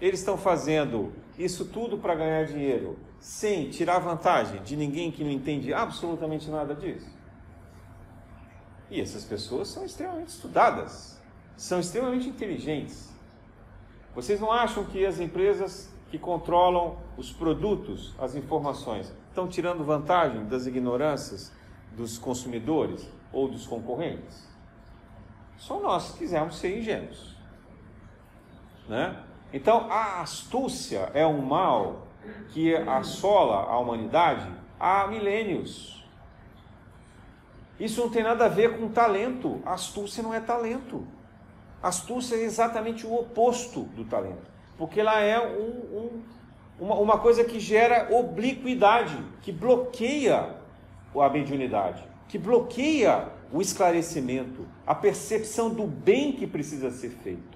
eles 0.00 0.20
estão 0.20 0.38
fazendo 0.38 1.12
isso 1.38 1.64
tudo 1.66 1.98
para 1.98 2.14
ganhar 2.14 2.44
dinheiro 2.44 2.98
sem 3.18 3.70
tirar 3.70 3.98
vantagem 3.98 4.62
de 4.62 4.76
ninguém 4.76 5.10
que 5.10 5.24
não 5.24 5.30
entende 5.30 5.72
absolutamente 5.72 6.50
nada 6.50 6.74
disso? 6.74 7.15
E 8.90 9.00
essas 9.00 9.24
pessoas 9.24 9.68
são 9.68 9.84
extremamente 9.84 10.28
estudadas, 10.28 11.20
são 11.56 11.80
extremamente 11.80 12.28
inteligentes. 12.28 13.10
Vocês 14.14 14.40
não 14.40 14.52
acham 14.52 14.84
que 14.84 15.04
as 15.04 15.20
empresas 15.20 15.90
que 16.10 16.18
controlam 16.18 16.96
os 17.16 17.32
produtos, 17.32 18.14
as 18.18 18.34
informações, 18.34 19.12
estão 19.28 19.48
tirando 19.48 19.84
vantagem 19.84 20.46
das 20.46 20.66
ignorâncias 20.66 21.52
dos 21.96 22.16
consumidores 22.16 23.08
ou 23.32 23.48
dos 23.48 23.66
concorrentes? 23.66 24.46
Só 25.58 25.80
nós 25.80 26.12
quisermos 26.16 26.56
ser 26.58 26.78
ingênuos. 26.78 27.34
Né? 28.88 29.22
Então, 29.52 29.90
a 29.90 30.20
astúcia 30.20 31.10
é 31.12 31.26
um 31.26 31.42
mal 31.42 32.06
que 32.50 32.74
assola 32.74 33.64
a 33.70 33.78
humanidade 33.78 34.50
há 34.78 35.06
milênios. 35.06 35.95
Isso 37.78 38.00
não 38.00 38.08
tem 38.08 38.22
nada 38.22 38.46
a 38.46 38.48
ver 38.48 38.78
com 38.78 38.88
talento. 38.88 39.60
Astúcia 39.64 40.22
não 40.22 40.32
é 40.32 40.40
talento. 40.40 41.06
Astúcia 41.82 42.36
é 42.36 42.42
exatamente 42.42 43.06
o 43.06 43.14
oposto 43.14 43.82
do 43.82 44.04
talento. 44.04 44.50
Porque 44.78 45.00
ela 45.00 45.20
é 45.20 45.38
um, 45.38 45.62
um, 45.96 46.22
uma, 46.78 46.94
uma 46.96 47.18
coisa 47.18 47.44
que 47.44 47.60
gera 47.60 48.08
obliquidade, 48.14 49.16
que 49.42 49.52
bloqueia 49.52 50.56
a 51.14 51.28
mediunidade, 51.30 52.04
que 52.28 52.38
bloqueia 52.38 53.28
o 53.52 53.60
esclarecimento, 53.60 54.66
a 54.86 54.94
percepção 54.94 55.70
do 55.70 55.86
bem 55.86 56.32
que 56.32 56.46
precisa 56.46 56.90
ser 56.90 57.10
feito. 57.10 57.55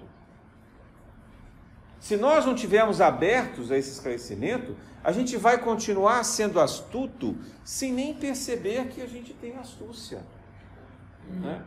Se 2.01 2.17
nós 2.17 2.47
não 2.47 2.55
tivermos 2.55 2.99
abertos 2.99 3.71
a 3.71 3.77
esse 3.77 3.91
esclarecimento, 3.91 4.75
a 5.03 5.11
gente 5.11 5.37
vai 5.37 5.59
continuar 5.59 6.23
sendo 6.23 6.59
astuto 6.59 7.37
sem 7.63 7.93
nem 7.93 8.11
perceber 8.11 8.87
que 8.87 9.03
a 9.03 9.05
gente 9.05 9.35
tem 9.35 9.55
astúcia. 9.55 10.23
Né? 11.29 11.63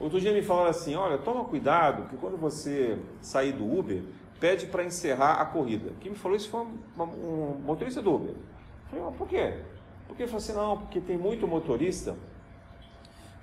Outro 0.00 0.20
dia 0.20 0.32
me 0.32 0.42
falaram 0.42 0.70
assim: 0.70 0.96
olha, 0.96 1.16
toma 1.16 1.44
cuidado, 1.44 2.08
que 2.08 2.16
quando 2.16 2.36
você 2.36 2.98
sair 3.22 3.52
do 3.52 3.64
Uber, 3.64 4.02
pede 4.40 4.66
para 4.66 4.84
encerrar 4.84 5.34
a 5.34 5.44
corrida. 5.44 5.92
Quem 6.00 6.10
me 6.10 6.18
falou 6.18 6.36
isso 6.36 6.50
foi 6.50 6.62
um, 6.62 7.02
um 7.02 7.62
motorista 7.64 8.02
do 8.02 8.12
Uber. 8.12 8.30
Eu 8.30 8.90
falei, 8.90 9.04
mas 9.04 9.16
por 9.16 9.28
quê? 9.28 9.60
Porque 10.08 10.24
ele 10.24 10.30
falou 10.30 10.42
assim: 10.42 10.52
não, 10.54 10.78
porque 10.78 11.00
tem 11.00 11.16
muito 11.16 11.46
motorista 11.46 12.16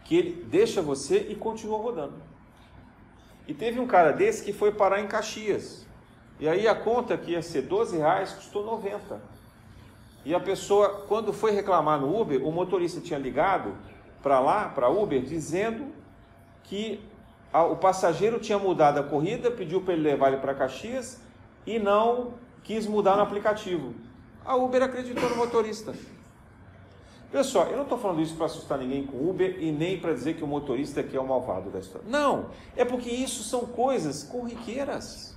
que 0.04 0.18
ele 0.18 0.46
deixa 0.50 0.82
você 0.82 1.28
e 1.30 1.36
continua 1.36 1.78
rodando. 1.78 2.22
E 3.48 3.54
teve 3.54 3.80
um 3.80 3.88
cara 3.88 4.12
desse 4.12 4.44
que 4.44 4.52
foi 4.52 4.74
parar 4.74 5.00
em 5.00 5.08
Caxias. 5.08 5.88
E 6.40 6.48
aí 6.48 6.68
a 6.68 6.76
conta 6.76 7.18
que 7.18 7.32
ia 7.32 7.42
ser 7.42 7.64
12 7.64 7.98
reais 7.98 8.34
custou 8.34 8.66
90. 8.66 9.22
E 10.26 10.34
a 10.34 10.40
pessoa, 10.40 11.06
quando 11.08 11.34
foi 11.34 11.52
reclamar 11.52 12.00
no 12.00 12.20
Uber, 12.20 12.46
o 12.46 12.52
motorista 12.52 13.02
tinha 13.02 13.20
ligado 13.20 13.74
para 14.22 14.40
lá, 14.40 14.70
para 14.70 14.90
Uber, 14.90 15.22
dizendo 15.22 15.88
que 16.64 17.04
a, 17.52 17.64
o 17.64 17.76
passageiro 17.76 18.40
tinha 18.40 18.58
mudado 18.58 19.00
a 19.00 19.04
corrida, 19.04 19.52
pediu 19.52 19.82
para 19.82 19.94
ele 19.94 20.04
levar 20.04 20.30
ele 20.30 20.38
para 20.38 20.54
Caxias 20.54 21.20
e 21.68 21.78
não 21.78 22.34
quis 22.64 22.88
mudar 22.88 23.18
no 23.18 23.22
aplicativo. 23.22 23.94
A 24.46 24.56
Uber 24.56 24.82
acreditou 24.82 25.30
no 25.30 25.36
motorista. 25.36 25.94
Pessoal, 27.32 27.68
eu 27.68 27.78
não 27.78 27.84
estou 27.84 27.98
falando 27.98 28.22
isso 28.22 28.36
para 28.36 28.46
assustar 28.46 28.78
ninguém 28.78 29.06
com 29.06 29.30
Uber 29.30 29.58
e 29.60 29.72
nem 29.72 30.00
para 30.00 30.14
dizer 30.14 30.36
que 30.36 30.44
o 30.44 30.48
motorista 30.48 31.02
aqui 31.02 31.18
é 31.18 31.20
o 31.20 31.28
malvado 31.28 31.70
da 31.70 31.80
história. 31.80 32.08
Não, 32.08 32.50
é 32.76 32.86
porque 32.86 33.10
isso 33.10 33.44
são 33.44 33.66
coisas 33.66 34.24
corriqueiras. 34.24 35.33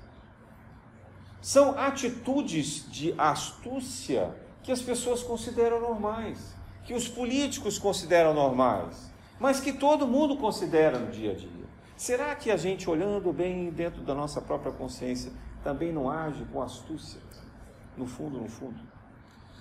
São 1.41 1.79
atitudes 1.79 2.91
de 2.91 3.15
astúcia 3.17 4.35
que 4.63 4.73
as 4.73 4.83
pessoas 4.83 5.23
consideram 5.23 5.81
normais, 5.81 6.55
que 6.85 6.95
os 6.95 7.07
políticos 7.07 7.79
consideram 7.79 8.35
normais, 8.35 9.13
mas 9.39 9.61
que 9.61 9.73
todo 9.73 10.07
mundo 10.07 10.37
considera 10.37 10.99
no 10.99 11.11
dia 11.11 11.33
a 11.33 11.35
dia. 11.35 11.67
Será 11.97 12.35
que 12.35 12.51
a 12.51 12.57
gente, 12.57 12.91
olhando 12.91 13.33
bem 13.33 13.71
dentro 13.71 14.03
da 14.03 14.15
nossa 14.15 14.41
própria 14.41 14.73
consciência, 14.73 15.33
também 15.63 15.93
não 15.93 16.11
age 16.11 16.45
com 16.53 16.61
astúcia? 16.61 17.21
No 17.97 18.07
fundo, 18.07 18.39
no 18.39 18.49
fundo. 18.49 18.79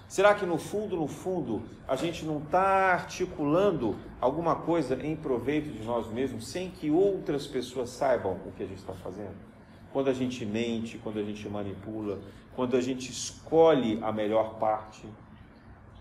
Será 0.07 0.35
que 0.35 0.45
no 0.45 0.57
fundo, 0.57 0.95
no 0.95 1.07
fundo, 1.07 1.63
a 1.87 1.95
gente 1.95 2.25
não 2.25 2.37
está 2.37 2.93
articulando 2.93 3.95
alguma 4.21 4.55
coisa 4.55 4.95
em 5.03 5.15
proveito 5.15 5.71
de 5.71 5.83
nós 5.83 6.07
mesmos 6.07 6.47
sem 6.47 6.69
que 6.69 6.91
outras 6.91 7.47
pessoas 7.47 7.89
saibam 7.89 8.33
o 8.45 8.51
que 8.51 8.63
a 8.63 8.67
gente 8.67 8.79
está 8.79 8.93
fazendo? 8.93 9.54
Quando 9.95 10.09
a 10.09 10.13
gente 10.13 10.45
mente, 10.45 10.97
quando 10.97 11.19
a 11.19 11.23
gente 11.23 11.47
manipula, 11.47 12.19
quando 12.53 12.75
a 12.75 12.81
gente 12.81 13.09
escolhe 13.09 13.97
a 14.03 14.11
melhor 14.11 14.55
parte, 14.55 15.07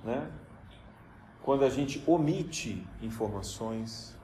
né? 0.03 0.33
quando 1.41 1.65
a 1.65 1.69
gente 1.69 2.03
omite 2.05 2.85
informações, 3.01 4.19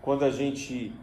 quando 0.00 0.24
a 0.24 0.30
gente 0.30 0.94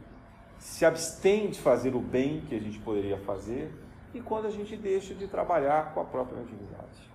se 0.57 0.85
abstém 0.85 1.49
de 1.49 1.59
fazer 1.59 1.93
o 1.93 1.99
bem 1.99 2.39
que 2.47 2.55
a 2.55 2.59
gente 2.61 2.79
poderia 2.79 3.17
fazer 3.17 3.77
e 4.13 4.21
quando 4.21 4.45
a 4.47 4.51
gente 4.51 4.77
deixa 4.77 5.13
de 5.13 5.27
trabalhar 5.27 5.93
com 5.93 5.99
a 5.99 6.05
própria 6.05 6.39
atividade. 6.43 7.11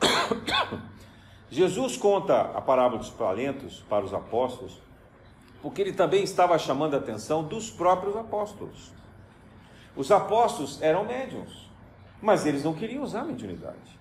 Jesus 1.50 1.96
conta 1.96 2.40
a 2.40 2.60
parábola 2.60 3.00
dos 3.00 3.10
talentos 3.10 3.84
para 3.88 4.04
os 4.04 4.14
apóstolos, 4.14 4.80
porque 5.64 5.80
ele 5.80 5.94
também 5.94 6.22
estava 6.22 6.58
chamando 6.58 6.92
a 6.92 6.98
atenção 6.98 7.42
dos 7.42 7.70
próprios 7.70 8.14
apóstolos. 8.14 8.92
Os 9.96 10.12
apóstolos 10.12 10.82
eram 10.82 11.06
médiums, 11.06 11.70
mas 12.20 12.44
eles 12.44 12.62
não 12.62 12.74
queriam 12.74 13.02
usar 13.02 13.20
a 13.20 13.24
mediunidade. 13.24 13.98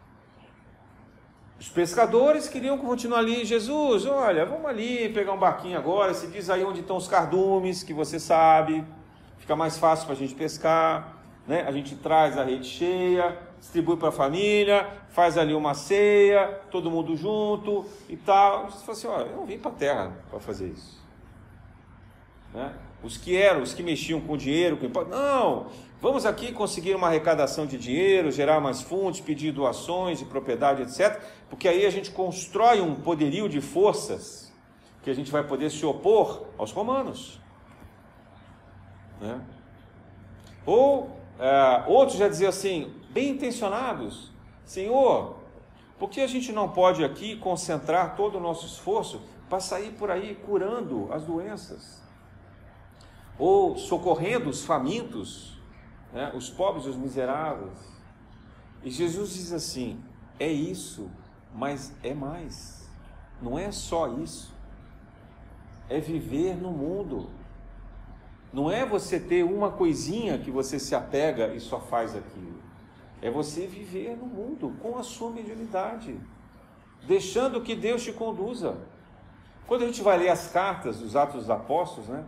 Os 1.58 1.70
pescadores 1.70 2.50
queriam 2.50 2.78
continuar 2.78 3.20
ali, 3.20 3.46
Jesus, 3.46 4.06
olha, 4.06 4.46
vamos 4.46 4.66
ali 4.66 5.08
pegar 5.14 5.32
um 5.32 5.38
barquinho 5.38 5.78
agora, 5.78 6.14
se 6.14 6.28
diz 6.28 6.50
aí 6.50 6.66
onde 6.66 6.82
estão 6.82 6.98
os 6.98 7.08
cardumes, 7.08 7.82
que 7.82 7.94
você 7.94 8.20
sabe, 8.20 8.84
fica 9.38 9.56
mais 9.56 9.78
fácil 9.78 10.06
para 10.06 10.16
a 10.16 10.18
gente 10.18 10.36
pescar, 10.36 11.16
né? 11.48 11.64
a 11.66 11.72
gente 11.72 11.96
traz 11.96 12.38
a 12.38 12.44
rede 12.44 12.68
cheia, 12.68 13.40
distribui 13.58 13.96
para 13.96 14.10
a 14.10 14.12
família, 14.12 14.86
faz 15.12 15.38
ali 15.38 15.54
uma 15.54 15.74
ceia, 15.74 16.60
todo 16.70 16.92
mundo 16.92 17.16
junto 17.16 17.86
e 18.10 18.18
tal. 18.18 18.70
Você 18.70 18.80
fala 18.80 18.98
assim, 18.98 19.08
olha, 19.08 19.32
eu 19.32 19.38
não 19.38 19.46
vim 19.46 19.58
para 19.58 19.72
a 19.72 19.76
terra 19.76 20.12
para 20.30 20.42
fazer 20.42 20.68
isso. 20.68 21.03
Né? 22.54 22.74
Os 23.04 23.18
que 23.18 23.36
eram, 23.36 23.62
os 23.62 23.74
que 23.74 23.84
mexiam 23.84 24.22
com 24.22 24.38
dinheiro, 24.38 24.78
com 24.78 24.88
não, 25.06 25.68
vamos 26.00 26.26
aqui 26.26 26.54
conseguir 26.54 26.96
uma 26.96 27.08
arrecadação 27.08 27.66
de 27.66 27.78
dinheiro, 27.78 28.32
gerar 28.32 28.60
mais 28.62 28.82
fundos, 28.82 29.20
pedir 29.20 29.52
doações 29.52 30.20
de 30.20 30.26
propriedade, 30.26 30.84
etc. 30.84 31.22
Porque 31.50 31.68
aí 31.68 31.86
a 31.86 31.90
gente 31.90 32.12
constrói 32.12 32.80
um 32.80 32.96
poderio 32.96 33.50
de 33.50 33.60
forças 33.60 34.54
que 35.02 35.10
a 35.10 35.14
gente 35.14 35.32
vai 35.32 35.44
poder 35.44 35.70
se 35.70 35.86
opor 35.86 36.46
aos 36.58 36.72
romanos. 36.72 37.42
Né? 39.20 39.42
Ou 40.66 41.18
é, 41.40 41.84
outros 41.88 42.18
já 42.18 42.28
diziam 42.28 42.50
assim, 42.50 42.94
bem 43.10 43.32
intencionados: 43.32 44.32
Senhor, 44.64 45.36
por 46.00 46.10
que 46.10 46.22
a 46.22 46.28
gente 46.28 46.52
não 46.52 46.70
pode 46.70 47.04
aqui 47.04 47.36
concentrar 47.36 48.16
todo 48.16 48.38
o 48.38 48.40
nosso 48.40 48.66
esforço 48.66 49.22
para 49.50 49.60
sair 49.60 49.92
por 49.92 50.10
aí 50.10 50.36
curando 50.46 51.12
as 51.12 51.24
doenças? 51.24 52.03
Ou 53.38 53.78
socorrendo 53.78 54.50
os 54.50 54.64
famintos, 54.64 55.60
né, 56.14 56.32
os 56.36 56.50
pobres 56.50 56.86
os 56.86 56.96
miseráveis? 56.96 57.94
E 58.84 58.92
Jesus 58.92 59.34
diz 59.34 59.52
assim: 59.52 60.04
é 60.40 60.52
isso, 60.52 61.10
mas 61.54 61.94
é 62.04 62.14
mais. 62.14 62.90
Não 63.42 63.58
é 63.58 63.72
só 63.72 64.08
isso. 64.18 64.54
É 65.90 66.00
viver 66.00 66.56
no 66.56 66.72
mundo. 66.72 67.30
Não 68.52 68.70
é 68.70 68.86
você 68.86 69.20
ter 69.20 69.44
uma 69.44 69.72
coisinha 69.72 70.38
que 70.38 70.52
você 70.52 70.80
se 70.80 70.94
apega 70.94 71.54
e 71.54 71.60
só 71.60 71.80
faz 71.80 72.16
aquilo. 72.16 72.62
É 73.22 73.32
você 73.32 73.66
viver 73.66 74.16
no 74.16 74.26
mundo 74.26 74.76
com 74.82 74.98
a 74.98 75.04
sua 75.04 75.32
mediunidade, 75.32 76.20
deixando 77.08 77.62
que 77.62 77.76
Deus 77.76 78.04
te 78.04 78.12
conduza. 78.12 78.78
Quando 79.66 79.84
a 79.84 79.86
gente 79.88 80.04
vai 80.04 80.18
ler 80.18 80.30
as 80.30 80.52
cartas 80.52 81.00
dos 81.00 81.16
Atos 81.16 81.42
dos 81.42 81.50
Apóstolos, 81.50 82.10
né? 82.10 82.24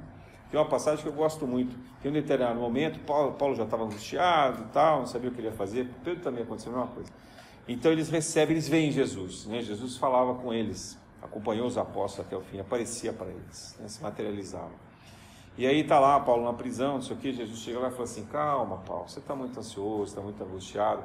Tem 0.50 0.60
uma 0.60 0.68
passagem 0.68 1.04
que 1.04 1.10
eu 1.10 1.14
gosto 1.14 1.46
muito. 1.48 1.76
Tem 2.02 2.12
um 2.12 2.14
determinado 2.14 2.60
momento, 2.60 3.00
Paulo, 3.00 3.34
Paulo 3.34 3.56
já 3.56 3.64
estava 3.64 3.84
angustiado 3.84 4.64
e 4.64 4.66
tal, 4.68 5.00
não 5.00 5.08
sabia 5.08 5.30
o 5.30 5.34
que 5.34 5.40
ele 5.40 5.48
ia 5.48 5.54
fazer. 5.54 5.90
Pedro 6.04 6.24
também 6.24 6.44
aconteceu 6.44 6.72
a 6.74 6.78
mesma 6.78 6.94
coisa. 6.94 7.12
Então 7.68 7.92
eles 7.92 8.10
recebem, 8.10 8.54
eles 8.54 8.68
veem 8.68 8.92
Jesus. 8.92 9.46
Né? 9.46 9.62
Jesus 9.62 9.98
falava 9.98 10.36
com 10.36 10.54
eles, 10.54 10.98
acompanhou 11.22 11.68
os 11.68 11.78
apóstolos 11.78 12.28
até 12.28 12.38
o 12.38 12.42
fim, 12.42 12.60
aparecia 12.60 13.12
para 13.12 13.28
eles, 13.28 13.76
né? 13.80 13.88
se 13.88 14.02
materializava. 14.02 14.72
E 15.58 15.66
aí 15.66 15.82
está 15.82 16.00
lá 16.00 16.20
Paulo 16.20 16.44
na 16.44 16.54
prisão, 16.54 16.96
não 16.96 17.02
sei 17.02 17.16
o 17.16 17.20
que, 17.20 17.32
Jesus 17.32 17.60
chega 17.60 17.80
lá 17.80 17.88
e 17.88 17.92
fala 17.92 18.04
assim, 18.04 18.26
calma 18.26 18.78
Paulo, 18.80 19.08
você 19.08 19.20
está 19.20 19.34
muito 19.34 19.58
ansioso, 19.58 20.04
está 20.04 20.22
muito 20.22 20.44
angustiado, 20.44 21.04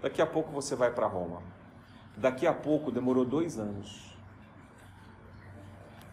daqui 0.00 0.22
a 0.22 0.26
pouco 0.26 0.50
você 0.50 0.74
vai 0.74 0.90
para 0.90 1.06
Roma. 1.06 1.42
Daqui 2.16 2.46
a 2.46 2.52
pouco, 2.52 2.90
demorou 2.90 3.24
dois 3.24 3.58
anos. 3.58 4.16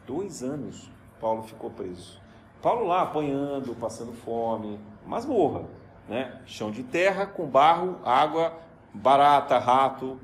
Dois 0.06 0.44
anos 0.44 0.90
Paulo 1.20 1.44
ficou 1.44 1.70
preso. 1.70 2.22
Paulo 2.62 2.88
lá 2.88 3.04
apanhando, 3.04 3.76
passando 3.80 4.14
fome, 4.14 4.80
mas 5.06 5.26
morra, 5.26 5.64
né? 6.08 6.42
Chão 6.46 6.72
de 6.72 6.84
terra 6.84 7.26
com 7.26 7.46
barro, 7.46 8.00
água, 8.04 8.54
barata, 8.94 9.58
rato, 9.58 10.20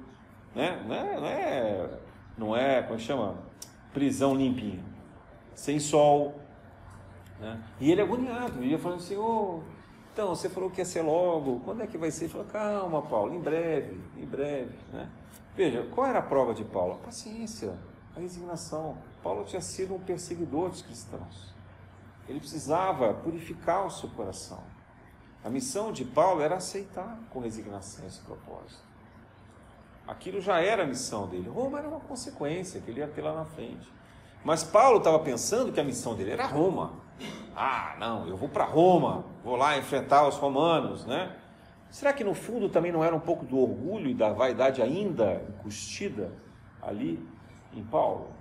né? 0.55 0.83
Não 0.87 0.95
é, 0.95 1.19
não 1.19 1.27
é, 1.27 1.89
não 2.37 2.55
é 2.55 2.81
como 2.81 2.95
é 2.95 2.99
chama? 2.99 3.35
Prisão 3.93 4.35
limpinha. 4.35 4.83
Sem 5.53 5.79
sol, 5.79 6.35
né? 7.39 7.61
E 7.79 7.91
ele 7.91 8.01
agoniado, 8.01 8.63
ia 8.63 8.79
falando 8.79 8.99
assim, 8.99 9.15
oh, 9.15 9.61
então, 10.13 10.29
você 10.29 10.47
falou 10.47 10.69
que 10.69 10.79
ia 10.79 10.85
ser 10.85 11.01
logo, 11.01 11.59
quando 11.65 11.81
é 11.81 11.87
que 11.87 11.97
vai 11.97 12.11
ser? 12.11 12.25
Ele 12.25 12.33
falou, 12.33 12.47
calma, 12.47 13.01
Paulo, 13.01 13.33
em 13.33 13.39
breve, 13.39 13.99
em 14.15 14.25
breve. 14.25 14.75
Né? 14.91 15.09
Veja, 15.55 15.87
qual 15.91 16.05
era 16.05 16.19
a 16.19 16.21
prova 16.21 16.53
de 16.53 16.63
Paulo? 16.63 16.93
A 16.93 17.05
paciência, 17.05 17.73
a 18.15 18.19
resignação. 18.19 18.95
Paulo 19.23 19.43
tinha 19.43 19.61
sido 19.61 19.95
um 19.95 19.99
perseguidor 19.99 20.69
dos 20.69 20.83
cristãos. 20.83 21.52
Ele 22.27 22.39
precisava 22.39 23.13
purificar 23.13 23.85
o 23.85 23.89
seu 23.89 24.09
coração. 24.09 24.63
A 25.43 25.49
missão 25.49 25.91
de 25.91 26.05
Paulo 26.05 26.41
era 26.41 26.55
aceitar 26.55 27.19
com 27.29 27.39
resignação 27.39 28.05
esse 28.07 28.21
propósito. 28.21 28.81
Aquilo 30.07 30.39
já 30.39 30.61
era 30.61 30.83
a 30.83 30.85
missão 30.85 31.27
dele. 31.27 31.49
Roma 31.49 31.79
era 31.79 31.87
uma 31.87 31.99
consequência 31.99 32.79
que 32.79 32.91
ele 32.91 32.99
ia 32.99 33.07
ter 33.07 33.21
lá 33.21 33.33
na 33.33 33.45
frente. 33.45 33.91
Mas 34.43 34.63
Paulo 34.63 34.97
estava 34.97 35.19
pensando 35.19 35.71
que 35.71 35.79
a 35.79 35.83
missão 35.83 36.15
dele 36.15 36.31
era 36.31 36.45
Roma. 36.45 36.93
Ah, 37.55 37.95
não, 37.99 38.27
eu 38.27 38.35
vou 38.35 38.49
para 38.49 38.65
Roma, 38.65 39.25
vou 39.43 39.55
lá 39.55 39.77
enfrentar 39.77 40.27
os 40.27 40.35
romanos, 40.35 41.05
né? 41.05 41.37
Será 41.89 42.11
que 42.11 42.23
no 42.23 42.33
fundo 42.33 42.69
também 42.69 42.91
não 42.91 43.03
era 43.03 43.15
um 43.15 43.19
pouco 43.19 43.45
do 43.45 43.57
orgulho 43.59 44.09
e 44.09 44.13
da 44.13 44.33
vaidade 44.33 44.81
ainda 44.81 45.45
encostida 45.49 46.33
ali 46.81 47.23
em 47.71 47.83
Paulo? 47.83 48.31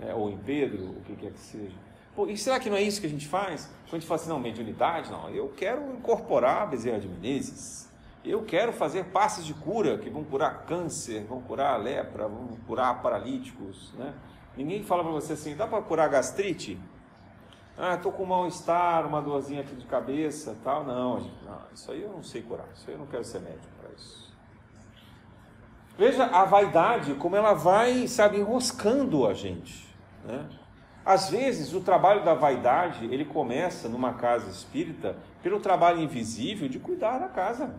É, 0.00 0.14
ou 0.14 0.30
em 0.30 0.36
Pedro, 0.36 0.90
o 0.90 1.00
que 1.02 1.16
quer 1.16 1.32
que 1.32 1.40
seja? 1.40 1.85
Pô, 2.16 2.26
e 2.26 2.36
será 2.38 2.58
que 2.58 2.70
não 2.70 2.78
é 2.78 2.82
isso 2.82 2.98
que 2.98 3.06
a 3.06 3.10
gente 3.10 3.28
faz? 3.28 3.66
Quando 3.84 3.96
a 3.96 3.98
gente 3.98 4.06
fala 4.06 4.18
assim, 4.18 4.30
não, 4.30 4.40
mediunidade, 4.40 5.12
não, 5.12 5.28
eu 5.28 5.52
quero 5.54 5.92
incorporar 5.92 6.62
a 6.62 6.66
Bezerra 6.66 6.98
de 6.98 7.06
Menezes, 7.06 7.84
Eu 8.24 8.42
quero 8.42 8.72
fazer 8.72 9.04
passes 9.04 9.44
de 9.44 9.54
cura 9.54 9.98
que 9.98 10.10
vão 10.10 10.24
curar 10.24 10.64
câncer, 10.64 11.24
vão 11.28 11.40
curar 11.42 11.76
lepra, 11.80 12.26
vão 12.26 12.56
curar 12.66 13.00
paralíticos, 13.00 13.92
né? 13.96 14.14
Ninguém 14.56 14.82
fala 14.82 15.04
para 15.04 15.12
você 15.12 15.34
assim, 15.34 15.54
dá 15.54 15.66
para 15.66 15.80
curar 15.82 16.08
gastrite? 16.08 16.76
Ah, 17.78 17.94
estou 17.94 18.10
com 18.10 18.24
mal-estar, 18.24 19.06
uma 19.06 19.20
dorzinha 19.20 19.60
aqui 19.60 19.76
de 19.76 19.84
cabeça, 19.84 20.56
tal. 20.64 20.82
Não, 20.82 21.20
gente, 21.20 21.44
não, 21.44 21.60
isso 21.72 21.92
aí 21.92 22.02
eu 22.02 22.10
não 22.10 22.22
sei 22.22 22.42
curar. 22.42 22.66
Isso 22.74 22.88
aí 22.88 22.94
eu 22.94 22.98
não 22.98 23.06
quero 23.06 23.22
ser 23.22 23.40
médico 23.40 23.68
para 23.80 23.92
isso. 23.92 24.34
Veja 25.96 26.24
a 26.24 26.44
vaidade, 26.44 27.14
como 27.14 27.36
ela 27.36 27.52
vai, 27.52 28.08
sabe, 28.08 28.38
enroscando 28.38 29.26
a 29.26 29.34
gente. 29.34 29.86
Né? 30.24 30.48
Às 31.06 31.30
vezes, 31.30 31.72
o 31.72 31.80
trabalho 31.80 32.24
da 32.24 32.34
vaidade, 32.34 33.04
ele 33.04 33.24
começa 33.24 33.88
numa 33.88 34.14
casa 34.14 34.50
espírita 34.50 35.16
pelo 35.40 35.60
trabalho 35.60 36.00
invisível 36.00 36.68
de 36.68 36.80
cuidar 36.80 37.18
da 37.18 37.28
casa, 37.28 37.72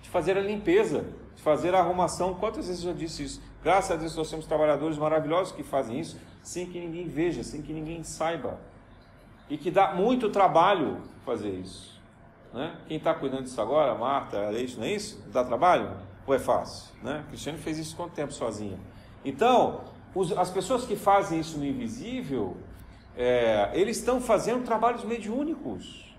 de 0.00 0.08
fazer 0.08 0.38
a 0.38 0.40
limpeza, 0.40 1.06
de 1.34 1.42
fazer 1.42 1.74
a 1.74 1.80
arrumação. 1.80 2.34
Quantas 2.34 2.68
vezes 2.68 2.84
eu 2.84 2.92
já 2.92 2.96
disse 2.96 3.24
isso? 3.24 3.42
Graças 3.64 3.90
a 3.90 3.96
Deus 3.96 4.14
nós 4.14 4.30
temos 4.30 4.46
trabalhadores 4.46 4.96
maravilhosos 4.96 5.52
que 5.52 5.64
fazem 5.64 5.98
isso 5.98 6.16
sem 6.40 6.66
que 6.66 6.78
ninguém 6.78 7.08
veja, 7.08 7.42
sem 7.42 7.62
que 7.62 7.72
ninguém 7.72 8.04
saiba. 8.04 8.60
E 9.48 9.58
que 9.58 9.68
dá 9.68 9.92
muito 9.92 10.30
trabalho 10.30 10.98
fazer 11.26 11.50
isso. 11.50 12.00
Né? 12.54 12.76
Quem 12.86 12.96
está 12.96 13.12
cuidando 13.12 13.42
disso 13.42 13.60
agora, 13.60 13.92
Marta, 13.96 14.36
é 14.36 14.62
isso, 14.62 14.78
não 14.78 14.86
é 14.86 14.92
isso? 14.92 15.20
Dá 15.32 15.42
trabalho? 15.42 15.90
Ou 16.24 16.32
é 16.32 16.38
fácil? 16.38 16.94
Né? 17.02 17.24
Cristiano 17.26 17.58
fez 17.58 17.76
isso 17.76 17.96
quanto 17.96 18.12
tempo 18.12 18.32
sozinha? 18.32 18.78
Então, 19.24 19.80
as 20.36 20.50
pessoas 20.50 20.84
que 20.84 20.96
fazem 20.96 21.40
isso 21.40 21.58
no 21.58 21.64
invisível, 21.64 22.56
é, 23.16 23.70
eles 23.74 23.98
estão 23.98 24.20
fazendo 24.20 24.64
trabalhos 24.64 25.04
mediúnicos 25.04 26.10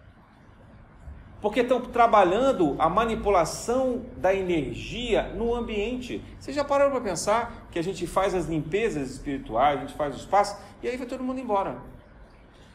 porque 1.42 1.62
estão 1.62 1.82
trabalhando 1.82 2.76
a 2.78 2.88
manipulação 2.88 4.06
da 4.16 4.34
energia 4.34 5.24
no 5.34 5.56
ambiente. 5.56 6.24
Você 6.39 6.54
já 6.54 6.64
parou 6.64 6.92
para 6.92 7.02
pensar 7.02 7.68
que 7.72 7.80
a 7.80 7.82
gente 7.82 8.06
faz 8.06 8.36
as 8.36 8.46
limpezas 8.46 9.10
espirituais, 9.10 9.80
a 9.80 9.82
gente 9.82 9.96
faz 9.96 10.16
os 10.16 10.26
passos 10.26 10.58
e 10.84 10.88
aí 10.88 10.96
vai 10.96 11.08
todo 11.08 11.24
mundo 11.24 11.39
embora. 11.39 11.78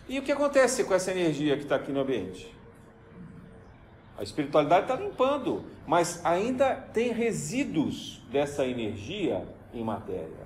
E 0.08 0.18
o 0.18 0.22
que 0.22 0.32
acontece 0.32 0.82
com 0.82 0.92
essa 0.92 1.12
energia 1.12 1.56
que 1.56 1.62
está 1.62 1.76
aqui 1.76 1.92
no 1.92 2.00
ambiente? 2.00 2.52
A 4.18 4.22
espiritualidade 4.22 4.82
está 4.82 4.96
limpando, 4.96 5.64
mas 5.86 6.24
ainda 6.24 6.74
tem 6.74 7.12
resíduos 7.12 8.20
dessa 8.30 8.66
energia 8.66 9.46
em 9.72 9.84
matéria. 9.84 10.45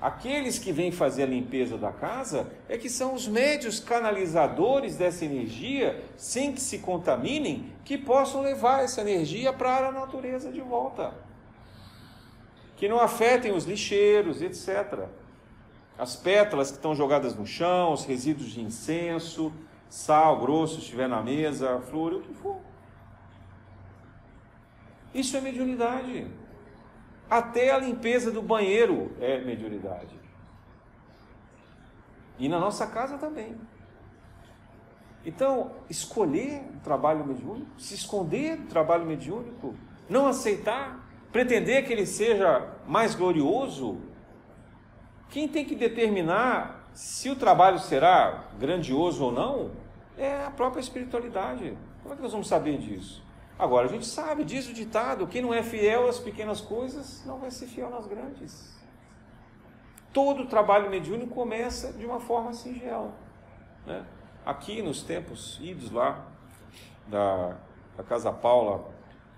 Aqueles 0.00 0.58
que 0.58 0.72
vêm 0.72 0.90
fazer 0.90 1.24
a 1.24 1.26
limpeza 1.26 1.76
da 1.76 1.92
casa 1.92 2.50
é 2.68 2.78
que 2.78 2.88
são 2.88 3.12
os 3.12 3.28
médios 3.28 3.78
canalizadores 3.78 4.96
dessa 4.96 5.26
energia, 5.26 6.02
sem 6.16 6.52
que 6.52 6.60
se 6.60 6.78
contaminem, 6.78 7.70
que 7.84 7.98
possam 7.98 8.40
levar 8.40 8.82
essa 8.82 9.02
energia 9.02 9.52
para 9.52 9.88
a 9.88 9.92
natureza 9.92 10.50
de 10.50 10.62
volta. 10.62 11.12
Que 12.76 12.88
não 12.88 12.98
afetem 12.98 13.52
os 13.52 13.64
lixeiros, 13.64 14.40
etc. 14.40 15.06
As 15.98 16.16
pétalas 16.16 16.70
que 16.70 16.78
estão 16.78 16.94
jogadas 16.94 17.36
no 17.36 17.46
chão, 17.46 17.92
os 17.92 18.06
resíduos 18.06 18.52
de 18.52 18.62
incenso, 18.62 19.52
sal 19.90 20.40
grosso 20.40 20.76
se 20.76 20.80
estiver 20.80 21.10
na 21.10 21.20
mesa, 21.20 21.78
flor, 21.90 22.14
o 22.14 22.20
que 22.22 22.32
for. 22.32 22.56
Isso 25.12 25.36
é 25.36 25.42
mediunidade. 25.42 26.26
Até 27.30 27.70
a 27.70 27.78
limpeza 27.78 28.32
do 28.32 28.42
banheiro 28.42 29.12
é 29.20 29.38
mediunidade. 29.38 30.18
E 32.36 32.48
na 32.48 32.58
nossa 32.58 32.88
casa 32.88 33.16
também. 33.16 33.54
Então, 35.24 35.72
escolher 35.88 36.62
o 36.76 36.80
trabalho 36.80 37.24
mediúnico, 37.24 37.70
se 37.78 37.94
esconder 37.94 38.56
do 38.56 38.66
trabalho 38.66 39.06
mediúnico, 39.06 39.76
não 40.08 40.26
aceitar, 40.26 41.06
pretender 41.30 41.86
que 41.86 41.92
ele 41.92 42.06
seja 42.06 42.68
mais 42.86 43.14
glorioso, 43.14 43.98
quem 45.28 45.46
tem 45.46 45.64
que 45.64 45.76
determinar 45.76 46.88
se 46.92 47.30
o 47.30 47.36
trabalho 47.36 47.78
será 47.78 48.46
grandioso 48.58 49.24
ou 49.24 49.30
não 49.30 49.70
é 50.18 50.44
a 50.44 50.50
própria 50.50 50.80
espiritualidade. 50.80 51.76
Como 52.02 52.14
é 52.14 52.16
que 52.16 52.22
nós 52.22 52.32
vamos 52.32 52.48
saber 52.48 52.78
disso? 52.78 53.22
Agora, 53.60 53.86
a 53.86 53.90
gente 53.90 54.06
sabe, 54.06 54.42
diz 54.42 54.66
o 54.70 54.72
ditado: 54.72 55.26
quem 55.26 55.42
não 55.42 55.52
é 55.52 55.62
fiel 55.62 56.08
às 56.08 56.18
pequenas 56.18 56.62
coisas 56.62 57.22
não 57.26 57.38
vai 57.38 57.50
ser 57.50 57.66
fiel 57.66 57.90
nas 57.90 58.06
grandes. 58.06 58.74
Todo 60.14 60.46
trabalho 60.46 60.88
mediúnico 60.88 61.34
começa 61.34 61.92
de 61.92 62.06
uma 62.06 62.18
forma 62.18 62.54
singela. 62.54 63.12
Né? 63.86 64.02
Aqui 64.46 64.80
nos 64.80 65.02
tempos 65.02 65.58
idos 65.60 65.90
lá 65.90 66.26
da, 67.06 67.58
da 67.98 68.02
Casa 68.02 68.32
Paula, 68.32 68.90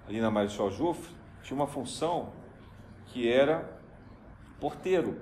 ali 0.08 0.20
na 0.20 0.30
Marechal 0.30 0.70
Jufre, 0.70 1.12
tinha 1.42 1.56
uma 1.56 1.66
função 1.66 2.32
que 3.06 3.30
era 3.30 3.76
porteiro. 4.60 5.20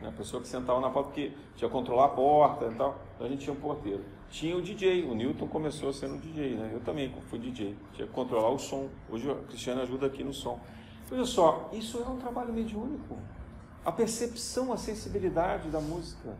Né? 0.00 0.10
A 0.10 0.12
pessoa 0.12 0.40
que 0.40 0.46
sentava 0.46 0.80
na 0.80 0.90
porta, 0.90 1.08
porque 1.08 1.32
tinha 1.56 1.68
que 1.68 1.74
controlar 1.74 2.04
a 2.04 2.10
porta 2.10 2.66
e 2.66 2.74
tal, 2.76 3.00
então 3.16 3.26
a 3.26 3.30
gente 3.30 3.42
tinha 3.42 3.52
um 3.52 3.60
porteiro 3.60 4.04
tinha 4.30 4.56
o 4.56 4.62
DJ. 4.62 5.04
O 5.04 5.14
Newton 5.14 5.46
começou 5.46 5.92
sendo 5.92 6.18
DJ, 6.18 6.56
né? 6.56 6.70
Eu 6.72 6.80
também 6.80 7.12
fui 7.28 7.38
DJ. 7.38 7.76
Tinha 7.94 8.06
que 8.06 8.12
controlar 8.12 8.50
o 8.50 8.58
som. 8.58 8.88
Hoje 9.10 9.28
o 9.30 9.36
Cristiano 9.44 9.82
ajuda 9.82 10.06
aqui 10.06 10.22
no 10.22 10.32
som. 10.32 10.60
Olha 11.10 11.24
só, 11.24 11.70
isso 11.72 11.98
é 11.98 12.08
um 12.08 12.18
trabalho 12.18 12.52
mediúnico. 12.52 13.16
A 13.84 13.90
percepção, 13.90 14.72
a 14.72 14.76
sensibilidade 14.76 15.68
da 15.70 15.80
música. 15.80 16.36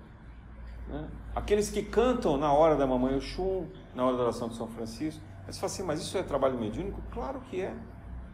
Né? 0.89 1.09
Aqueles 1.35 1.71
que 1.71 1.83
cantam 1.83 2.37
na 2.37 2.53
hora 2.53 2.77
da 2.77 2.87
Mamãe 2.87 3.17
Oxum, 3.17 3.67
na 3.95 4.05
hora 4.05 4.17
da 4.17 4.23
oração 4.25 4.49
de 4.49 4.57
São 4.57 4.69
Francisco. 4.69 5.23
Aí 5.47 5.53
você 5.53 5.61
fala 5.61 5.73
assim, 5.73 5.83
mas 5.83 6.01
isso 6.01 6.19
é 6.19 6.23
trabalho 6.23 6.59
mediúnico? 6.59 7.01
Claro 7.11 7.41
que 7.41 7.63
é. 7.63 7.75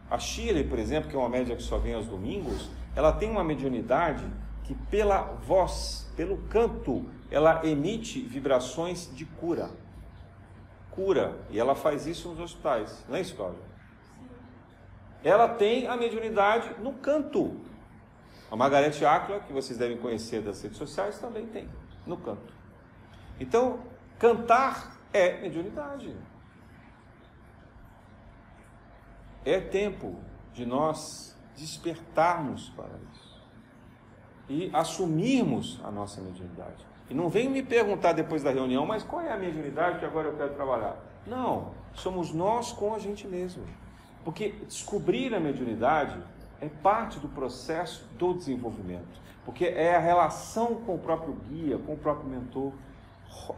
A 0.09 0.19
Shirley, 0.19 0.65
por 0.65 0.77
exemplo, 0.77 1.09
que 1.09 1.15
é 1.15 1.19
uma 1.19 1.29
média 1.29 1.55
que 1.55 1.63
só 1.63 1.77
vem 1.77 1.93
aos 1.93 2.05
domingos, 2.05 2.69
ela 2.95 3.11
tem 3.11 3.29
uma 3.29 3.43
mediunidade 3.43 4.25
que 4.63 4.73
pela 4.73 5.21
voz, 5.21 6.04
pelo 6.15 6.37
canto, 6.47 7.05
ela 7.29 7.65
emite 7.65 8.21
vibrações 8.21 9.13
de 9.13 9.25
cura. 9.25 9.69
Cura. 10.91 11.37
E 11.49 11.59
ela 11.59 11.75
faz 11.75 12.07
isso 12.07 12.29
nos 12.29 12.39
hospitais. 12.39 13.03
Não 13.07 13.15
é 13.15 13.21
isso, 13.21 13.35
Cláudia? 13.35 13.61
Ela 15.23 15.49
tem 15.49 15.87
a 15.87 15.97
mediunidade 15.97 16.73
no 16.79 16.93
canto. 16.93 17.59
A 18.49 18.55
Margarete 18.55 19.03
Áquila, 19.03 19.39
que 19.39 19.51
vocês 19.51 19.77
devem 19.77 19.97
conhecer 19.97 20.41
das 20.41 20.61
redes 20.61 20.77
sociais, 20.77 21.19
também 21.19 21.47
tem, 21.47 21.67
no 22.05 22.15
canto. 22.15 22.53
Então, 23.39 23.79
cantar 24.19 24.95
é 25.11 25.41
mediunidade. 25.41 26.15
É 29.43 29.59
tempo 29.59 30.17
de 30.53 30.65
nós 30.65 31.35
despertarmos 31.55 32.69
para 32.69 32.93
isso 33.11 33.24
e 34.49 34.69
assumirmos 34.73 35.79
a 35.83 35.91
nossa 35.91 36.21
mediunidade. 36.21 36.85
E 37.09 37.13
não 37.13 37.29
vem 37.29 37.49
me 37.49 37.61
perguntar 37.61 38.13
depois 38.13 38.41
da 38.41 38.51
reunião, 38.51 38.85
mas 38.85 39.03
qual 39.03 39.21
é 39.21 39.31
a 39.31 39.37
mediunidade 39.37 39.99
que 39.99 40.05
agora 40.05 40.29
eu 40.29 40.35
quero 40.35 40.53
trabalhar? 40.53 40.97
Não, 41.27 41.71
somos 41.93 42.33
nós 42.33 42.71
com 42.71 42.93
a 42.93 42.99
gente 42.99 43.27
mesmo. 43.27 43.63
Porque 44.23 44.49
descobrir 44.67 45.33
a 45.35 45.39
mediunidade 45.39 46.17
é 46.59 46.67
parte 46.67 47.19
do 47.19 47.27
processo 47.27 48.05
do 48.17 48.33
desenvolvimento. 48.33 49.23
Porque 49.43 49.65
é 49.65 49.95
a 49.95 49.99
relação 49.99 50.75
com 50.75 50.95
o 50.95 50.97
próprio 50.97 51.33
guia, 51.47 51.77
com 51.77 51.93
o 51.93 51.97
próprio 51.97 52.27
mentor. 52.27 52.71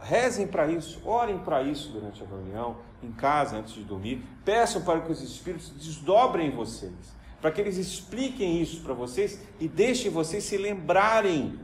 Rezem 0.02 0.46
para 0.46 0.66
isso, 0.66 1.00
orem 1.06 1.38
para 1.38 1.62
isso 1.62 1.90
durante 1.90 2.22
a 2.22 2.26
reunião, 2.26 2.76
em 3.02 3.12
casa, 3.12 3.56
antes 3.56 3.72
de 3.72 3.82
dormir. 3.82 4.22
Peçam 4.44 4.82
para 4.82 5.00
que 5.00 5.10
os 5.10 5.22
espíritos 5.22 5.70
desdobrem 5.70 6.50
vocês, 6.50 6.92
para 7.40 7.50
que 7.50 7.60
eles 7.60 7.76
expliquem 7.76 8.60
isso 8.60 8.82
para 8.82 8.94
vocês 8.94 9.40
e 9.60 9.68
deixem 9.68 10.10
vocês 10.10 10.44
se 10.44 10.56
lembrarem 10.56 11.58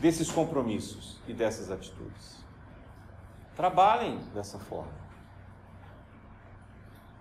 desses 0.00 0.30
compromissos 0.30 1.20
e 1.28 1.32
dessas 1.32 1.70
atitudes. 1.70 2.44
Trabalhem 3.54 4.18
dessa 4.34 4.58
forma. 4.58 5.00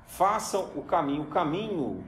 Façam 0.08 0.72
o 0.76 0.82
caminho. 0.84 1.24
O 1.24 1.28
caminho 1.28 2.04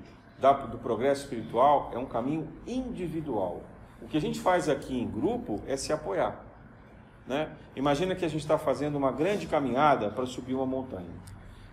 do 0.72 0.78
progresso 0.80 1.24
espiritual 1.24 1.92
é 1.94 1.98
um 1.98 2.06
caminho 2.06 2.48
individual. 2.66 3.62
O 4.02 4.08
que 4.08 4.18
a 4.18 4.22
gente 4.22 4.40
faz 4.40 4.68
aqui 4.68 5.00
em 5.00 5.08
grupo 5.08 5.62
é 5.68 5.78
se 5.78 5.94
apoiar. 5.94 6.44
Né? 7.28 7.56
Imagina 7.76 8.16
que 8.16 8.26
a 8.26 8.28
gente 8.28 8.42
está 8.42 8.58
fazendo 8.58 8.98
uma 8.98 9.12
grande 9.12 9.46
caminhada 9.46 10.10
para 10.10 10.26
subir 10.26 10.56
uma 10.56 10.66
montanha. 10.66 11.12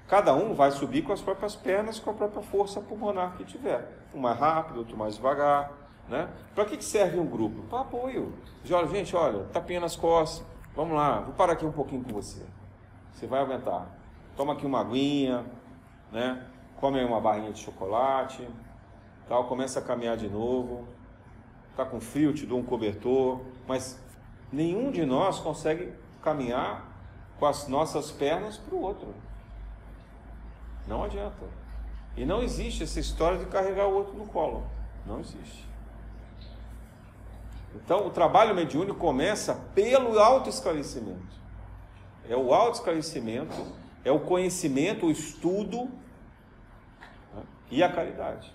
Cada 0.09 0.35
um 0.35 0.55
vai 0.55 0.71
subir 0.71 1.03
com 1.03 1.13
as 1.13 1.21
próprias 1.21 1.55
pernas, 1.55 2.01
com 2.01 2.11
a 2.11 2.15
própria 2.15 2.43
força 2.43 2.81
pulmonar 2.81 3.37
que 3.37 3.45
tiver. 3.45 3.87
Um 4.15 4.21
mais 4.21 4.39
rápido, 4.39 4.79
outro 4.79 4.97
mais 4.97 5.17
devagar. 5.17 5.71
Né? 6.09 6.27
Para 6.55 6.65
que 6.65 6.83
serve 6.83 7.21
um 7.21 7.27
grupo? 7.27 7.63
Para 7.65 7.81
apoio. 7.81 8.33
Diz, 8.63 8.73
olha, 8.73 8.89
gente, 8.89 9.15
olha, 9.15 9.45
tapinha 9.53 9.81
nas 9.81 9.95
costas, 9.95 10.45
vamos 10.75 10.97
lá, 10.97 11.21
vou 11.21 11.35
parar 11.35 11.53
aqui 11.53 11.67
um 11.67 11.73
pouquinho 11.73 12.03
com 12.03 12.11
você. 12.11 12.43
Você 13.13 13.27
vai 13.27 13.41
aguentar. 13.41 13.87
Toma 14.35 14.55
aqui 14.55 14.65
uma 14.65 14.81
aguinha, 14.81 15.45
né? 16.11 16.47
come 16.81 17.03
uma 17.05 17.21
barrinha 17.21 17.53
de 17.53 17.59
chocolate, 17.59 18.49
tal, 19.29 19.45
começa 19.45 19.81
a 19.81 19.83
caminhar 19.83 20.17
de 20.17 20.29
novo. 20.29 20.87
Está 21.71 21.85
com 21.85 22.01
frio, 22.01 22.33
te 22.33 22.47
dou 22.47 22.59
um 22.59 22.65
cobertor, 22.65 23.41
mas 23.67 24.01
nenhum 24.51 24.91
de 24.91 25.05
nós 25.05 25.39
consegue 25.39 25.93
caminhar 26.23 26.89
com 27.39 27.47
as 27.47 27.69
nossas 27.69 28.11
pernas 28.11 28.57
para 28.57 28.75
o 28.75 28.81
outro. 28.81 29.15
Não 30.89 31.05
adianta. 31.05 31.45
E 32.17 32.25
não 32.25 32.43
existe 32.43 32.83
essa 32.83 32.99
história 32.99 33.39
de 33.39 33.47
carregar 33.47 33.87
o 33.87 33.95
outro 33.95 34.15
no 34.15 34.27
colo. 34.27 34.67
Não 35.07 35.21
existe. 35.21 35.69
Então, 37.75 38.07
o 38.07 38.11
trabalho 38.11 38.55
mediúnico 38.55 38.99
começa 38.99 39.55
pelo 39.75 40.19
autoesclarecimento. 40.19 41.39
É 42.29 42.35
o 42.35 42.53
autoesclarecimento, 42.53 43.55
é 44.05 44.11
o 44.11 44.21
conhecimento, 44.21 45.07
o 45.07 45.11
estudo 45.11 45.85
né, 47.35 47.43
e 47.71 47.83
a 47.83 47.93
caridade. 47.93 48.53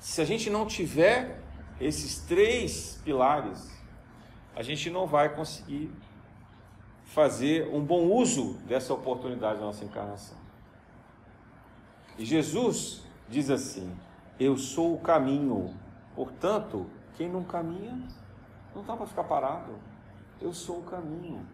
Se 0.00 0.20
a 0.20 0.24
gente 0.24 0.48
não 0.48 0.64
tiver 0.66 1.40
esses 1.80 2.20
três 2.20 3.00
pilares, 3.04 3.70
a 4.54 4.62
gente 4.62 4.88
não 4.88 5.06
vai 5.06 5.34
conseguir 5.34 5.92
fazer 7.04 7.68
um 7.72 7.84
bom 7.84 8.06
uso 8.06 8.54
dessa 8.66 8.94
oportunidade 8.94 9.58
da 9.58 9.66
nossa 9.66 9.84
encarnação. 9.84 10.45
E 12.18 12.24
Jesus 12.24 13.02
diz 13.28 13.50
assim: 13.50 13.94
Eu 14.38 14.56
sou 14.56 14.94
o 14.94 15.00
caminho, 15.00 15.74
portanto, 16.14 16.86
quem 17.16 17.28
não 17.28 17.44
caminha 17.44 17.98
não 18.74 18.82
dá 18.82 18.96
para 18.96 19.06
ficar 19.06 19.24
parado. 19.24 19.72
Eu 20.40 20.52
sou 20.52 20.80
o 20.80 20.82
caminho. 20.82 21.46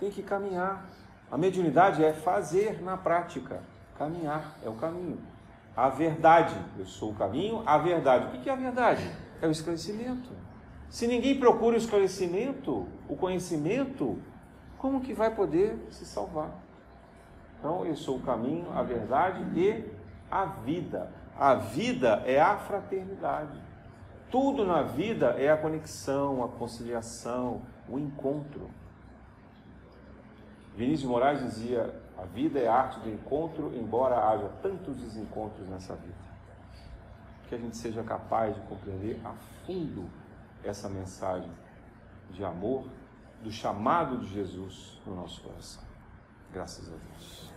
Tem 0.00 0.10
que 0.10 0.22
caminhar. 0.22 0.88
A 1.30 1.36
mediunidade 1.36 2.04
é 2.04 2.12
fazer 2.12 2.82
na 2.82 2.96
prática. 2.96 3.62
Caminhar 3.96 4.56
é 4.64 4.68
o 4.68 4.74
caminho. 4.74 5.18
A 5.76 5.88
verdade, 5.88 6.56
eu 6.76 6.86
sou 6.86 7.12
o 7.12 7.14
caminho, 7.14 7.62
a 7.64 7.78
verdade. 7.78 8.36
O 8.36 8.40
que 8.40 8.48
é 8.48 8.52
a 8.52 8.56
verdade? 8.56 9.08
É 9.40 9.46
o 9.46 9.50
esclarecimento. 9.50 10.30
Se 10.88 11.06
ninguém 11.06 11.38
procura 11.38 11.76
o 11.76 11.78
esclarecimento, 11.78 12.88
o 13.08 13.16
conhecimento, 13.16 14.18
como 14.78 15.00
que 15.00 15.12
vai 15.12 15.34
poder 15.34 15.78
se 15.90 16.04
salvar? 16.04 16.50
Então, 17.58 17.84
eu 17.84 17.96
sou 17.96 18.16
o 18.16 18.22
caminho, 18.22 18.70
a 18.72 18.82
verdade 18.82 19.42
e 19.58 19.84
a 20.30 20.44
vida. 20.44 21.10
A 21.38 21.54
vida 21.54 22.22
é 22.26 22.40
a 22.40 22.56
fraternidade. 22.56 23.60
Tudo 24.30 24.64
na 24.64 24.82
vida 24.82 25.28
é 25.38 25.50
a 25.50 25.56
conexão, 25.56 26.44
a 26.44 26.48
conciliação, 26.48 27.62
o 27.88 27.98
encontro. 27.98 28.70
Vinícius 30.76 31.10
Moraes 31.10 31.40
dizia: 31.40 31.94
a 32.18 32.24
vida 32.24 32.58
é 32.58 32.66
a 32.66 32.74
arte 32.74 33.00
do 33.00 33.08
encontro, 33.08 33.72
embora 33.74 34.28
haja 34.28 34.48
tantos 34.60 34.96
desencontros 34.96 35.68
nessa 35.68 35.94
vida. 35.94 36.28
Que 37.48 37.54
a 37.54 37.58
gente 37.58 37.76
seja 37.76 38.02
capaz 38.02 38.54
de 38.54 38.60
compreender 38.62 39.20
a 39.24 39.32
fundo 39.64 40.10
essa 40.62 40.88
mensagem 40.88 41.50
de 42.30 42.44
amor, 42.44 42.84
do 43.42 43.50
chamado 43.50 44.18
de 44.18 44.26
Jesus 44.26 45.00
no 45.06 45.14
nosso 45.14 45.40
coração. 45.42 45.82
Graças 46.52 46.88
a 46.88 46.96
Deus. 46.96 47.47